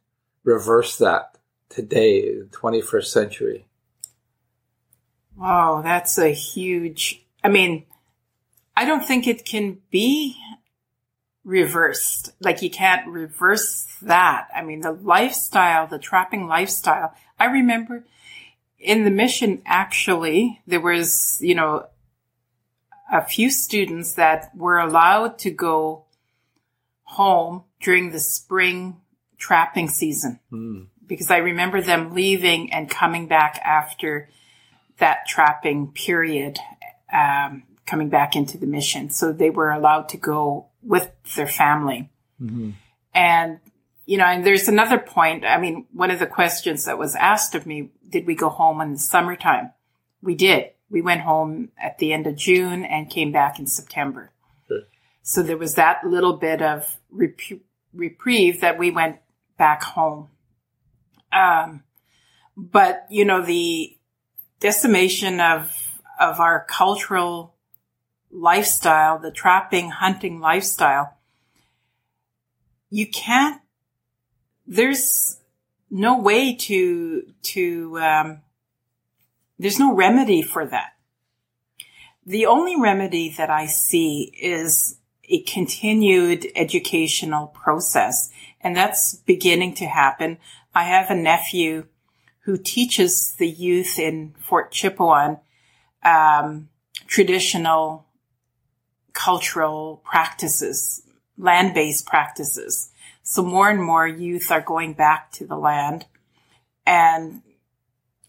reverse 0.45 0.99
that? 0.99 1.39
today, 1.69 2.35
the 2.35 2.47
21st 2.47 3.07
century? 3.07 3.67
Wow, 5.37 5.83
that's 5.83 6.19
a 6.19 6.31
huge. 6.31 7.23
I 7.45 7.49
mean, 7.49 7.85
I 8.77 8.85
don't 8.85 9.05
think 9.05 9.27
it 9.27 9.45
can 9.45 9.79
be 9.91 10.37
reversed. 11.45 12.33
Like 12.41 12.63
you 12.63 12.71
can't 12.71 13.07
reverse 13.09 13.87
that. 14.03 14.49
I 14.55 14.63
mean, 14.63 14.81
the 14.81 14.93
lifestyle, 14.93 15.87
the 15.87 15.99
trapping 15.99 16.49
lifestyle. 16.49 17.15
I 17.39 17.47
remember 17.47 18.05
in 18.79 19.05
the 19.05 19.11
mission, 19.11 19.63
actually, 19.65 20.61
there 20.67 20.81
was, 20.81 21.39
you 21.41 21.55
know, 21.55 21.87
a 23.11 23.25
few 23.25 23.51
students 23.51 24.15
that 24.15 24.51
were 24.55 24.79
allowed 24.79 25.39
to 25.41 25.51
go 25.51 26.05
home 27.05 27.65
during 27.81 28.11
the 28.11 28.21
spring 28.21 29.01
trapping 29.39 29.89
season. 29.89 30.41
Mm 30.53 30.87
because 31.09 31.31
I 31.31 31.39
remember 31.39 31.81
them 31.81 32.15
leaving 32.15 32.73
and 32.73 32.89
coming 32.89 33.27
back 33.27 33.59
after 33.65 34.29
that 34.99 35.27
trapping 35.27 35.89
period, 35.89 36.59
um, 37.13 37.65
coming 37.87 38.11
back 38.11 38.37
into 38.37 38.59
the 38.59 38.67
mission. 38.67 39.11
So 39.11 39.33
they 39.33 39.51
were 39.51 39.71
allowed 39.71 40.11
to 40.11 40.17
go 40.17 40.67
with 40.83 41.11
their 41.35 41.49
family. 41.49 42.11
Mm-hmm. 42.41 42.71
And, 43.15 43.59
you 44.07 44.19
know, 44.19 44.25
and 44.25 44.45
there's 44.45 44.69
another 44.69 44.99
point. 44.99 45.45
I 45.45 45.59
mean, 45.59 45.87
one 45.93 46.11
of 46.11 46.19
the 46.19 46.27
questions 46.27 46.85
that 46.85 46.99
was 46.99 47.17
asked 47.17 47.55
of 47.55 47.67
me, 47.67 47.91
did 48.09 48.27
we 48.27 48.35
go 48.35 48.51
home 48.51 48.81
in 48.81 48.93
the 48.93 48.99
summertime? 48.99 49.73
We 50.23 50.35
did. 50.35 50.71
We 50.91 51.03
went 51.03 51.23
home 51.23 51.71
at 51.81 51.99
the 51.99 52.13
end 52.13 52.27
of 52.27 52.37
June 52.37 52.85
and 52.85 53.11
came 53.11 53.33
back 53.33 53.59
in 53.59 53.67
September. 53.67 54.31
So 55.23 55.43
there 55.43 55.59
was 55.59 55.75
that 55.75 56.05
little 56.07 56.39
bit 56.39 56.63
of 56.63 56.99
rep- 57.11 57.61
reprieve 57.93 58.63
that 58.63 58.79
we 58.79 58.91
went 58.91 59.19
back 59.59 59.83
home. 59.83 60.29
Um, 61.31 61.83
but 62.57 63.07
you 63.11 63.25
know, 63.25 63.43
the 63.43 63.97
decimation 64.61 65.41
of 65.41 65.71
of 66.19 66.41
our 66.41 66.67
cultural 66.69 67.55
lifestyle, 68.31 69.19
the 69.19 69.31
trapping, 69.31 69.91
hunting 69.91 70.41
lifestyle, 70.41 71.17
you 72.91 73.07
can't, 73.07 73.61
there's 74.67 75.39
no 75.91 76.19
way 76.19 76.55
to, 76.55 77.23
to, 77.43 77.99
um, 78.01 78.41
there's 79.59 79.79
no 79.79 79.95
remedy 79.95 80.43
for 80.43 80.67
that. 80.67 80.93
The 82.25 82.47
only 82.47 82.79
remedy 82.79 83.35
that 83.37 83.51
I 83.51 83.67
see 83.67 84.33
is 84.41 84.99
a 85.29 85.43
continued 85.43 86.47
educational 86.55 87.49
process, 87.49 88.31
and 88.61 88.77
that's 88.77 89.15
beginning 89.15 89.75
to 89.75 89.87
happen. 89.87 90.39
I 90.75 90.85
have 90.85 91.11
a 91.11 91.15
nephew 91.15 91.87
who 92.41 92.57
teaches 92.57 93.35
the 93.35 93.49
youth 93.49 93.99
in 93.99 94.35
Fort 94.39 94.73
Chipewyan 94.73 95.41
um, 96.05 96.69
traditional 97.07 98.07
cultural 99.13 100.03
practices, 100.05 101.03
land 101.37 101.75
based 101.75 102.07
practices. 102.07 102.91
So 103.23 103.43
more 103.43 103.69
and 103.69 103.83
more 103.83 104.07
youth 104.07 104.51
are 104.51 104.61
going 104.61 104.95
back 104.95 105.33
to 105.33 105.47
the 105.47 105.57
land 105.57 106.07
and 106.87 107.43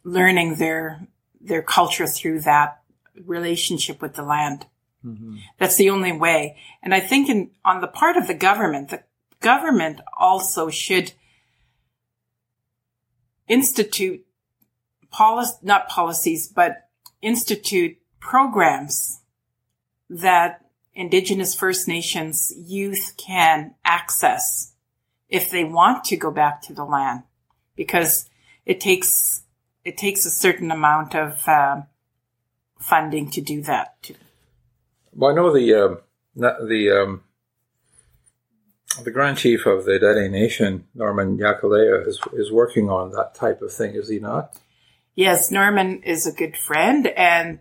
learning 0.04 0.56
their 0.56 1.08
their 1.50 1.62
culture 1.62 2.08
through 2.08 2.40
that 2.42 2.82
relationship 3.26 4.02
with 4.02 4.14
the 4.14 4.24
land. 4.24 4.66
Mm-hmm. 5.06 5.38
That's 5.58 5.76
the 5.76 5.90
only 5.90 6.14
way. 6.14 6.58
And 6.82 6.94
I 6.94 7.02
think 7.02 7.30
in, 7.30 7.52
on 7.66 7.82
the 7.82 7.88
part 7.88 8.16
of 8.16 8.28
the 8.28 8.34
government, 8.34 8.90
the 8.90 9.04
government 9.42 10.00
also 10.18 10.70
should 10.70 11.12
institute 13.48 14.26
policy, 15.10 15.58
not 15.64 15.90
policies, 15.90 16.48
but 16.48 16.88
institute 17.22 17.98
programs 18.20 19.22
that 20.10 20.66
Indigenous 20.94 21.56
First 21.56 21.88
Nations 21.88 22.54
youth 22.58 23.16
can 23.18 23.76
access 23.84 24.74
if 25.30 25.50
they 25.50 25.64
want 25.64 26.04
to 26.06 26.18
go 26.18 26.32
back 26.32 26.62
to 26.64 26.74
the 26.74 26.84
land, 26.84 27.24
because 27.76 28.30
it 28.66 28.80
takes 28.80 29.44
it 29.84 29.98
takes 29.98 30.26
a 30.26 30.32
certain 30.32 30.72
amount 30.72 31.16
of 31.16 31.48
uh, 31.48 31.82
funding 32.80 33.30
to 33.32 33.42
do 33.42 33.62
that. 33.64 34.02
Too. 34.02 34.16
Well, 35.14 35.32
I 35.32 35.36
know 35.36 35.54
the 35.54 35.74
um, 35.74 35.98
the 36.36 36.92
um, 36.92 37.24
the 39.04 39.12
Grand 39.12 39.38
Chief 39.38 39.66
of 39.66 39.86
the 39.86 40.00
Dene 40.00 40.32
Nation, 40.32 40.88
Norman 40.94 41.38
Yakeleya, 41.38 42.08
is 42.08 42.20
is 42.34 42.52
working 42.52 42.90
on 42.90 43.12
that 43.12 43.36
type 43.36 43.62
of 43.62 43.74
thing. 43.74 43.96
Is 43.96 44.10
he 44.10 44.20
not? 44.20 44.58
Yes, 45.16 45.52
Norman 45.52 46.04
is 46.04 46.26
a 46.26 46.32
good 46.32 46.56
friend, 46.56 47.08
and 47.08 47.60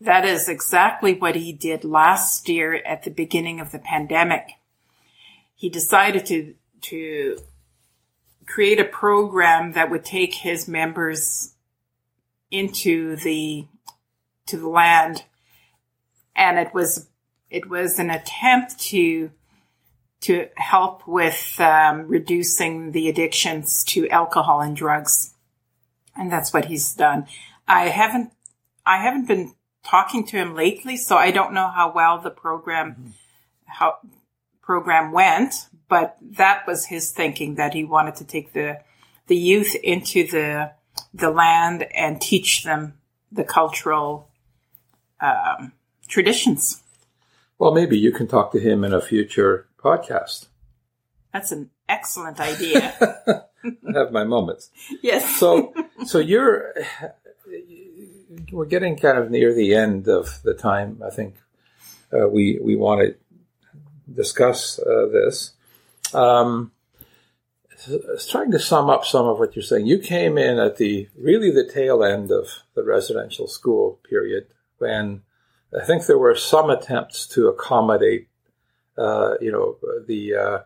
that 0.00 0.24
is 0.24 0.48
exactly 0.48 1.14
what 1.14 1.36
he 1.36 1.52
did 1.52 1.84
last 1.84 2.48
year 2.48 2.74
at 2.74 3.04
the 3.04 3.10
beginning 3.10 3.60
of 3.60 3.70
the 3.70 3.78
pandemic. 3.78 4.52
He 5.54 5.68
decided 5.68 6.26
to 6.26 6.54
to 6.82 7.38
create 8.50 8.80
a 8.80 8.84
program 8.84 9.72
that 9.72 9.90
would 9.90 10.04
take 10.04 10.34
his 10.34 10.66
members 10.66 11.54
into 12.50 13.14
the 13.16 13.66
to 14.46 14.56
the 14.56 14.68
land 14.68 15.24
and 16.34 16.58
it 16.58 16.74
was 16.74 17.08
it 17.48 17.68
was 17.68 17.98
an 17.98 18.10
attempt 18.10 18.78
to 18.78 19.30
to 20.22 20.48
help 20.56 21.06
with 21.06 21.58
um, 21.60 22.06
reducing 22.06 22.92
the 22.92 23.08
addictions 23.08 23.82
to 23.84 24.08
alcohol 24.10 24.60
and 24.60 24.76
drugs, 24.76 25.32
and 26.14 26.30
that's 26.30 26.52
what 26.52 26.66
he's 26.66 26.94
done. 26.94 27.26
I 27.66 27.88
haven't 27.88 28.32
I 28.84 29.02
haven't 29.02 29.28
been 29.28 29.54
talking 29.84 30.26
to 30.26 30.36
him 30.36 30.54
lately, 30.54 30.96
so 30.96 31.16
I 31.16 31.30
don't 31.30 31.54
know 31.54 31.68
how 31.68 31.92
well 31.94 32.18
the 32.20 32.30
program 32.30 32.92
mm-hmm. 32.92 33.10
how 33.66 33.98
program 34.60 35.12
went, 35.12 35.54
but 35.90 36.16
that 36.22 36.66
was 36.66 36.86
his 36.86 37.10
thinking 37.10 37.56
that 37.56 37.74
he 37.74 37.84
wanted 37.84 38.14
to 38.16 38.24
take 38.24 38.54
the 38.54 38.80
the 39.26 39.36
youth 39.36 39.74
into 39.82 40.26
the 40.26 40.72
the 41.12 41.30
land 41.30 41.86
and 41.94 42.20
teach 42.20 42.64
them 42.64 42.94
the 43.30 43.44
cultural 43.44 44.30
um, 45.20 45.72
traditions. 46.08 46.82
Well, 47.58 47.72
maybe 47.72 47.98
you 47.98 48.12
can 48.12 48.26
talk 48.26 48.52
to 48.52 48.58
him 48.58 48.84
in 48.84 48.94
a 48.94 49.00
future 49.00 49.68
podcast. 49.78 50.46
That's 51.32 51.52
an 51.52 51.70
excellent 51.88 52.40
idea. 52.40 52.94
I 53.64 53.92
have 53.92 54.12
my 54.12 54.24
moments. 54.24 54.70
Yes. 55.02 55.36
so, 55.36 55.74
so 56.06 56.18
you're 56.18 56.72
we're 58.50 58.64
getting 58.64 58.96
kind 58.96 59.18
of 59.18 59.30
near 59.30 59.52
the 59.54 59.74
end 59.74 60.08
of 60.08 60.40
the 60.42 60.54
time. 60.54 61.02
I 61.04 61.10
think 61.10 61.36
uh, 62.12 62.28
we 62.28 62.58
we 62.62 62.76
want 62.76 63.00
to 63.02 63.14
discuss 64.12 64.78
uh, 64.78 65.06
this. 65.12 65.52
Um, 66.14 66.72
trying 68.28 68.50
to 68.50 68.58
sum 68.58 68.90
up 68.90 69.04
some 69.04 69.26
of 69.26 69.38
what 69.38 69.56
you're 69.56 69.62
saying. 69.62 69.86
You 69.86 69.98
came 69.98 70.36
in 70.36 70.58
at 70.58 70.76
the 70.76 71.08
really 71.18 71.50
the 71.50 71.70
tail 71.70 72.04
end 72.04 72.30
of 72.30 72.46
the 72.74 72.84
residential 72.84 73.46
school 73.46 74.00
period 74.08 74.48
when 74.78 75.22
I 75.78 75.84
think 75.84 76.06
there 76.06 76.18
were 76.18 76.34
some 76.34 76.68
attempts 76.68 77.26
to 77.28 77.48
accommodate, 77.48 78.28
uh, 78.98 79.34
you 79.40 79.52
know, 79.52 79.76
the 80.06 80.34
uh, 80.34 80.58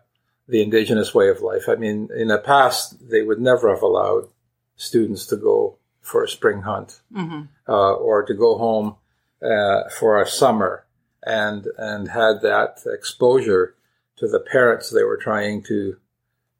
the 0.47 0.61
indigenous 0.61 1.13
way 1.13 1.29
of 1.29 1.41
life. 1.41 1.69
I 1.69 1.75
mean, 1.75 2.09
in 2.15 2.27
the 2.27 2.37
past, 2.37 3.09
they 3.09 3.21
would 3.21 3.39
never 3.39 3.69
have 3.73 3.83
allowed 3.83 4.29
students 4.75 5.25
to 5.27 5.37
go 5.37 5.77
for 6.01 6.23
a 6.23 6.29
spring 6.29 6.61
hunt 6.61 7.01
mm-hmm. 7.13 7.43
uh, 7.67 7.93
or 7.93 8.23
to 8.23 8.33
go 8.33 8.57
home 8.57 8.95
uh, 9.41 9.89
for 9.89 10.21
a 10.21 10.27
summer 10.27 10.85
and 11.23 11.67
and 11.77 12.09
had 12.09 12.41
that 12.41 12.79
exposure 12.85 13.75
to 14.17 14.27
the 14.27 14.39
parents 14.39 14.89
they 14.89 15.03
were 15.03 15.17
trying 15.17 15.63
to 15.63 15.97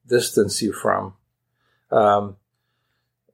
distance 0.08 0.62
you 0.62 0.74
from. 0.74 1.14
Um, 1.92 2.38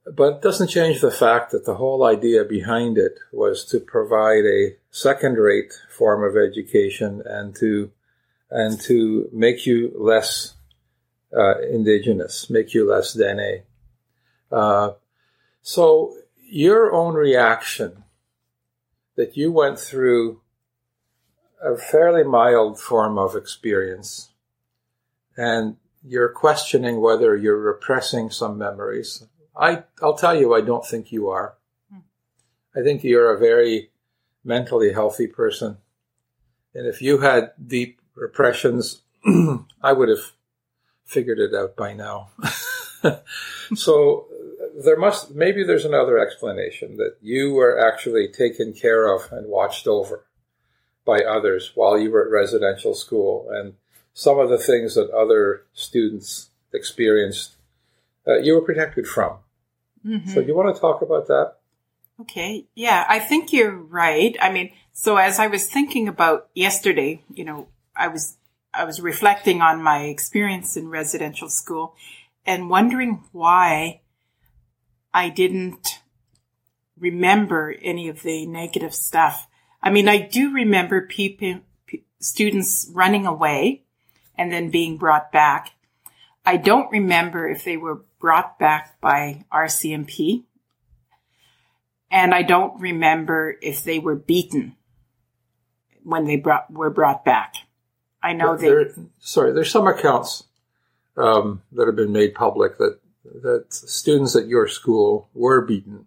but 0.04 0.34
it 0.34 0.42
doesn't 0.42 0.68
change 0.68 1.00
the 1.00 1.10
fact 1.10 1.52
that 1.52 1.64
the 1.64 1.76
whole 1.76 2.04
idea 2.04 2.44
behind 2.44 2.98
it 2.98 3.18
was 3.32 3.64
to 3.66 3.78
provide 3.78 4.44
a 4.44 4.76
second-rate 4.90 5.72
form 5.90 6.24
of 6.24 6.36
education 6.36 7.22
and 7.24 7.54
to 7.56 7.90
and 8.50 8.78
to 8.82 9.30
make 9.32 9.64
you 9.64 9.90
less 9.96 10.54
uh, 11.34 11.58
indigenous, 11.62 12.50
make 12.50 12.74
you 12.74 12.86
less 12.86 13.14
Dene. 13.14 13.62
Uh, 14.50 14.90
so 15.62 16.14
your 16.36 16.92
own 16.92 17.14
reaction 17.14 18.04
that 19.16 19.38
you 19.38 19.50
went 19.50 19.78
through 19.78 20.41
a 21.64 21.76
fairly 21.76 22.24
mild 22.24 22.78
form 22.78 23.18
of 23.18 23.36
experience 23.36 24.30
and 25.36 25.76
you're 26.04 26.28
questioning 26.28 27.00
whether 27.00 27.36
you're 27.36 27.58
repressing 27.58 28.30
some 28.30 28.58
memories 28.58 29.24
I, 29.56 29.84
I'll 30.02 30.16
tell 30.16 30.38
you, 30.38 30.54
I 30.54 30.60
don't 30.60 30.86
think 30.86 31.12
you 31.12 31.28
are. 31.28 31.54
Hmm. 31.90 32.00
I 32.74 32.82
think 32.82 33.04
you're 33.04 33.34
a 33.34 33.38
very 33.38 33.90
mentally 34.44 34.92
healthy 34.92 35.26
person. 35.26 35.78
And 36.74 36.86
if 36.86 37.02
you 37.02 37.18
had 37.18 37.52
deep 37.64 38.00
repressions, 38.14 39.02
I 39.82 39.92
would 39.92 40.08
have 40.08 40.32
figured 41.04 41.38
it 41.38 41.54
out 41.54 41.76
by 41.76 41.92
now. 41.92 42.30
so 43.74 44.26
there 44.82 44.96
must, 44.96 45.34
maybe 45.34 45.64
there's 45.64 45.84
another 45.84 46.18
explanation 46.18 46.96
that 46.96 47.16
you 47.20 47.52
were 47.52 47.78
actually 47.78 48.28
taken 48.28 48.72
care 48.72 49.14
of 49.14 49.30
and 49.30 49.46
watched 49.48 49.86
over 49.86 50.24
by 51.04 51.20
others 51.20 51.72
while 51.74 51.98
you 51.98 52.10
were 52.10 52.24
at 52.24 52.30
residential 52.30 52.94
school. 52.94 53.48
And 53.50 53.74
some 54.14 54.38
of 54.38 54.48
the 54.48 54.58
things 54.58 54.94
that 54.94 55.10
other 55.10 55.64
students 55.72 56.50
experienced, 56.72 57.56
uh, 58.26 58.38
you 58.38 58.54
were 58.54 58.62
protected 58.62 59.06
from. 59.06 59.38
Mm-hmm. 60.06 60.30
So, 60.30 60.40
you 60.40 60.54
want 60.54 60.74
to 60.74 60.80
talk 60.80 61.02
about 61.02 61.28
that? 61.28 61.54
Okay. 62.20 62.66
Yeah, 62.74 63.04
I 63.08 63.18
think 63.18 63.52
you're 63.52 63.74
right. 63.74 64.36
I 64.40 64.50
mean, 64.50 64.72
so 64.92 65.16
as 65.16 65.38
I 65.38 65.46
was 65.46 65.66
thinking 65.66 66.08
about 66.08 66.48
yesterday, 66.54 67.22
you 67.32 67.44
know, 67.44 67.68
I 67.96 68.08
was 68.08 68.36
I 68.74 68.84
was 68.84 69.00
reflecting 69.00 69.60
on 69.60 69.82
my 69.82 70.04
experience 70.04 70.76
in 70.76 70.88
residential 70.88 71.48
school 71.48 71.94
and 72.46 72.70
wondering 72.70 73.24
why 73.32 74.00
I 75.12 75.28
didn't 75.28 76.00
remember 76.98 77.74
any 77.82 78.08
of 78.08 78.22
the 78.22 78.46
negative 78.46 78.94
stuff. 78.94 79.48
I 79.82 79.90
mean, 79.90 80.08
I 80.08 80.18
do 80.18 80.52
remember 80.52 81.06
people, 81.06 81.60
students 82.20 82.90
running 82.92 83.26
away 83.26 83.82
and 84.36 84.52
then 84.52 84.70
being 84.70 84.96
brought 84.96 85.32
back. 85.32 85.72
I 86.44 86.56
don't 86.56 86.90
remember 86.90 87.48
if 87.48 87.64
they 87.64 87.76
were 87.76 88.04
brought 88.20 88.58
back 88.58 89.00
by 89.00 89.44
RCMP. 89.52 90.44
And 92.10 92.34
I 92.34 92.42
don't 92.42 92.80
remember 92.80 93.56
if 93.62 93.84
they 93.84 93.98
were 93.98 94.16
beaten 94.16 94.76
when 96.02 96.26
they 96.26 96.36
brought, 96.36 96.70
were 96.70 96.90
brought 96.90 97.24
back. 97.24 97.54
I 98.22 98.34
know 98.34 98.56
they. 98.56 98.68
There, 98.68 98.94
sorry, 99.18 99.52
there's 99.52 99.70
some 99.70 99.88
accounts 99.88 100.44
um, 101.16 101.62
that 101.72 101.86
have 101.86 101.96
been 101.96 102.12
made 102.12 102.34
public 102.34 102.78
that 102.78 102.98
that 103.42 103.72
students 103.72 104.36
at 104.36 104.46
your 104.46 104.68
school 104.68 105.28
were 105.34 105.60
beaten. 105.62 106.06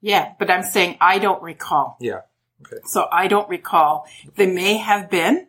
Yeah, 0.00 0.32
but 0.38 0.50
I'm 0.50 0.62
saying 0.62 0.98
I 1.00 1.18
don't 1.18 1.42
recall. 1.42 1.96
Yeah. 2.00 2.20
Okay. 2.66 2.82
So 2.84 3.08
I 3.12 3.28
don't 3.28 3.48
recall. 3.48 4.06
They 4.36 4.46
may 4.46 4.76
have 4.78 5.10
been, 5.10 5.48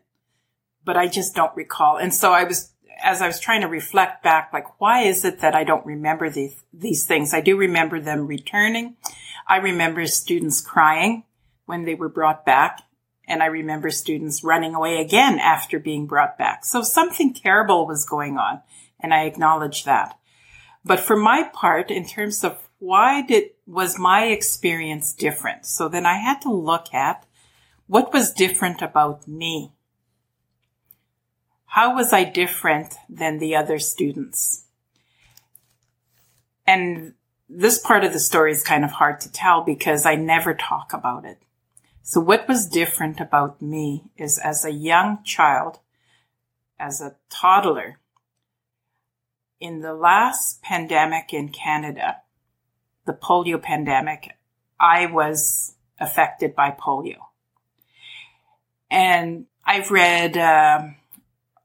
but 0.85 0.97
I 0.97 1.07
just 1.07 1.35
don't 1.35 1.55
recall. 1.55 1.97
And 1.97 2.13
so 2.13 2.31
I 2.31 2.43
was, 2.43 2.73
as 3.03 3.21
I 3.21 3.27
was 3.27 3.39
trying 3.39 3.61
to 3.61 3.67
reflect 3.67 4.23
back, 4.23 4.51
like, 4.53 4.79
why 4.79 5.03
is 5.03 5.23
it 5.25 5.39
that 5.39 5.55
I 5.55 5.63
don't 5.63 5.85
remember 5.85 6.29
these, 6.29 6.55
these 6.73 7.05
things? 7.05 7.33
I 7.33 7.41
do 7.41 7.57
remember 7.57 7.99
them 7.99 8.27
returning. 8.27 8.95
I 9.47 9.57
remember 9.57 10.05
students 10.07 10.61
crying 10.61 11.23
when 11.65 11.85
they 11.85 11.95
were 11.95 12.09
brought 12.09 12.45
back. 12.45 12.81
And 13.25 13.41
I 13.41 13.45
remember 13.45 13.89
students 13.89 14.43
running 14.43 14.75
away 14.75 14.99
again 14.99 15.39
after 15.39 15.79
being 15.79 16.07
brought 16.07 16.37
back. 16.37 16.65
So 16.65 16.81
something 16.81 17.33
terrible 17.33 17.87
was 17.87 18.05
going 18.05 18.37
on. 18.37 18.61
And 18.99 19.13
I 19.13 19.23
acknowledge 19.23 19.85
that. 19.85 20.17
But 20.83 20.99
for 20.99 21.15
my 21.15 21.43
part, 21.53 21.89
in 21.89 22.05
terms 22.05 22.43
of 22.43 22.57
why 22.83 23.21
did, 23.21 23.51
was 23.65 23.97
my 23.97 24.25
experience 24.25 25.13
different? 25.13 25.65
So 25.65 25.87
then 25.87 26.05
I 26.05 26.17
had 26.17 26.41
to 26.41 26.51
look 26.51 26.93
at 26.93 27.25
what 27.87 28.11
was 28.11 28.33
different 28.33 28.81
about 28.81 29.25
me. 29.25 29.71
How 31.65 31.95
was 31.95 32.11
I 32.11 32.25
different 32.25 32.95
than 33.07 33.37
the 33.37 33.55
other 33.55 33.79
students? 33.79 34.65
And 36.67 37.13
this 37.47 37.79
part 37.79 38.03
of 38.03 38.11
the 38.11 38.19
story 38.19 38.51
is 38.51 38.63
kind 38.63 38.83
of 38.83 38.91
hard 38.91 39.21
to 39.21 39.31
tell 39.31 39.63
because 39.63 40.05
I 40.05 40.15
never 40.15 40.53
talk 40.53 40.91
about 40.91 41.23
it. 41.23 41.37
So 42.01 42.19
what 42.19 42.49
was 42.49 42.67
different 42.67 43.21
about 43.21 43.61
me 43.61 44.11
is 44.17 44.37
as 44.37 44.65
a 44.65 44.71
young 44.71 45.23
child, 45.23 45.79
as 46.77 46.99
a 46.99 47.15
toddler, 47.29 47.99
in 49.61 49.79
the 49.79 49.93
last 49.93 50.61
pandemic 50.61 51.33
in 51.33 51.47
Canada, 51.47 52.17
the 53.05 53.13
polio 53.13 53.61
pandemic, 53.61 54.31
I 54.79 55.07
was 55.07 55.75
affected 55.99 56.55
by 56.55 56.71
polio. 56.71 57.17
And 58.89 59.45
I've 59.65 59.91
read 59.91 60.37
uh, 60.37 60.87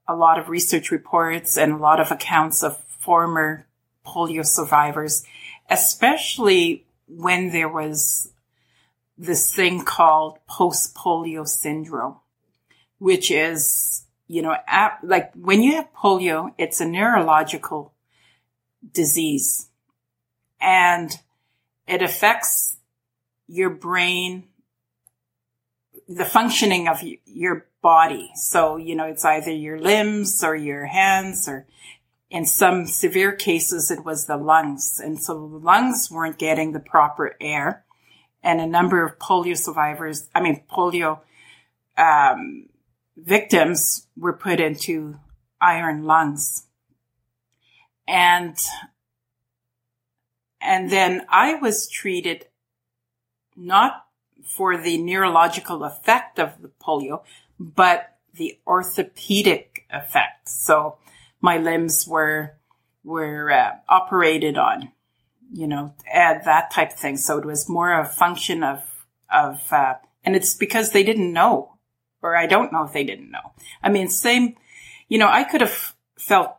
a 0.06 0.14
lot 0.14 0.38
of 0.38 0.48
research 0.48 0.90
reports 0.90 1.56
and 1.56 1.72
a 1.72 1.76
lot 1.76 2.00
of 2.00 2.10
accounts 2.10 2.62
of 2.62 2.78
former 2.98 3.66
polio 4.06 4.44
survivors, 4.44 5.24
especially 5.68 6.86
when 7.06 7.50
there 7.52 7.68
was 7.68 8.32
this 9.16 9.52
thing 9.52 9.84
called 9.84 10.38
post 10.48 10.94
polio 10.94 11.46
syndrome, 11.46 12.16
which 12.98 13.30
is, 13.30 14.04
you 14.28 14.42
know, 14.42 14.56
like 15.02 15.32
when 15.34 15.62
you 15.62 15.76
have 15.76 15.92
polio, 15.92 16.52
it's 16.56 16.80
a 16.80 16.86
neurological 16.86 17.92
disease 18.92 19.68
and 20.60 21.18
it 21.88 22.02
affects 22.02 22.76
your 23.46 23.70
brain, 23.70 24.44
the 26.06 26.24
functioning 26.24 26.86
of 26.86 27.02
your 27.24 27.66
body. 27.82 28.30
So, 28.34 28.76
you 28.76 28.94
know, 28.94 29.06
it's 29.06 29.24
either 29.24 29.50
your 29.50 29.78
limbs 29.78 30.44
or 30.44 30.54
your 30.54 30.86
hands 30.86 31.48
or 31.48 31.66
in 32.30 32.44
some 32.44 32.86
severe 32.86 33.32
cases, 33.32 33.90
it 33.90 34.04
was 34.04 34.26
the 34.26 34.36
lungs. 34.36 35.00
And 35.02 35.20
so 35.20 35.34
the 35.34 35.56
lungs 35.56 36.10
weren't 36.10 36.38
getting 36.38 36.72
the 36.72 36.80
proper 36.80 37.34
air. 37.40 37.84
And 38.42 38.60
a 38.60 38.66
number 38.66 39.04
of 39.04 39.18
polio 39.18 39.56
survivors, 39.56 40.28
I 40.34 40.42
mean, 40.42 40.62
polio 40.70 41.20
um, 41.96 42.68
victims 43.16 44.06
were 44.16 44.34
put 44.34 44.60
into 44.60 45.18
iron 45.60 46.04
lungs. 46.04 46.66
And 48.06 48.56
and 50.68 50.90
then 50.90 51.24
I 51.30 51.54
was 51.54 51.88
treated 51.88 52.46
not 53.56 54.04
for 54.44 54.76
the 54.76 54.98
neurological 54.98 55.82
effect 55.82 56.38
of 56.38 56.60
the 56.60 56.68
polio, 56.68 57.22
but 57.58 58.18
the 58.34 58.58
orthopedic 58.66 59.86
effect. 59.90 60.48
So 60.48 60.98
my 61.40 61.56
limbs 61.56 62.06
were 62.06 62.58
were 63.02 63.50
uh, 63.50 63.76
operated 63.88 64.58
on, 64.58 64.92
you 65.50 65.66
know, 65.66 65.94
add 66.12 66.44
that 66.44 66.70
type 66.70 66.92
of 66.92 66.98
thing. 66.98 67.16
So 67.16 67.38
it 67.38 67.46
was 67.46 67.68
more 67.68 67.98
a 67.98 68.04
function 68.04 68.62
of 68.62 68.84
of, 69.32 69.72
uh, 69.72 69.94
and 70.22 70.36
it's 70.36 70.54
because 70.54 70.92
they 70.92 71.02
didn't 71.02 71.32
know, 71.32 71.78
or 72.20 72.36
I 72.36 72.46
don't 72.46 72.72
know 72.72 72.84
if 72.84 72.92
they 72.92 73.04
didn't 73.04 73.30
know. 73.30 73.52
I 73.82 73.88
mean, 73.88 74.08
same, 74.08 74.56
you 75.08 75.16
know, 75.16 75.28
I 75.28 75.44
could 75.44 75.62
have 75.62 75.94
felt, 76.18 76.56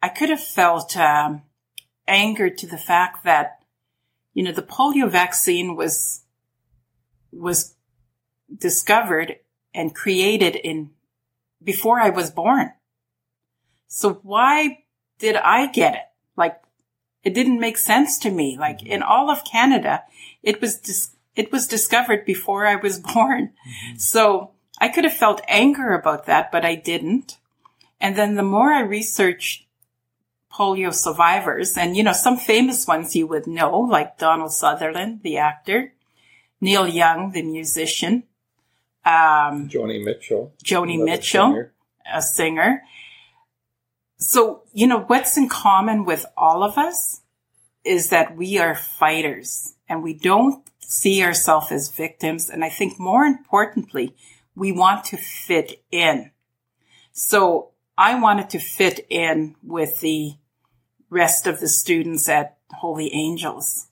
I 0.00 0.08
could 0.08 0.30
have 0.30 0.42
felt. 0.42 0.96
Um, 0.96 1.42
anger 2.06 2.50
to 2.50 2.66
the 2.66 2.78
fact 2.78 3.24
that, 3.24 3.60
you 4.32 4.42
know, 4.42 4.52
the 4.52 4.62
polio 4.62 5.08
vaccine 5.10 5.76
was, 5.76 6.22
was 7.32 7.74
discovered 8.56 9.36
and 9.72 9.94
created 9.94 10.56
in 10.56 10.90
before 11.62 11.98
I 12.00 12.10
was 12.10 12.30
born. 12.30 12.72
So 13.88 14.20
why 14.22 14.84
did 15.18 15.36
I 15.36 15.68
get 15.68 15.94
it? 15.94 16.02
Like, 16.36 16.60
it 17.24 17.34
didn't 17.34 17.60
make 17.60 17.78
sense 17.78 18.18
to 18.18 18.30
me. 18.30 18.56
Like 18.58 18.82
in 18.84 19.02
all 19.02 19.30
of 19.30 19.44
Canada, 19.44 20.04
it 20.42 20.60
was 20.60 20.76
dis- 20.76 21.16
it 21.34 21.50
was 21.50 21.66
discovered 21.66 22.24
before 22.24 22.66
I 22.66 22.76
was 22.76 22.98
born. 23.14 23.52
Mm-hmm. 23.66 23.98
So 23.98 24.52
I 24.78 24.88
could 24.88 25.04
have 25.04 25.16
felt 25.16 25.40
anger 25.48 25.94
about 25.94 26.26
that, 26.26 26.52
but 26.52 26.64
I 26.64 26.74
didn't. 26.74 27.38
And 28.00 28.16
then 28.16 28.34
the 28.34 28.42
more 28.42 28.72
I 28.72 28.80
researched 28.80 29.63
polio 30.54 30.92
survivors. 30.92 31.76
And, 31.76 31.96
you 31.96 32.02
know, 32.02 32.12
some 32.12 32.36
famous 32.36 32.86
ones 32.86 33.16
you 33.16 33.26
would 33.26 33.46
know, 33.46 33.80
like 33.80 34.18
Donald 34.18 34.52
Sutherland, 34.52 35.20
the 35.22 35.38
actor, 35.38 35.94
Neil 36.60 36.86
Young, 36.86 37.32
the 37.32 37.42
musician, 37.42 38.24
um, 39.04 39.68
Joni 39.68 40.02
Mitchell, 40.02 40.54
Joni 40.64 41.02
Mitchell, 41.04 41.50
singer. 41.50 41.72
a 42.12 42.22
singer. 42.22 42.82
So, 44.16 44.62
you 44.72 44.86
know, 44.86 45.00
what's 45.00 45.36
in 45.36 45.48
common 45.48 46.04
with 46.04 46.24
all 46.36 46.62
of 46.62 46.78
us 46.78 47.20
is 47.84 48.08
that 48.08 48.36
we 48.36 48.58
are 48.58 48.74
fighters 48.74 49.74
and 49.88 50.02
we 50.02 50.14
don't 50.14 50.66
see 50.78 51.22
ourselves 51.22 51.70
as 51.70 51.90
victims. 51.90 52.48
And 52.48 52.64
I 52.64 52.70
think 52.70 52.98
more 52.98 53.24
importantly, 53.24 54.16
we 54.54 54.72
want 54.72 55.04
to 55.06 55.16
fit 55.16 55.82
in. 55.90 56.30
So 57.12 57.72
I 57.98 58.18
wanted 58.18 58.50
to 58.50 58.58
fit 58.58 59.06
in 59.10 59.56
with 59.62 60.00
the 60.00 60.34
rest 61.14 61.46
of 61.46 61.60
the 61.60 61.68
students 61.68 62.28
at 62.28 62.56
Holy 62.80 63.14
Angels. 63.14 63.86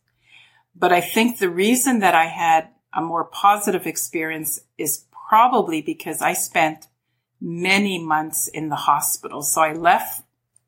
But 0.74 0.92
I 0.92 1.00
think 1.00 1.38
the 1.38 1.48
reason 1.48 2.00
that 2.00 2.14
I 2.14 2.26
had 2.26 2.68
a 2.92 3.00
more 3.00 3.24
positive 3.24 3.86
experience 3.86 4.60
is 4.76 5.04
probably 5.28 5.80
because 5.80 6.20
I 6.20 6.32
spent 6.34 6.88
many 7.40 7.98
months 7.98 8.48
in 8.48 8.68
the 8.68 8.82
hospital. 8.90 9.42
So 9.42 9.62
I 9.62 9.72
left 9.72 10.24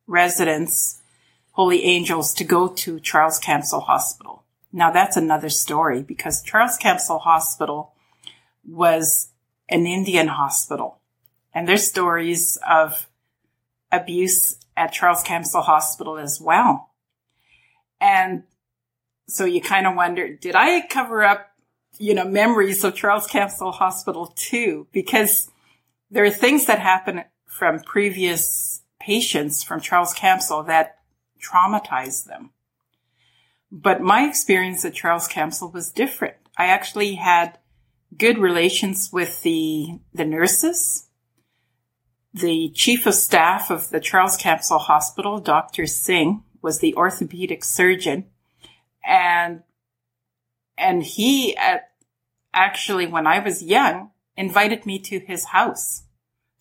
residence, 0.06 1.02
Holy 1.52 1.84
Angels, 1.84 2.32
to 2.34 2.44
go 2.44 2.68
to 2.68 3.00
Charles 3.00 3.40
Camsell 3.40 3.82
Hospital. 3.82 4.44
Now 4.72 4.90
that's 4.90 5.16
another 5.16 5.50
story 5.50 6.02
because 6.02 6.42
Charles 6.42 6.78
Camsell 6.78 7.20
Hospital 7.20 7.92
was 8.64 9.28
an 9.68 9.86
Indian 9.86 10.28
hospital 10.28 10.98
and 11.54 11.68
there's 11.68 11.86
stories 11.86 12.58
of 12.68 13.08
abuse 13.92 14.56
at 14.76 14.92
Charles 14.92 15.22
Camsell 15.22 15.64
Hospital 15.64 16.18
as 16.18 16.40
well. 16.40 16.90
And 18.00 18.44
so 19.28 19.44
you 19.44 19.60
kind 19.60 19.86
of 19.86 19.94
wonder, 19.94 20.34
did 20.34 20.54
I 20.54 20.86
cover 20.86 21.22
up, 21.22 21.50
you 21.98 22.14
know, 22.14 22.24
memories 22.24 22.84
of 22.84 22.94
Charles 22.94 23.26
Camsell 23.26 23.74
Hospital 23.74 24.32
too? 24.36 24.86
Because 24.92 25.50
there 26.10 26.24
are 26.24 26.30
things 26.30 26.66
that 26.66 26.80
happen 26.80 27.24
from 27.46 27.80
previous 27.80 28.82
patients 29.00 29.62
from 29.62 29.80
Charles 29.80 30.14
Camsell 30.14 30.66
that 30.66 30.98
traumatize 31.40 32.24
them. 32.24 32.50
But 33.70 34.00
my 34.00 34.26
experience 34.26 34.84
at 34.84 34.94
Charles 34.94 35.28
Camsell 35.28 35.72
was 35.72 35.90
different. 35.90 36.34
I 36.56 36.66
actually 36.66 37.14
had 37.14 37.58
good 38.16 38.38
relations 38.38 39.10
with 39.12 39.42
the, 39.42 39.98
the 40.12 40.24
nurses 40.24 41.08
the 42.34 42.70
chief 42.74 43.06
of 43.06 43.14
staff 43.14 43.70
of 43.70 43.90
the 43.90 44.00
Charles 44.00 44.36
Camsell 44.36 44.80
Hospital, 44.80 45.38
Dr. 45.38 45.86
Singh, 45.86 46.42
was 46.60 46.80
the 46.80 46.94
orthopedic 46.96 47.62
surgeon. 47.62 48.26
And, 49.06 49.62
and 50.76 51.04
he 51.04 51.56
at, 51.56 51.92
actually, 52.52 53.06
when 53.06 53.28
I 53.28 53.38
was 53.38 53.62
young, 53.62 54.10
invited 54.36 54.84
me 54.84 54.98
to 54.98 55.20
his 55.20 55.44
house. 55.46 56.02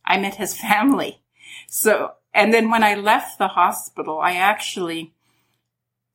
I 0.05 0.19
met 0.19 0.35
his 0.35 0.55
family. 0.59 1.21
So, 1.67 2.13
and 2.35 2.53
then 2.53 2.69
when 2.69 2.83
I 2.83 2.93
left 2.93 3.39
the 3.39 3.49
hospital, 3.49 4.19
I 4.19 4.33
actually 4.33 5.13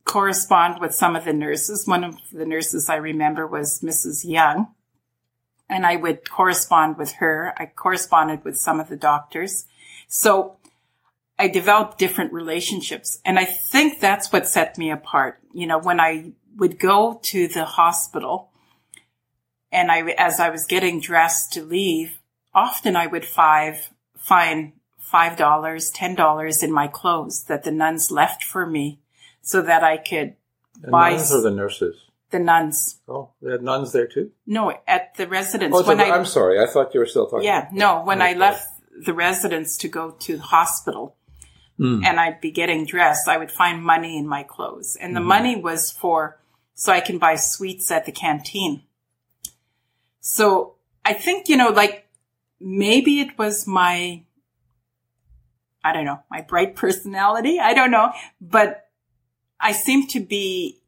correspond 0.04 0.80
with 0.80 0.94
some 0.94 1.16
of 1.16 1.24
the 1.24 1.32
nurses. 1.32 1.86
One 1.86 2.04
of 2.04 2.16
the 2.32 2.46
nurses 2.46 2.88
I 2.88 2.96
remember 2.96 3.46
was 3.46 3.80
Mrs. 3.80 4.24
Young 4.24 4.68
and 5.68 5.84
I 5.86 5.96
would 5.96 6.28
correspond 6.28 6.96
with 6.96 7.12
her. 7.14 7.54
I 7.56 7.66
corresponded 7.66 8.44
with 8.44 8.56
some 8.56 8.80
of 8.80 8.88
the 8.88 8.96
doctors. 8.96 9.66
So 10.08 10.56
I 11.38 11.48
developed 11.48 11.98
different 11.98 12.32
relationships. 12.32 13.20
And 13.24 13.38
I 13.38 13.44
think 13.44 14.00
that's 14.00 14.32
what 14.32 14.48
set 14.48 14.78
me 14.78 14.90
apart. 14.90 15.40
You 15.52 15.66
know, 15.66 15.78
when 15.78 16.00
I 16.00 16.32
would 16.56 16.78
go 16.78 17.20
to 17.22 17.48
the 17.48 17.64
hospital, 17.64 18.50
And 19.70 19.90
I, 19.92 20.00
as 20.16 20.40
I 20.40 20.48
was 20.50 20.64
getting 20.66 20.98
dressed 21.00 21.52
to 21.52 21.62
leave, 21.62 22.18
often 22.54 22.96
I 22.96 23.06
would 23.06 23.24
five, 23.26 23.90
find 24.16 24.72
five 24.98 25.36
dollars, 25.36 25.90
ten 25.90 26.14
dollars 26.14 26.62
in 26.62 26.72
my 26.72 26.88
clothes 26.88 27.44
that 27.44 27.64
the 27.64 27.70
nuns 27.70 28.10
left 28.10 28.42
for 28.42 28.66
me 28.66 28.98
so 29.42 29.60
that 29.62 29.84
I 29.84 29.98
could 29.98 30.36
The 30.80 30.90
buy 30.90 31.10
nuns 31.10 31.32
or 31.32 31.42
the 31.42 31.50
nurses? 31.50 31.96
The 32.30 32.38
nuns. 32.38 33.00
Oh, 33.08 33.30
they 33.42 33.52
had 33.52 33.62
nuns 33.62 33.92
there 33.92 34.06
too? 34.06 34.30
No, 34.46 34.72
at 34.86 35.14
the 35.16 35.26
residence. 35.26 35.74
Oh, 35.76 35.82
so 35.82 35.88
when 35.88 36.00
I, 36.00 36.10
I'm 36.10 36.26
sorry. 36.26 36.60
I 36.60 36.66
thought 36.66 36.92
you 36.94 37.00
were 37.00 37.06
still 37.06 37.26
talking. 37.26 37.44
yeah, 37.44 37.68
no, 37.72 38.02
when 38.04 38.20
I 38.22 38.32
left 38.34 38.66
the 39.04 39.14
residence 39.14 39.76
to 39.78 39.88
go 39.88 40.10
to 40.12 40.36
the 40.36 40.42
hospital 40.42 41.14
Mm. 41.80 42.04
and 42.04 42.18
I'd 42.18 42.40
be 42.40 42.50
getting 42.50 42.84
dressed, 42.86 43.28
I 43.28 43.38
would 43.38 43.52
find 43.52 43.80
money 43.84 44.18
in 44.18 44.26
my 44.26 44.42
clothes. 44.42 44.96
And 45.00 45.14
the 45.14 45.20
money 45.20 45.54
was 45.54 45.92
for, 45.92 46.40
so 46.74 46.92
I 46.92 46.98
can 46.98 47.18
buy 47.18 47.36
sweets 47.36 47.92
at 47.92 48.04
the 48.04 48.10
canteen. 48.10 48.82
So 50.20 50.74
I 51.04 51.12
think, 51.12 51.48
you 51.48 51.56
know, 51.56 51.68
like 51.68 52.08
maybe 52.60 53.20
it 53.20 53.38
was 53.38 53.64
my, 53.68 54.24
I 55.84 55.92
don't 55.92 56.04
know, 56.04 56.20
my 56.30 56.40
bright 56.42 56.74
personality. 56.82 57.60
I 57.60 57.74
don't 57.74 57.92
know, 57.92 58.10
but 58.40 58.88
I 59.60 59.70
seem 59.70 60.08
to 60.08 60.18
be, 60.20 60.80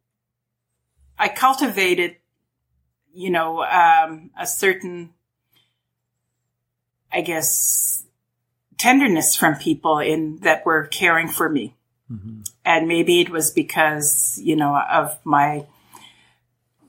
I 1.20 1.28
cultivated, 1.28 2.16
you 3.12 3.28
know, 3.28 3.62
um, 3.62 4.30
a 4.40 4.46
certain, 4.46 5.10
I 7.12 7.20
guess, 7.20 8.04
tenderness 8.78 9.36
from 9.36 9.56
people 9.56 9.98
in 9.98 10.38
that 10.38 10.64
were 10.64 10.86
caring 10.86 11.28
for 11.28 11.50
me. 11.50 11.76
And 12.64 12.88
maybe 12.88 13.20
it 13.20 13.28
was 13.28 13.50
because, 13.50 14.40
you 14.42 14.56
know, 14.56 14.74
of 14.90 15.18
my, 15.22 15.66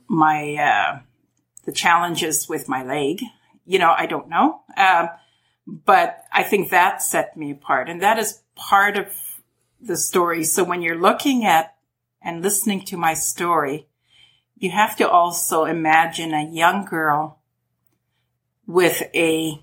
my, 0.07 0.55
uh, 0.55 0.99
the 1.65 1.73
challenges 1.73 2.47
with 2.47 2.69
my 2.69 2.83
leg. 2.83 3.21
You 3.65 3.79
know, 3.79 3.93
I 3.95 4.05
don't 4.05 4.29
know. 4.29 4.61
Um, 4.77 5.09
but 5.67 6.23
I 6.31 6.43
think 6.43 6.69
that 6.69 7.01
set 7.01 7.35
me 7.35 7.51
apart. 7.51 7.89
And 7.89 8.01
that 8.01 8.17
is 8.17 8.41
part 8.55 8.95
of 8.95 9.07
the 9.81 9.97
story. 9.97 10.45
So 10.45 10.63
when 10.63 10.81
you're 10.81 10.97
looking 10.97 11.43
at 11.43 11.75
and 12.21 12.41
listening 12.41 12.85
to 12.85 12.97
my 12.97 13.13
story, 13.13 13.87
you 14.61 14.69
have 14.69 14.95
to 14.95 15.09
also 15.09 15.65
imagine 15.65 16.35
a 16.35 16.47
young 16.47 16.85
girl 16.85 17.39
with 18.67 19.01
a 19.15 19.59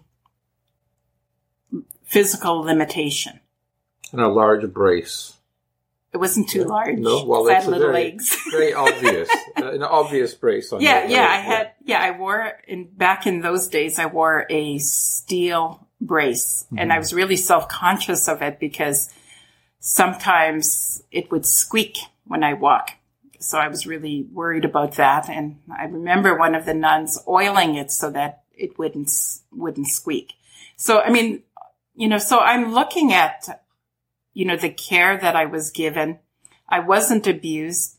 physical 2.03 2.59
limitation. 2.59 3.39
And 4.11 4.21
a 4.21 4.27
large 4.27 4.71
brace. 4.73 5.35
It 6.13 6.17
wasn't 6.17 6.49
too 6.49 6.65
large. 6.65 6.99
No, 6.99 7.25
well, 7.25 7.49
I 7.49 7.55
had 7.55 7.67
little 7.67 7.93
very, 7.93 8.11
legs. 8.11 8.37
very 8.51 8.75
obvious, 8.75 9.29
uh, 9.57 9.71
an 9.71 9.85
obvious 9.85 10.35
brace 10.35 10.73
on 10.73 10.81
yeah, 10.81 11.07
yeah. 11.07 11.29
I 11.29 11.37
had, 11.37 11.73
yeah, 11.85 12.01
I 12.01 12.19
wore, 12.19 12.59
in, 12.67 12.89
back 12.89 13.25
in 13.25 13.41
those 13.41 13.69
days, 13.69 14.01
I 14.01 14.07
wore 14.07 14.47
a 14.51 14.79
steel 14.79 15.87
brace 16.01 16.67
and 16.77 16.93
I 16.93 16.99
was 16.99 17.13
really 17.13 17.37
self-conscious 17.37 18.29
of 18.29 18.43
it 18.43 18.59
because 18.59 19.13
sometimes 19.79 21.05
it 21.13 21.31
would 21.31 21.47
squeak 21.47 21.99
when 22.25 22.43
I 22.43 22.55
walk. 22.55 22.98
So 23.39 23.59
I 23.59 23.69
was 23.69 23.87
really 23.87 24.27
worried 24.33 24.65
about 24.65 24.97
that. 24.97 25.29
And 25.29 25.61
I 25.77 25.85
remember 25.85 26.37
one 26.37 26.55
of 26.55 26.65
the 26.65 26.75
nuns 26.75 27.23
oiling 27.27 27.77
it 27.77 27.91
so 27.91 28.11
that 28.11 28.43
it 28.53 28.79
wouldn't, 28.79 29.11
wouldn't 29.53 29.89
squeak. 29.89 30.33
So, 30.77 31.01
I 31.01 31.11
mean, 31.11 31.43
you 31.95 32.09
know, 32.09 32.19
so 32.19 32.39
I'm 32.39 32.73
looking 32.73 33.13
at, 33.13 33.63
you 34.33 34.45
know, 34.45 34.57
the 34.57 34.71
care 34.71 35.17
that 35.19 35.37
I 35.37 35.47
was 35.47 35.71
given. 35.71 36.19
I 36.69 36.81
wasn't 36.81 37.27
abused 37.27 37.99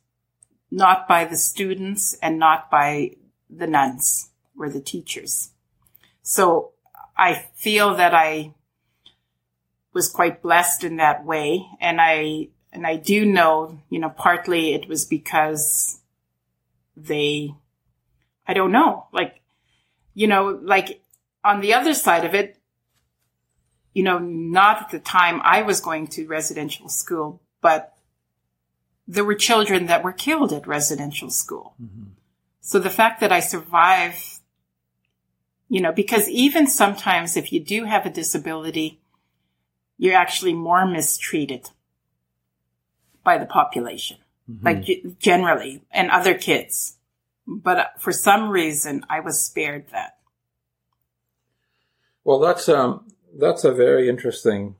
not 0.71 1.07
by 1.07 1.25
the 1.25 1.37
students 1.37 2.15
and 2.21 2.37
not 2.37 2.69
by 2.69 3.15
the 3.49 3.67
nuns 3.67 4.29
or 4.57 4.69
the 4.69 4.81
teachers. 4.81 5.51
So 6.21 6.71
I 7.17 7.45
feel 7.55 7.95
that 7.95 8.13
I 8.13 8.53
was 9.93 10.09
quite 10.09 10.41
blessed 10.41 10.83
in 10.83 10.97
that 10.97 11.25
way. 11.25 11.65
And 11.81 11.99
I, 11.99 12.49
and 12.71 12.85
I 12.85 12.95
do 12.95 13.25
know, 13.25 13.79
you 13.89 13.99
know, 13.99 14.09
partly 14.09 14.73
it 14.73 14.87
was 14.87 15.05
because 15.05 15.99
they, 16.95 17.53
I 18.47 18.53
don't 18.53 18.71
know, 18.71 19.07
like, 19.11 19.41
you 20.13 20.27
know, 20.27 20.59
like 20.61 21.01
on 21.43 21.61
the 21.61 21.73
other 21.73 21.93
side 21.93 22.25
of 22.25 22.35
it, 22.35 22.57
you 23.93 24.03
know, 24.03 24.19
not 24.19 24.83
at 24.83 24.89
the 24.91 24.99
time 24.99 25.41
I 25.43 25.63
was 25.63 25.81
going 25.81 26.07
to 26.07 26.27
residential 26.27 26.89
school, 26.89 27.41
but 27.61 27.95
there 29.07 29.25
were 29.25 29.35
children 29.35 29.87
that 29.87 30.03
were 30.03 30.13
killed 30.13 30.53
at 30.53 30.67
residential 30.67 31.31
school. 31.31 31.73
Mm-hmm. 31.81 32.11
So 32.61 32.77
the 32.77 32.91
fact 32.91 33.19
that 33.21 33.31
I 33.31 33.39
survive, 33.39 34.39
you 35.67 35.81
know, 35.81 35.91
because 35.91 36.29
even 36.29 36.67
sometimes 36.67 37.35
if 37.35 37.51
you 37.51 37.59
do 37.59 37.85
have 37.85 38.05
a 38.05 38.11
disability, 38.11 38.99
you're 39.97 40.15
actually 40.15 40.53
more 40.53 40.85
mistreated 40.85 41.69
by 43.29 43.37
the 43.37 43.45
population, 43.45 44.17
like 44.63 44.83
generally, 45.19 45.83
and 45.91 46.09
other 46.09 46.35
kids. 46.35 46.97
But 47.45 47.77
for 47.99 48.11
some 48.11 48.49
reason, 48.49 49.05
I 49.07 49.19
was 49.19 49.39
spared 49.39 49.85
that. 49.91 50.17
Well, 52.23 52.39
that's 52.39 52.67
um, 52.67 53.05
that's 53.37 53.63
a 53.63 53.71
very 53.71 54.09
interesting 54.09 54.77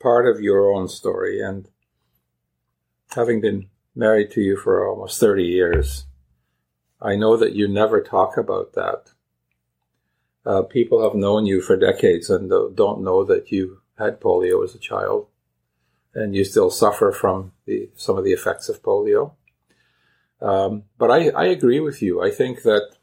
part 0.00 0.26
of 0.26 0.40
your 0.40 0.72
own 0.72 0.88
story, 0.88 1.42
and 1.42 1.68
having 3.14 3.42
been 3.42 3.68
married 3.94 4.30
to 4.30 4.40
you 4.40 4.56
for 4.56 4.88
almost 4.88 5.20
thirty 5.20 5.44
years, 5.44 6.06
I 7.02 7.16
know 7.16 7.36
that 7.36 7.54
you 7.54 7.68
never 7.68 8.00
talk 8.00 8.38
about 8.38 8.72
that. 8.72 9.12
Uh, 10.46 10.62
people 10.62 11.02
have 11.02 11.14
known 11.14 11.44
you 11.44 11.60
for 11.60 11.76
decades 11.76 12.30
and 12.30 12.48
don't 12.74 13.04
know 13.04 13.24
that 13.24 13.52
you 13.52 13.82
had 13.98 14.22
polio 14.22 14.64
as 14.64 14.74
a 14.74 14.78
child, 14.78 15.26
and 16.16 16.34
you 16.34 16.44
still 16.44 16.70
suffer 16.70 17.12
from 17.12 17.52
the 17.66 17.90
some 17.94 18.16
of 18.16 18.24
the 18.24 18.32
effects 18.32 18.68
of 18.68 18.82
polio. 18.82 19.32
Um, 20.40 20.84
but 20.98 21.10
I, 21.10 21.28
I 21.30 21.44
agree 21.46 21.80
with 21.80 22.02
you. 22.02 22.22
I 22.22 22.30
think 22.30 22.62
that 22.62 22.96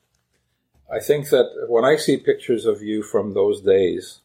I 0.92 1.00
think 1.00 1.30
that 1.30 1.66
when 1.70 1.86
I 1.86 1.96
see 1.96 2.18
pictures 2.18 2.66
of 2.66 2.82
you 2.82 3.04
from 3.04 3.34
those 3.34 3.62
days, 3.62 4.22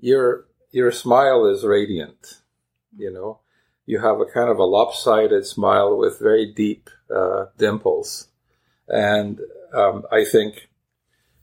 your 0.00 0.46
your 0.72 0.90
smile 0.92 1.46
is 1.46 1.64
radiant. 1.64 2.42
You 2.96 3.12
know, 3.12 3.40
you 3.86 4.00
have 4.00 4.20
a 4.20 4.26
kind 4.26 4.50
of 4.50 4.58
a 4.58 4.64
lopsided 4.64 5.46
smile 5.46 5.96
with 5.96 6.18
very 6.20 6.52
deep 6.52 6.90
uh, 7.14 7.46
dimples, 7.56 8.28
and 8.88 9.40
um, 9.72 10.04
I 10.10 10.24
think 10.24 10.68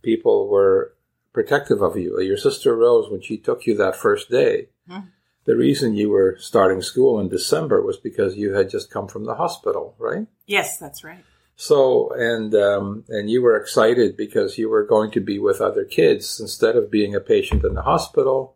people 0.01 0.49
were 0.49 0.93
protective 1.31 1.81
of 1.81 1.97
you. 1.97 2.19
Your 2.19 2.37
sister 2.37 2.75
Rose, 2.75 3.09
when 3.09 3.21
she 3.21 3.37
took 3.37 3.65
you 3.65 3.75
that 3.77 3.95
first 3.95 4.29
day, 4.29 4.67
Mhm. 4.89 5.07
The 5.45 5.55
reason 5.55 5.95
you 5.95 6.09
were 6.09 6.37
starting 6.39 6.81
school 6.81 7.19
in 7.19 7.29
December 7.29 7.81
was 7.81 7.97
because 7.97 8.37
you 8.37 8.53
had 8.53 8.69
just 8.69 8.89
come 8.89 9.07
from 9.07 9.25
the 9.25 9.35
hospital, 9.35 9.95
right? 9.97 10.27
Yes, 10.47 10.77
that's 10.77 11.03
right. 11.03 11.23
So 11.55 12.11
and 12.15 12.55
um, 12.55 13.03
and 13.09 13.29
you 13.29 13.41
were 13.41 13.55
excited 13.55 14.17
because 14.17 14.57
you 14.57 14.69
were 14.69 14.85
going 14.85 15.11
to 15.11 15.19
be 15.21 15.39
with 15.39 15.61
other 15.61 15.85
kids 15.85 16.39
instead 16.39 16.75
of 16.75 16.89
being 16.89 17.13
a 17.13 17.19
patient 17.19 17.63
in 17.63 17.75
the 17.75 17.83
hospital. 17.83 18.55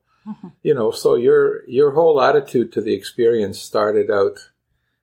You 0.61 0.73
know, 0.73 0.91
so 0.91 1.15
your 1.15 1.65
your 1.69 1.91
whole 1.91 2.21
attitude 2.21 2.73
to 2.73 2.81
the 2.81 2.93
experience 2.93 3.61
started 3.61 4.11
out 4.11 4.49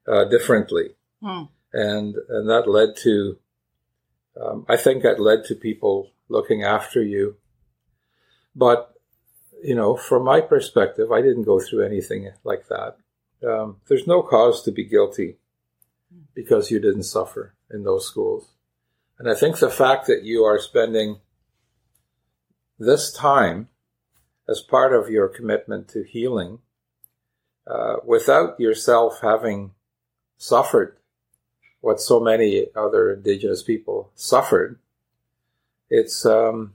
uh, 0.06 0.24
differently, 0.24 0.96
Hmm. 1.22 1.44
and 1.72 2.14
and 2.28 2.46
that 2.50 2.68
led 2.68 2.94
to, 3.04 3.38
um, 4.38 4.66
I 4.68 4.76
think 4.76 5.02
that 5.02 5.18
led 5.18 5.44
to 5.46 5.54
people 5.54 6.10
looking 6.28 6.62
after 6.62 7.02
you. 7.02 7.36
But 8.54 8.93
you 9.64 9.74
know, 9.74 9.96
from 9.96 10.24
my 10.24 10.42
perspective, 10.42 11.10
I 11.10 11.22
didn't 11.22 11.44
go 11.44 11.58
through 11.58 11.86
anything 11.86 12.30
like 12.44 12.68
that. 12.68 12.98
Um, 13.46 13.78
there's 13.88 14.06
no 14.06 14.22
cause 14.22 14.62
to 14.62 14.70
be 14.70 14.84
guilty 14.84 15.38
because 16.34 16.70
you 16.70 16.78
didn't 16.78 17.04
suffer 17.04 17.54
in 17.70 17.82
those 17.82 18.06
schools. 18.06 18.50
And 19.18 19.30
I 19.30 19.34
think 19.34 19.58
the 19.58 19.70
fact 19.70 20.06
that 20.06 20.22
you 20.22 20.44
are 20.44 20.58
spending 20.58 21.20
this 22.78 23.10
time 23.10 23.68
as 24.48 24.60
part 24.60 24.94
of 24.94 25.08
your 25.08 25.28
commitment 25.28 25.88
to 25.88 26.04
healing 26.04 26.58
uh, 27.66 27.96
without 28.04 28.60
yourself 28.60 29.20
having 29.22 29.70
suffered 30.36 30.98
what 31.80 32.00
so 32.00 32.20
many 32.20 32.66
other 32.76 33.14
indigenous 33.14 33.62
people 33.62 34.10
suffered, 34.14 34.78
it's 35.88 36.26
um, 36.26 36.74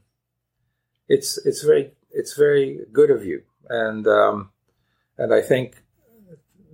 it's 1.07 1.37
it's 1.45 1.63
very 1.63 1.91
it's 2.11 2.37
very 2.37 2.81
good 2.91 3.11
of 3.11 3.25
you, 3.25 3.43
and 3.69 4.07
um, 4.07 4.51
and 5.17 5.33
I 5.33 5.41
think 5.41 5.83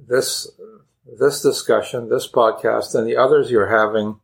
this 0.08 0.50
this 1.20 1.42
discussion, 1.42 2.10
this 2.10 2.30
podcast, 2.30 2.96
and 2.96 3.08
the 3.08 3.18
others 3.18 3.52
you're 3.52 3.68
having 3.68 4.20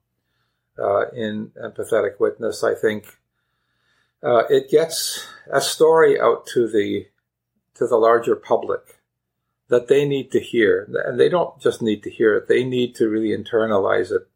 uh, 0.79 1.09
in 1.09 1.51
empathetic 1.61 2.19
witness, 2.19 2.63
I 2.63 2.75
think 2.75 3.17
uh, 4.23 4.43
it 4.49 4.69
gets 4.69 5.25
a 5.51 5.61
story 5.61 6.19
out 6.19 6.45
to 6.53 6.67
the 6.67 7.07
to 7.75 7.87
the 7.87 7.97
larger 7.97 8.35
public 8.35 9.01
that 9.69 9.87
they 9.87 10.05
need 10.05 10.31
to 10.31 10.39
hear, 10.39 10.87
and 11.05 11.19
they 11.19 11.29
don't 11.29 11.59
just 11.59 11.81
need 11.81 12.03
to 12.03 12.09
hear 12.09 12.35
it; 12.37 12.47
they 12.47 12.63
need 12.63 12.95
to 12.95 13.07
really 13.07 13.35
internalize 13.35 14.11
it 14.11 14.27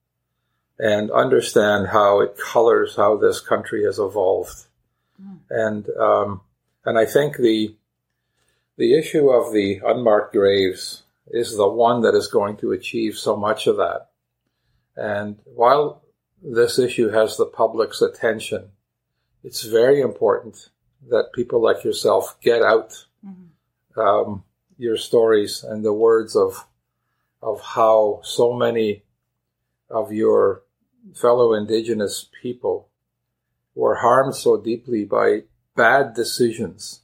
and 0.78 1.09
understand 1.11 1.88
how 1.88 2.19
it 2.19 2.38
colors 2.38 2.95
how 2.95 3.15
this 3.17 3.39
country 3.39 3.86
has 3.86 3.99
evolved. 3.99 4.65
Mm. 5.21 5.39
And 5.49 5.89
um, 5.97 6.41
and 6.86 6.97
I 6.97 7.05
think 7.05 7.38
the 7.38 7.75
the 8.77 8.97
issue 8.97 9.29
of 9.29 9.53
the 9.53 9.81
unmarked 9.86 10.33
graves 10.33 11.03
is 11.27 11.55
the 11.55 11.67
one 11.67 12.01
that 12.01 12.13
is 12.13 12.27
going 12.27 12.57
to 12.57 12.71
achieve 12.71 13.17
so 13.17 13.36
much 13.36 13.67
of 13.67 13.77
that. 13.77 14.09
And 14.95 15.39
while 15.45 16.03
this 16.43 16.77
issue 16.77 17.09
has 17.09 17.38
the 17.38 17.45
public's 17.45 18.01
attention, 18.01 18.71
it's 19.43 19.63
very 19.63 20.01
important 20.01 20.69
that 21.09 21.33
people 21.33 21.61
like 21.61 21.83
yourself 21.83 22.38
get 22.41 22.61
out 22.61 23.05
mm-hmm. 23.25 23.99
um, 23.99 24.43
your 24.77 24.97
stories 24.97 25.63
and 25.63 25.83
the 25.83 25.93
words 25.93 26.36
of 26.36 26.65
of 27.41 27.61
how 27.61 28.19
so 28.23 28.53
many 28.53 29.03
of 29.89 30.11
your 30.11 30.63
fellow 31.13 31.53
indigenous 31.53 32.27
people 32.41 32.89
were 33.75 33.95
harmed 33.95 34.36
so 34.36 34.57
deeply 34.59 35.05
by 35.05 35.43
bad 35.76 36.13
decisions 36.13 37.01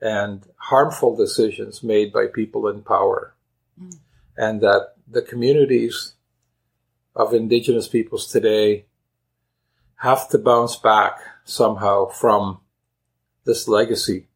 and 0.00 0.44
harmful 0.56 1.16
decisions 1.16 1.82
made 1.82 2.12
by 2.12 2.26
people 2.26 2.68
in 2.68 2.82
power. 2.82 3.34
Mm. 3.80 3.98
And 4.36 4.60
that 4.62 4.94
the 5.08 5.22
communities 5.22 6.14
of 7.14 7.34
indigenous 7.34 7.88
peoples 7.88 8.30
today 8.30 8.86
have 9.96 10.28
to 10.30 10.38
bounce 10.38 10.76
back 10.76 11.18
somehow 11.44 12.06
from 12.08 12.60
this 13.44 13.68
legacy. 13.68 14.26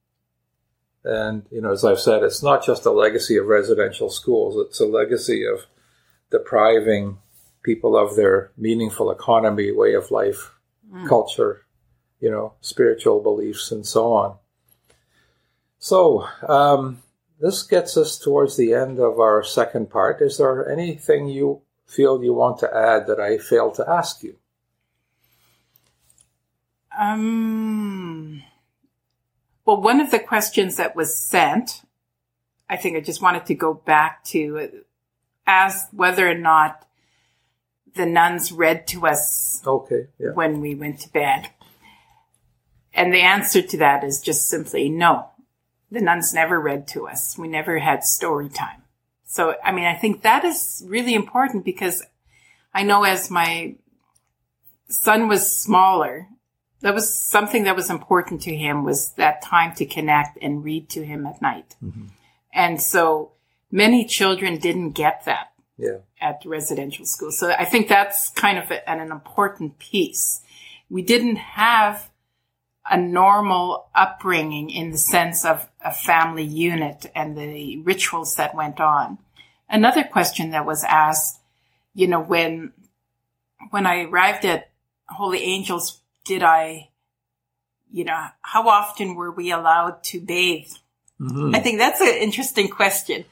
And, 1.03 1.45
you 1.51 1.61
know, 1.61 1.73
as 1.73 1.85
I've 1.85 2.01
said, 2.01 2.23
it's 2.23 2.43
not 2.43 2.64
just 2.64 2.87
a 2.87 2.91
legacy 2.91 3.37
of 3.37 3.47
residential 3.47 4.11
schools, 4.11 4.57
it's 4.67 4.81
a 4.81 4.87
legacy 4.87 5.45
of 5.45 5.67
depriving 6.31 7.19
people 7.62 7.97
of 7.97 8.17
their 8.17 8.53
meaningful 8.57 9.11
economy, 9.11 9.73
way 9.73 9.95
of 9.95 10.11
life, 10.11 10.53
mm. 10.93 11.09
culture, 11.09 11.66
you 12.27 12.33
know, 12.33 12.55
spiritual 12.61 13.22
beliefs, 13.22 13.70
and 13.70 13.87
so 13.87 14.12
on. 14.12 14.37
So, 15.79 16.27
um, 16.49 17.01
this 17.39 17.62
gets 17.62 17.97
us 17.97 18.18
towards 18.18 18.57
the 18.57 18.74
end 18.74 18.99
of 18.99 19.20
our 19.20 19.45
second 19.45 19.91
part. 19.91 20.20
Is 20.20 20.39
there 20.39 20.68
anything 20.68 21.29
you 21.29 21.62
feel 21.87 22.24
you 22.24 22.35
want 22.35 22.59
to 22.59 22.77
add 22.77 23.07
that 23.07 23.20
I 23.20 23.39
failed 23.39 23.77
to 23.77 23.89
ask 23.89 24.24
you? 24.24 24.39
Um, 26.99 28.43
well, 29.64 29.81
one 29.81 30.01
of 30.01 30.11
the 30.11 30.18
questions 30.18 30.79
that 30.79 30.97
was 30.97 31.16
sent, 31.16 31.83
I 32.68 32.77
think 32.77 32.97
I 32.97 33.01
just 33.01 33.22
wanted 33.22 33.47
to 33.47 33.55
go 33.55 33.72
back 33.72 34.24
to 34.35 34.83
ask 35.47 35.87
whether 35.93 36.29
or 36.29 36.35
not 36.35 36.89
the 37.95 38.05
nuns 38.05 38.51
read 38.51 38.89
to 38.89 39.07
us 39.07 39.62
okay, 39.64 40.09
yeah. 40.18 40.31
when 40.35 40.61
we 40.61 40.74
went 40.74 40.99
to 41.03 41.09
bed. 41.12 41.51
And 42.97 43.13
the 43.13 43.21
answer 43.21 43.61
to 43.61 43.77
that 43.77 44.03
is 44.03 44.21
just 44.21 44.49
simply 44.49 44.89
no. 44.89 45.29
The 45.91 46.01
nuns 46.01 46.33
never 46.35 46.59
read 46.59 46.89
to 46.89 47.07
us. 47.07 47.37
We 47.39 47.47
never 47.47 47.79
had 47.79 48.03
story 48.03 48.49
time. 48.49 48.83
So, 49.27 49.55
I 49.63 49.71
mean, 49.71 49.85
I 49.85 49.95
think 49.95 50.23
that 50.23 50.45
is 50.45 50.83
really 50.87 51.15
important 51.15 51.65
because 51.65 52.03
I 52.73 52.83
know 52.83 53.05
as 53.05 53.31
my 53.31 53.77
son 54.89 55.29
was 55.29 55.55
smaller, 55.55 56.29
that 56.81 56.95
was 56.95 57.13
something 57.13 57.65
that 57.65 57.77
was 57.77 57.91
important 57.91 58.41
to 58.43 58.57
him 58.57 58.83
was 58.83 59.13
that 59.13 59.43
time 59.43 59.75
to 59.77 59.85
connect 59.85 60.39
and 60.41 60.65
read 60.65 60.89
to 60.91 61.05
him 61.05 61.27
at 61.27 61.43
night. 61.43 61.77
Mm-hmm. 61.85 62.07
And 62.53 62.81
so 62.81 63.33
many 63.71 64.07
children 64.07 64.59
didn't 64.59 64.93
get 64.93 65.25
that 65.27 65.53
yeah. 65.77 65.99
at 66.21 66.43
residential 66.47 67.05
school. 67.05 67.31
So 67.31 67.51
I 67.51 67.67
think 67.67 67.89
that's 67.89 68.31
kind 68.31 68.59
of 68.59 68.71
a, 68.71 68.89
an 68.89 69.11
important 69.11 69.79
piece. 69.79 70.41
We 70.89 71.03
didn't 71.03 71.37
have 71.37 72.11
a 72.91 72.97
normal 72.97 73.89
upbringing 73.95 74.70
in 74.70 74.91
the 74.91 74.99
sense 74.99 75.45
of 75.45 75.68
a 75.84 75.93
family 75.93 76.45
unit 76.45 77.07
and 77.14 77.37
the 77.37 77.78
rituals 77.78 78.37
that 78.37 78.55
went 78.55 78.80
on. 78.80 79.18
Another 79.68 80.05
question 80.05 80.51
that 80.51 80.66
was 80.66 80.84
asked, 80.84 81.41
you 81.95 82.07
know, 82.07 82.20
when, 82.20 82.72
when 83.70 83.87
I 83.87 84.05
arrived 84.05 84.45
at 84.45 84.70
Holy 85.09 85.43
Angels, 85.43 86.01
did 86.24 86.43
I, 86.43 86.91
you 87.91 88.05
know, 88.05 88.26
how 88.43 88.68
often 88.68 89.14
were 89.14 89.32
we 89.32 89.51
allowed 89.51 90.03
to 90.05 90.20
bathe? 90.20 90.70
Mm-hmm. 91.20 91.55
I 91.55 91.61
think 91.61 91.78
that's 91.78 92.01
an 92.01 92.14
interesting 92.20 92.68
question. 92.68 93.24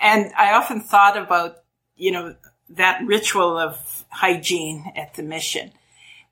And 0.00 0.32
I 0.36 0.52
often 0.52 0.80
thought 0.80 1.16
about 1.16 1.62
you 2.02 2.10
know, 2.10 2.34
that 2.70 3.00
ritual 3.06 3.56
of 3.56 4.04
hygiene 4.08 4.92
at 4.96 5.14
the 5.14 5.22
mission. 5.22 5.70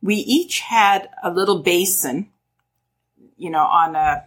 We 0.02 0.16
each 0.16 0.60
had 0.60 1.08
a 1.22 1.30
little 1.30 1.62
basin, 1.62 2.30
you 3.40 3.50
know, 3.50 3.64
on 3.64 3.96
a, 3.96 4.24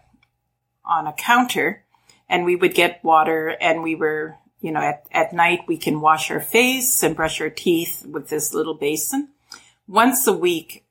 on 0.84 1.08
a 1.08 1.14
counter 1.14 1.86
and 2.28 2.44
we 2.46 2.56
would 2.56 2.74
get 2.74 3.04
water 3.04 3.56
and 3.62 3.84
we 3.84 3.94
were, 3.94 4.38
you 4.60 4.72
know, 4.72 4.80
at, 4.80 5.06
at 5.12 5.34
night 5.34 5.60
we 5.68 5.78
can 5.78 6.02
wash 6.02 6.32
our 6.32 6.42
face 6.42 7.04
and 7.04 7.16
brush 7.16 7.40
our 7.40 7.52
teeth 7.52 8.04
with 8.10 8.30
this 8.30 8.56
little 8.56 8.74
basin. 8.74 9.30
Once 9.88 10.26
a 10.26 10.34
week, 10.34 10.84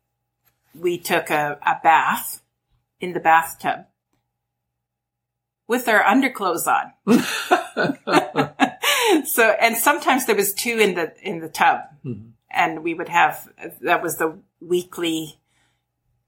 we 0.72 0.98
took 0.98 1.30
a, 1.30 1.58
a 1.66 1.80
bath 1.82 2.42
in 3.00 3.12
the 3.12 3.20
bathtub 3.20 3.86
with 5.66 5.88
our 5.88 6.04
underclothes 6.04 6.68
on. 6.68 6.92
so, 9.24 9.50
and 9.60 9.76
sometimes 9.76 10.26
there 10.26 10.36
was 10.36 10.54
two 10.54 10.78
in 10.78 10.94
the, 10.94 11.12
in 11.22 11.40
the 11.40 11.48
tub 11.48 11.80
mm-hmm. 12.04 12.28
and 12.50 12.84
we 12.84 12.94
would 12.94 13.08
have, 13.08 13.48
that 13.80 14.00
was 14.00 14.18
the 14.18 14.38
weekly, 14.60 15.40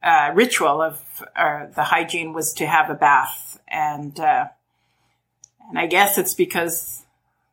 uh, 0.04 0.30
ritual 0.34 0.82
of, 0.82 1.00
uh, 1.34 1.66
the 1.74 1.82
hygiene 1.82 2.34
was 2.34 2.52
to 2.54 2.66
have 2.66 2.90
a 2.90 2.94
bath. 2.94 3.58
And, 3.66 4.18
uh, 4.20 4.48
and 5.68 5.78
I 5.78 5.86
guess 5.86 6.18
it's 6.18 6.34
because 6.34 7.04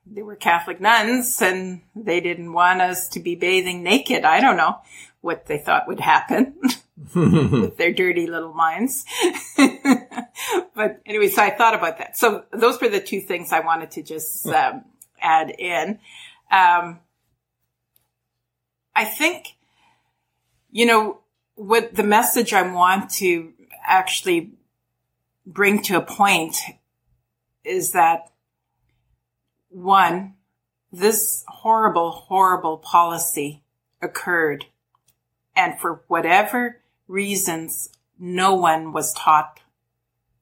they 0.06 0.22
were 0.22 0.36
Catholic 0.36 0.82
nuns 0.82 1.42
and 1.42 1.82
they 1.96 2.20
didn't 2.20 2.52
want 2.52 2.82
us 2.82 3.08
to 3.10 3.22
be 3.22 3.36
bathing 3.36 3.84
naked. 3.84 4.26
I 4.26 4.42
don't 4.42 4.58
know 4.58 4.76
what 5.22 5.46
they 5.46 5.60
thought 5.60 5.88
would 5.88 6.02
happen 6.02 6.56
with 7.16 7.78
their 7.78 7.94
dirty 7.94 8.28
little 8.28 8.54
minds. 8.54 9.06
but 9.58 11.00
anyway, 11.06 11.30
so 11.30 11.42
I 11.42 11.52
thought 11.52 11.76
about 11.76 12.00
that. 12.00 12.18
So 12.18 12.44
those 12.52 12.82
were 12.82 12.90
the 12.90 13.00
two 13.00 13.22
things 13.22 13.54
I 13.54 13.62
wanted 13.62 13.92
to 13.92 14.04
just 14.04 14.46
um, 14.48 14.84
add 15.22 15.52
in. 15.58 16.00
Um, 16.52 17.00
I 18.94 19.06
think, 19.06 19.56
you 20.70 20.86
know, 20.86 21.21
what 21.62 21.94
the 21.94 22.04
message 22.04 22.54
I 22.54 22.64
want 22.64 23.12
to 23.12 23.54
actually 23.86 24.54
bring 25.46 25.84
to 25.84 25.98
a 25.98 26.02
point 26.02 26.58
is 27.64 27.92
that 27.92 28.32
one, 29.70 30.34
this 30.92 31.44
horrible, 31.48 32.10
horrible 32.10 32.78
policy 32.78 33.62
occurred. 34.02 34.66
And 35.56 35.80
for 35.80 36.02
whatever 36.08 36.82
reasons, 37.08 37.90
no 38.18 38.56
one 38.56 38.92
was 38.92 39.14
taught 39.14 39.60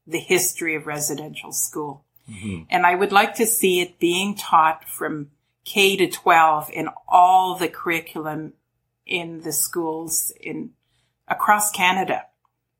the 0.08 0.20
history 0.20 0.74
of 0.74 0.88
residential 0.88 1.52
school. 1.52 2.06
Mm-hmm. 2.32 2.64
And 2.70 2.86
I 2.86 2.96
would 2.96 3.12
like 3.12 3.36
to 3.36 3.46
see 3.46 3.82
it 3.82 4.00
being 4.00 4.36
taught 4.36 4.88
from 4.88 5.32
K 5.66 5.98
to 5.98 6.08
12 6.08 6.70
in 6.72 6.88
all 7.10 7.56
the 7.56 7.68
curriculum 7.68 8.54
in 9.06 9.42
the 9.42 9.52
schools 9.52 10.32
in 10.40 10.72
across 11.30 11.72
Canada. 11.72 12.26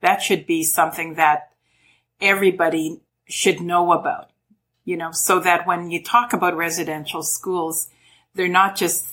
That 0.02 0.22
should 0.22 0.46
be 0.46 0.64
something 0.64 1.16
that 1.16 1.52
everybody 2.22 3.02
should 3.28 3.62
know 3.62 3.92
about, 3.92 4.32
you 4.86 4.98
know, 4.98 5.12
so 5.12 5.40
that 5.40 5.68
when 5.68 5.92
you 5.92 6.02
talk 6.02 6.34
about 6.34 6.56
residential 6.58 7.24
schools, 7.24 7.90
they're 8.34 8.48
not 8.48 8.76
just 8.76 9.08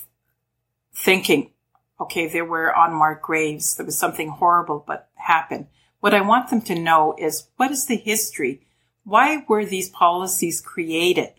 thinking, 0.93 1.51
okay, 1.99 2.27
there 2.27 2.45
were 2.45 2.73
unmarked 2.75 3.23
graves. 3.23 3.75
There 3.75 3.85
was 3.85 3.97
something 3.97 4.29
horrible 4.29 4.83
but 4.85 5.09
happened. 5.15 5.67
What 5.99 6.13
I 6.13 6.21
want 6.21 6.49
them 6.49 6.61
to 6.61 6.75
know 6.75 7.15
is 7.17 7.47
what 7.57 7.71
is 7.71 7.85
the 7.85 7.97
history? 7.97 8.67
why 9.07 9.45
were 9.47 9.65
these 9.65 9.87
policies 9.87 10.59
created? 10.59 11.29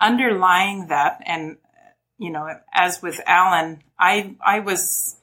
Underlying 0.00 0.86
that, 0.86 1.20
and 1.26 1.56
you 2.16 2.30
know, 2.30 2.48
as 2.72 3.02
with 3.02 3.20
Alan, 3.26 3.82
I 3.98 4.36
I 4.44 4.60
was 4.60 5.16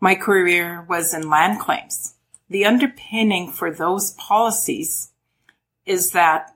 my 0.00 0.14
career 0.14 0.84
was 0.88 1.14
in 1.14 1.28
land 1.28 1.60
claims. 1.60 2.14
The 2.48 2.64
underpinning 2.64 3.50
for 3.50 3.72
those 3.72 4.12
policies 4.12 5.10
is 5.84 6.10
that 6.12 6.54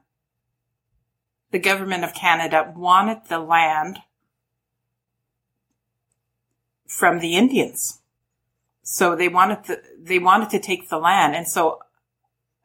the 1.51 1.59
government 1.59 2.05
of 2.05 2.15
Canada 2.15 2.73
wanted 2.77 3.23
the 3.29 3.41
land 3.41 3.99
from 6.87 7.19
the 7.19 7.37
Indians. 7.37 8.01
So 8.83 9.15
they 9.17 9.29
wanted 9.29 9.79
they 9.99 10.19
wanted 10.19 10.51
to 10.51 10.61
take 10.61 10.89
the 10.89 10.99
land. 10.99 11.35
And 11.35 11.47
so 11.47 11.81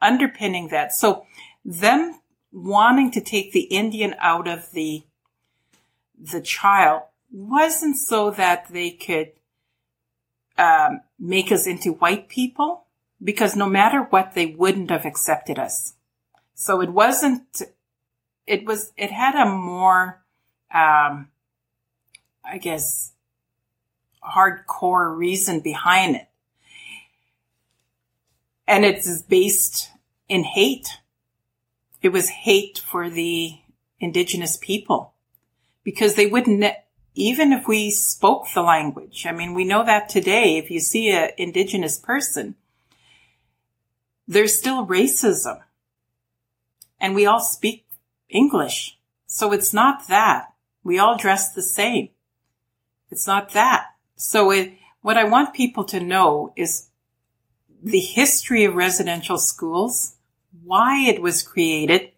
underpinning 0.00 0.68
that. 0.68 0.92
So 0.92 1.26
them 1.64 2.20
wanting 2.52 3.10
to 3.12 3.20
take 3.20 3.52
the 3.52 3.62
Indian 3.62 4.14
out 4.18 4.48
of 4.48 4.72
the, 4.72 5.04
the 6.18 6.40
child 6.40 7.02
wasn't 7.30 7.96
so 7.96 8.30
that 8.30 8.68
they 8.70 8.90
could 8.90 9.32
um, 10.58 11.00
make 11.18 11.52
us 11.52 11.66
into 11.66 11.92
white 11.92 12.28
people 12.28 12.84
because 13.22 13.56
no 13.56 13.68
matter 13.68 14.02
what, 14.02 14.34
they 14.34 14.46
wouldn't 14.46 14.90
have 14.90 15.04
accepted 15.04 15.58
us. 15.58 15.94
So 16.54 16.80
it 16.80 16.90
wasn't, 16.90 17.62
it 18.46 18.64
was, 18.64 18.92
it 18.96 19.10
had 19.10 19.34
a 19.34 19.48
more, 19.48 20.22
um, 20.72 21.28
I 22.44 22.58
guess, 22.60 23.12
hardcore 24.22 25.16
reason 25.16 25.60
behind 25.60 26.16
it. 26.16 26.28
And 28.66 28.84
it's 28.84 29.22
based 29.22 29.90
in 30.28 30.44
hate. 30.44 30.98
It 32.02 32.08
was 32.10 32.28
hate 32.28 32.78
for 32.78 33.08
the 33.08 33.58
indigenous 34.00 34.58
people 34.60 35.14
because 35.84 36.14
they 36.14 36.26
wouldn't, 36.26 36.64
even 37.16 37.50
if 37.50 37.66
we 37.66 37.90
spoke 37.90 38.46
the 38.54 38.62
language. 38.62 39.24
I 39.26 39.32
mean, 39.32 39.54
we 39.54 39.64
know 39.64 39.84
that 39.84 40.10
today, 40.10 40.58
if 40.58 40.70
you 40.70 40.78
see 40.80 41.10
an 41.10 41.30
indigenous 41.38 41.98
person, 41.98 42.54
there's 44.28 44.56
still 44.56 44.86
racism. 44.86 45.62
And 47.00 47.14
we 47.14 47.24
all 47.24 47.40
speak 47.40 47.86
English. 48.28 48.98
So 49.26 49.52
it's 49.52 49.72
not 49.72 50.08
that. 50.08 50.52
We 50.84 50.98
all 50.98 51.16
dress 51.16 51.52
the 51.52 51.62
same. 51.62 52.10
It's 53.10 53.26
not 53.26 53.50
that. 53.54 53.86
So 54.16 54.50
it, 54.50 54.74
what 55.00 55.16
I 55.16 55.24
want 55.24 55.54
people 55.54 55.84
to 55.84 56.00
know 56.00 56.52
is 56.54 56.88
the 57.82 58.00
history 58.00 58.64
of 58.64 58.74
residential 58.74 59.38
schools, 59.38 60.16
why 60.62 61.00
it 61.00 61.22
was 61.22 61.42
created, 61.42 62.10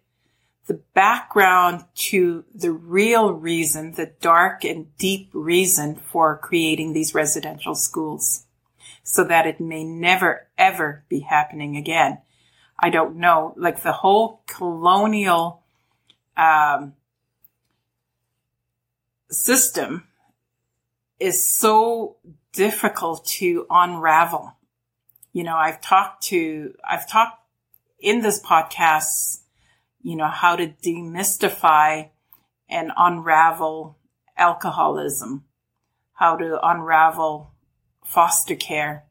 the 0.69 0.79
background 0.93 1.83
to 1.95 2.45
the 2.53 2.71
real 2.71 3.33
reason, 3.33 3.93
the 3.93 4.13
dark 4.21 4.63
and 4.63 4.95
deep 4.97 5.31
reason 5.33 5.95
for 5.95 6.37
creating 6.37 6.93
these 6.93 7.15
residential 7.15 7.73
schools 7.73 8.45
so 9.01 9.23
that 9.23 9.47
it 9.47 9.59
may 9.59 9.83
never 9.83 10.47
ever 10.59 11.03
be 11.09 11.21
happening 11.21 11.75
again. 11.75 12.19
I 12.79 12.91
don't 12.91 13.15
know, 13.15 13.55
like 13.57 13.81
the 13.81 13.91
whole 13.91 14.43
colonial 14.45 15.63
um, 16.37 16.93
system 19.31 20.07
is 21.19 21.43
so 21.43 22.17
difficult 22.53 23.25
to 23.25 23.65
unravel. 23.71 24.55
You 25.33 25.45
know, 25.45 25.55
I've 25.55 25.81
talked 25.81 26.25
to, 26.25 26.75
I've 26.87 27.09
talked 27.09 27.41
in 27.99 28.21
this 28.21 28.39
podcast, 28.39 29.39
you 30.01 30.15
know, 30.15 30.27
how 30.27 30.55
to 30.55 30.67
demystify 30.67 32.09
and 32.69 32.91
unravel 32.97 33.97
alcoholism, 34.37 35.43
how 36.13 36.35
to 36.37 36.59
unravel 36.63 37.51
foster 38.05 38.55
care, 38.55 39.05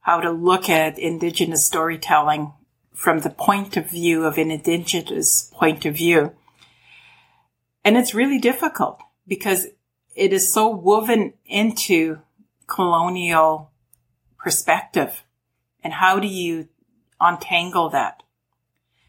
how 0.00 0.20
to 0.20 0.30
look 0.30 0.68
at 0.68 0.98
indigenous 0.98 1.66
storytelling 1.66 2.52
from 2.94 3.20
the 3.20 3.30
point 3.30 3.76
of 3.76 3.88
view 3.88 4.24
of 4.24 4.38
an 4.38 4.50
indigenous 4.50 5.50
point 5.54 5.86
of 5.86 5.94
view. 5.94 6.32
And 7.84 7.96
it's 7.96 8.14
really 8.14 8.38
difficult 8.38 9.00
because 9.26 9.68
it 10.16 10.32
is 10.32 10.52
so 10.52 10.68
woven 10.68 11.34
into 11.46 12.18
colonial 12.66 13.70
perspective. 14.36 15.22
And 15.84 15.92
how 15.92 16.18
do 16.18 16.26
you 16.26 16.68
untangle 17.20 17.90
that? 17.90 18.22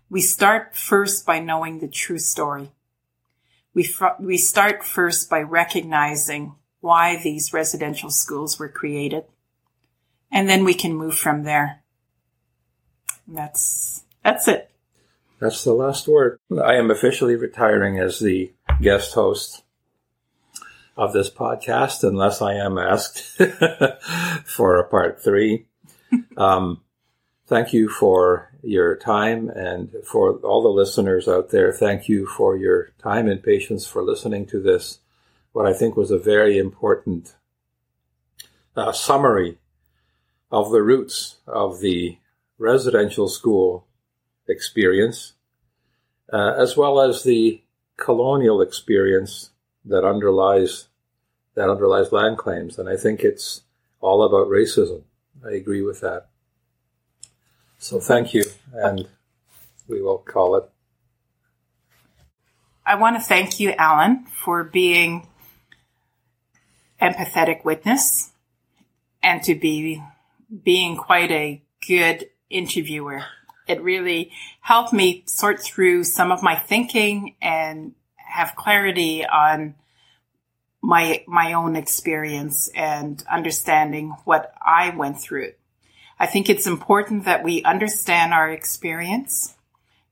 We 0.10 0.22
start 0.22 0.76
first 0.76 1.26
by 1.26 1.40
knowing 1.40 1.80
the 1.80 1.88
true 1.88 2.18
story. 2.18 2.72
We, 3.74 3.84
fr- 3.84 4.20
we 4.20 4.38
start 4.38 4.84
first 4.84 5.30
by 5.30 5.42
recognizing 5.42 6.56
why 6.80 7.22
these 7.22 7.54
residential 7.54 8.10
schools 8.10 8.58
were 8.58 8.70
created. 8.70 9.26
And 10.32 10.50
then 10.50 10.64
we 10.64 10.74
can 10.74 10.96
move 10.96 11.16
from 11.16 11.44
there. 11.44 11.84
That's, 13.28 14.04
that's 14.24 14.48
it. 14.48 14.72
That's 15.40 15.64
the 15.64 15.74
last 15.74 16.08
word. 16.08 16.40
I 16.52 16.76
am 16.76 16.92
officially 16.92 17.36
retiring 17.36 18.00
as 18.00 18.20
the 18.20 18.52
guest 18.82 19.14
host 19.14 19.64
of 20.98 21.14
this 21.14 21.30
podcast, 21.30 22.04
unless 22.04 22.42
I 22.42 22.56
am 22.56 22.78
asked 22.78 23.22
for 24.46 24.78
a 24.78 24.88
part 24.88 25.24
three. 25.24 25.66
Um, 26.38 26.82
thank 27.46 27.72
you 27.72 27.88
for 27.88 28.49
your 28.62 28.96
time 28.96 29.50
and 29.50 29.94
for 30.06 30.34
all 30.40 30.62
the 30.62 30.70
listeners 30.70 31.28
out 31.28 31.50
there. 31.50 31.72
Thank 31.72 32.10
you 32.10 32.26
for 32.26 32.58
your 32.58 32.92
time 33.02 33.28
and 33.28 33.42
patience 33.42 33.88
for 33.88 34.04
listening 34.04 34.46
to 34.48 34.62
this 34.62 35.00
what 35.52 35.66
I 35.66 35.74
think 35.74 35.96
was 35.96 36.12
a 36.12 36.18
very 36.18 36.58
important 36.58 37.36
uh, 38.76 38.92
summary 38.92 39.58
of 40.52 40.72
the 40.72 40.82
roots 40.82 41.38
of 41.48 41.80
the 41.82 42.18
residential 42.58 43.28
school 43.28 43.86
experience, 44.48 45.34
uh, 46.32 46.54
as 46.58 46.76
well 46.78 47.00
as 47.00 47.24
the 47.24 47.62
colonial 47.98 48.62
experience 48.62 49.52
that 49.86 50.06
underlies 50.06 50.88
that 51.56 51.70
underlies 51.70 52.12
land 52.12 52.38
claims. 52.38 52.78
And 52.80 52.88
I 52.88 52.96
think 52.96 53.22
it's 53.22 53.64
all 54.00 54.24
about 54.24 54.48
racism. 54.48 55.02
I 55.46 55.52
agree 55.52 55.82
with 55.82 56.00
that. 56.02 56.28
So 57.80 58.00
thank 58.00 58.34
you, 58.34 58.44
and 58.74 59.08
we 59.88 60.02
will 60.02 60.18
call 60.18 60.56
it. 60.56 60.70
I 62.86 62.96
want 62.96 63.18
to 63.18 63.22
thank 63.22 63.60
you, 63.60 63.72
Alan, 63.72 64.26
for 64.26 64.64
being 64.64 65.28
empathetic 67.02 67.64
witness 67.64 68.32
and 69.22 69.44
to 69.44 69.56
be 69.56 70.04
being 70.64 70.98
quite 70.98 71.32
a 71.32 71.62
good 71.88 72.30
interviewer. 72.50 73.24
It 73.68 73.82
really 73.82 74.32
helped 74.62 74.94
me 74.94 75.24
sort 75.28 75.62
through 75.62 76.04
some 76.04 76.32
of 76.32 76.42
my 76.42 76.56
thinking 76.56 77.36
and 77.42 77.94
have 78.18 78.56
clarity 78.56 79.26
on 79.26 79.76
my 80.82 81.24
my 81.28 81.54
own 81.54 81.76
experience 81.76 82.70
and 82.74 83.24
understanding 83.30 84.16
what 84.24 84.54
I 84.66 84.90
went 84.96 85.20
through. 85.20 85.52
I 86.20 86.28
think 86.28 86.50
it's 86.50 86.68
important 86.68 87.26
that 87.26 87.44
we 87.44 87.64
understand 87.64 88.34
our 88.34 88.50
experience 88.50 89.56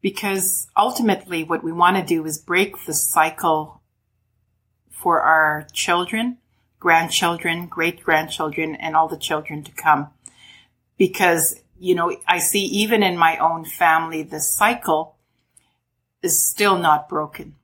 because 0.01 0.67
ultimately 0.77 1.43
what 1.43 1.63
we 1.63 1.71
want 1.71 1.97
to 1.97 2.03
do 2.03 2.25
is 2.25 2.37
break 2.37 2.85
the 2.85 2.93
cycle 2.93 3.81
for 4.89 5.21
our 5.21 5.67
children 5.73 6.37
grandchildren, 6.79 7.67
great 7.67 8.03
grandchildren, 8.03 8.75
and 8.75 8.95
all 8.95 9.07
the 9.07 9.17
children 9.17 9.63
to 9.63 9.71
come. 9.71 10.07
Because, 10.97 11.59
you 11.79 11.95
know, 11.95 12.15
I 12.27 12.39
see 12.39 12.63
even 12.65 13.03
in 13.03 13.17
my 13.17 13.37
own 13.37 13.65
family, 13.65 14.23
the 14.23 14.39
cycle 14.39 15.15
is 16.21 16.41
still 16.41 16.77
not 16.77 17.09
broken. 17.09 17.55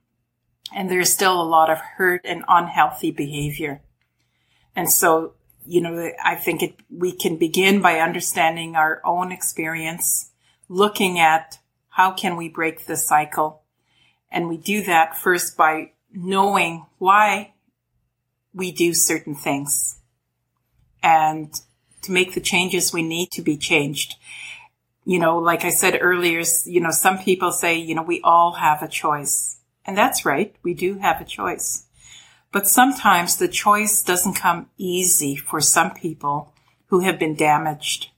And 0.74 0.90
there's 0.90 1.12
still 1.12 1.40
a 1.40 1.44
lot 1.44 1.70
of 1.70 1.78
hurt 1.78 2.22
and 2.24 2.44
unhealthy 2.48 3.10
behavior. 3.10 3.82
And 4.74 4.90
so, 4.90 5.34
you 5.64 5.80
know, 5.80 6.10
I 6.22 6.34
think 6.34 6.62
it, 6.62 6.74
we 6.90 7.12
can 7.12 7.36
begin 7.36 7.80
by 7.80 8.00
understanding 8.00 8.76
our 8.76 9.00
own 9.04 9.32
experience, 9.32 10.30
looking 10.68 11.18
at 11.18 11.58
how 11.88 12.12
can 12.12 12.36
we 12.36 12.48
break 12.48 12.86
the 12.86 12.96
cycle. 12.96 13.62
And 14.30 14.48
we 14.48 14.56
do 14.56 14.82
that 14.84 15.16
first 15.16 15.56
by 15.56 15.92
knowing 16.12 16.86
why 16.98 17.54
we 18.52 18.72
do 18.72 18.94
certain 18.94 19.34
things 19.34 19.98
and 21.02 21.52
to 22.02 22.12
make 22.12 22.34
the 22.34 22.40
changes 22.40 22.92
we 22.92 23.02
need 23.02 23.30
to 23.32 23.42
be 23.42 23.56
changed. 23.56 24.16
You 25.04 25.18
know, 25.18 25.38
like 25.38 25.64
I 25.64 25.70
said 25.70 25.98
earlier, 26.00 26.42
you 26.64 26.80
know, 26.80 26.90
some 26.90 27.18
people 27.18 27.52
say, 27.52 27.76
you 27.76 27.94
know, 27.94 28.02
we 28.02 28.20
all 28.22 28.52
have 28.52 28.82
a 28.82 28.88
choice. 28.88 29.58
And 29.84 29.96
that's 29.96 30.24
right. 30.24 30.54
We 30.62 30.74
do 30.74 30.98
have 30.98 31.20
a 31.20 31.24
choice. 31.24 31.83
But 32.54 32.68
sometimes 32.68 33.34
the 33.34 33.48
choice 33.48 34.00
doesn't 34.00 34.34
come 34.34 34.70
easy 34.78 35.34
for 35.34 35.60
some 35.60 35.92
people 35.92 36.54
who 36.86 37.00
have 37.00 37.18
been 37.18 37.34
damaged 37.34 38.10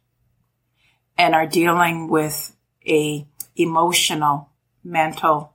and 1.17 1.35
are 1.35 1.47
dealing 1.47 2.07
with 2.07 2.55
a 2.87 3.27
emotional, 3.57 4.51
mental, 4.85 5.55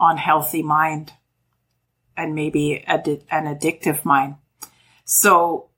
unhealthy 0.00 0.64
mind 0.64 1.12
and 2.16 2.34
maybe 2.34 2.82
an 2.88 3.04
addictive 3.30 4.04
mind. 4.04 4.34
So 5.04 5.68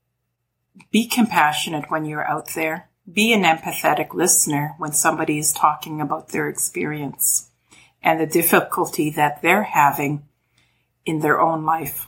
be 0.89 1.05
compassionate 1.05 1.91
when 1.91 2.05
you're 2.05 2.27
out 2.27 2.55
there. 2.55 2.89
Be 3.09 3.33
an 3.33 3.43
empathetic 3.43 4.15
listener 4.15 4.73
when 4.79 4.93
somebody 4.93 5.37
is 5.37 5.53
talking 5.53 6.01
about 6.01 6.29
their 6.29 6.49
experience 6.49 7.51
and 8.01 8.19
the 8.19 8.25
difficulty 8.25 9.11
that 9.11 9.43
they're 9.43 9.61
having 9.61 10.23
in 11.05 11.19
their 11.19 11.39
own 11.39 11.63
life. 11.63 12.07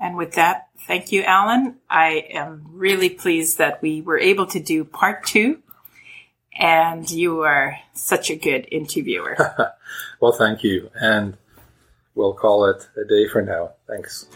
And 0.00 0.16
with 0.16 0.34
that, 0.34 0.68
thank 0.86 1.12
you, 1.12 1.22
Alan. 1.22 1.76
I 1.88 2.26
am 2.30 2.66
really 2.72 3.10
pleased 3.10 3.58
that 3.58 3.80
we 3.80 4.02
were 4.02 4.18
able 4.18 4.46
to 4.48 4.60
do 4.60 4.84
part 4.84 5.26
two. 5.26 5.60
And 6.56 7.10
you 7.10 7.42
are 7.42 7.78
such 7.94 8.30
a 8.30 8.36
good 8.36 8.68
interviewer. 8.70 9.36
well, 10.20 10.32
thank 10.32 10.62
you. 10.62 10.90
And 10.94 11.36
we'll 12.14 12.34
call 12.34 12.66
it 12.66 12.88
a 12.96 13.04
day 13.04 13.28
for 13.28 13.42
now. 13.42 13.72
Thanks. 13.88 14.26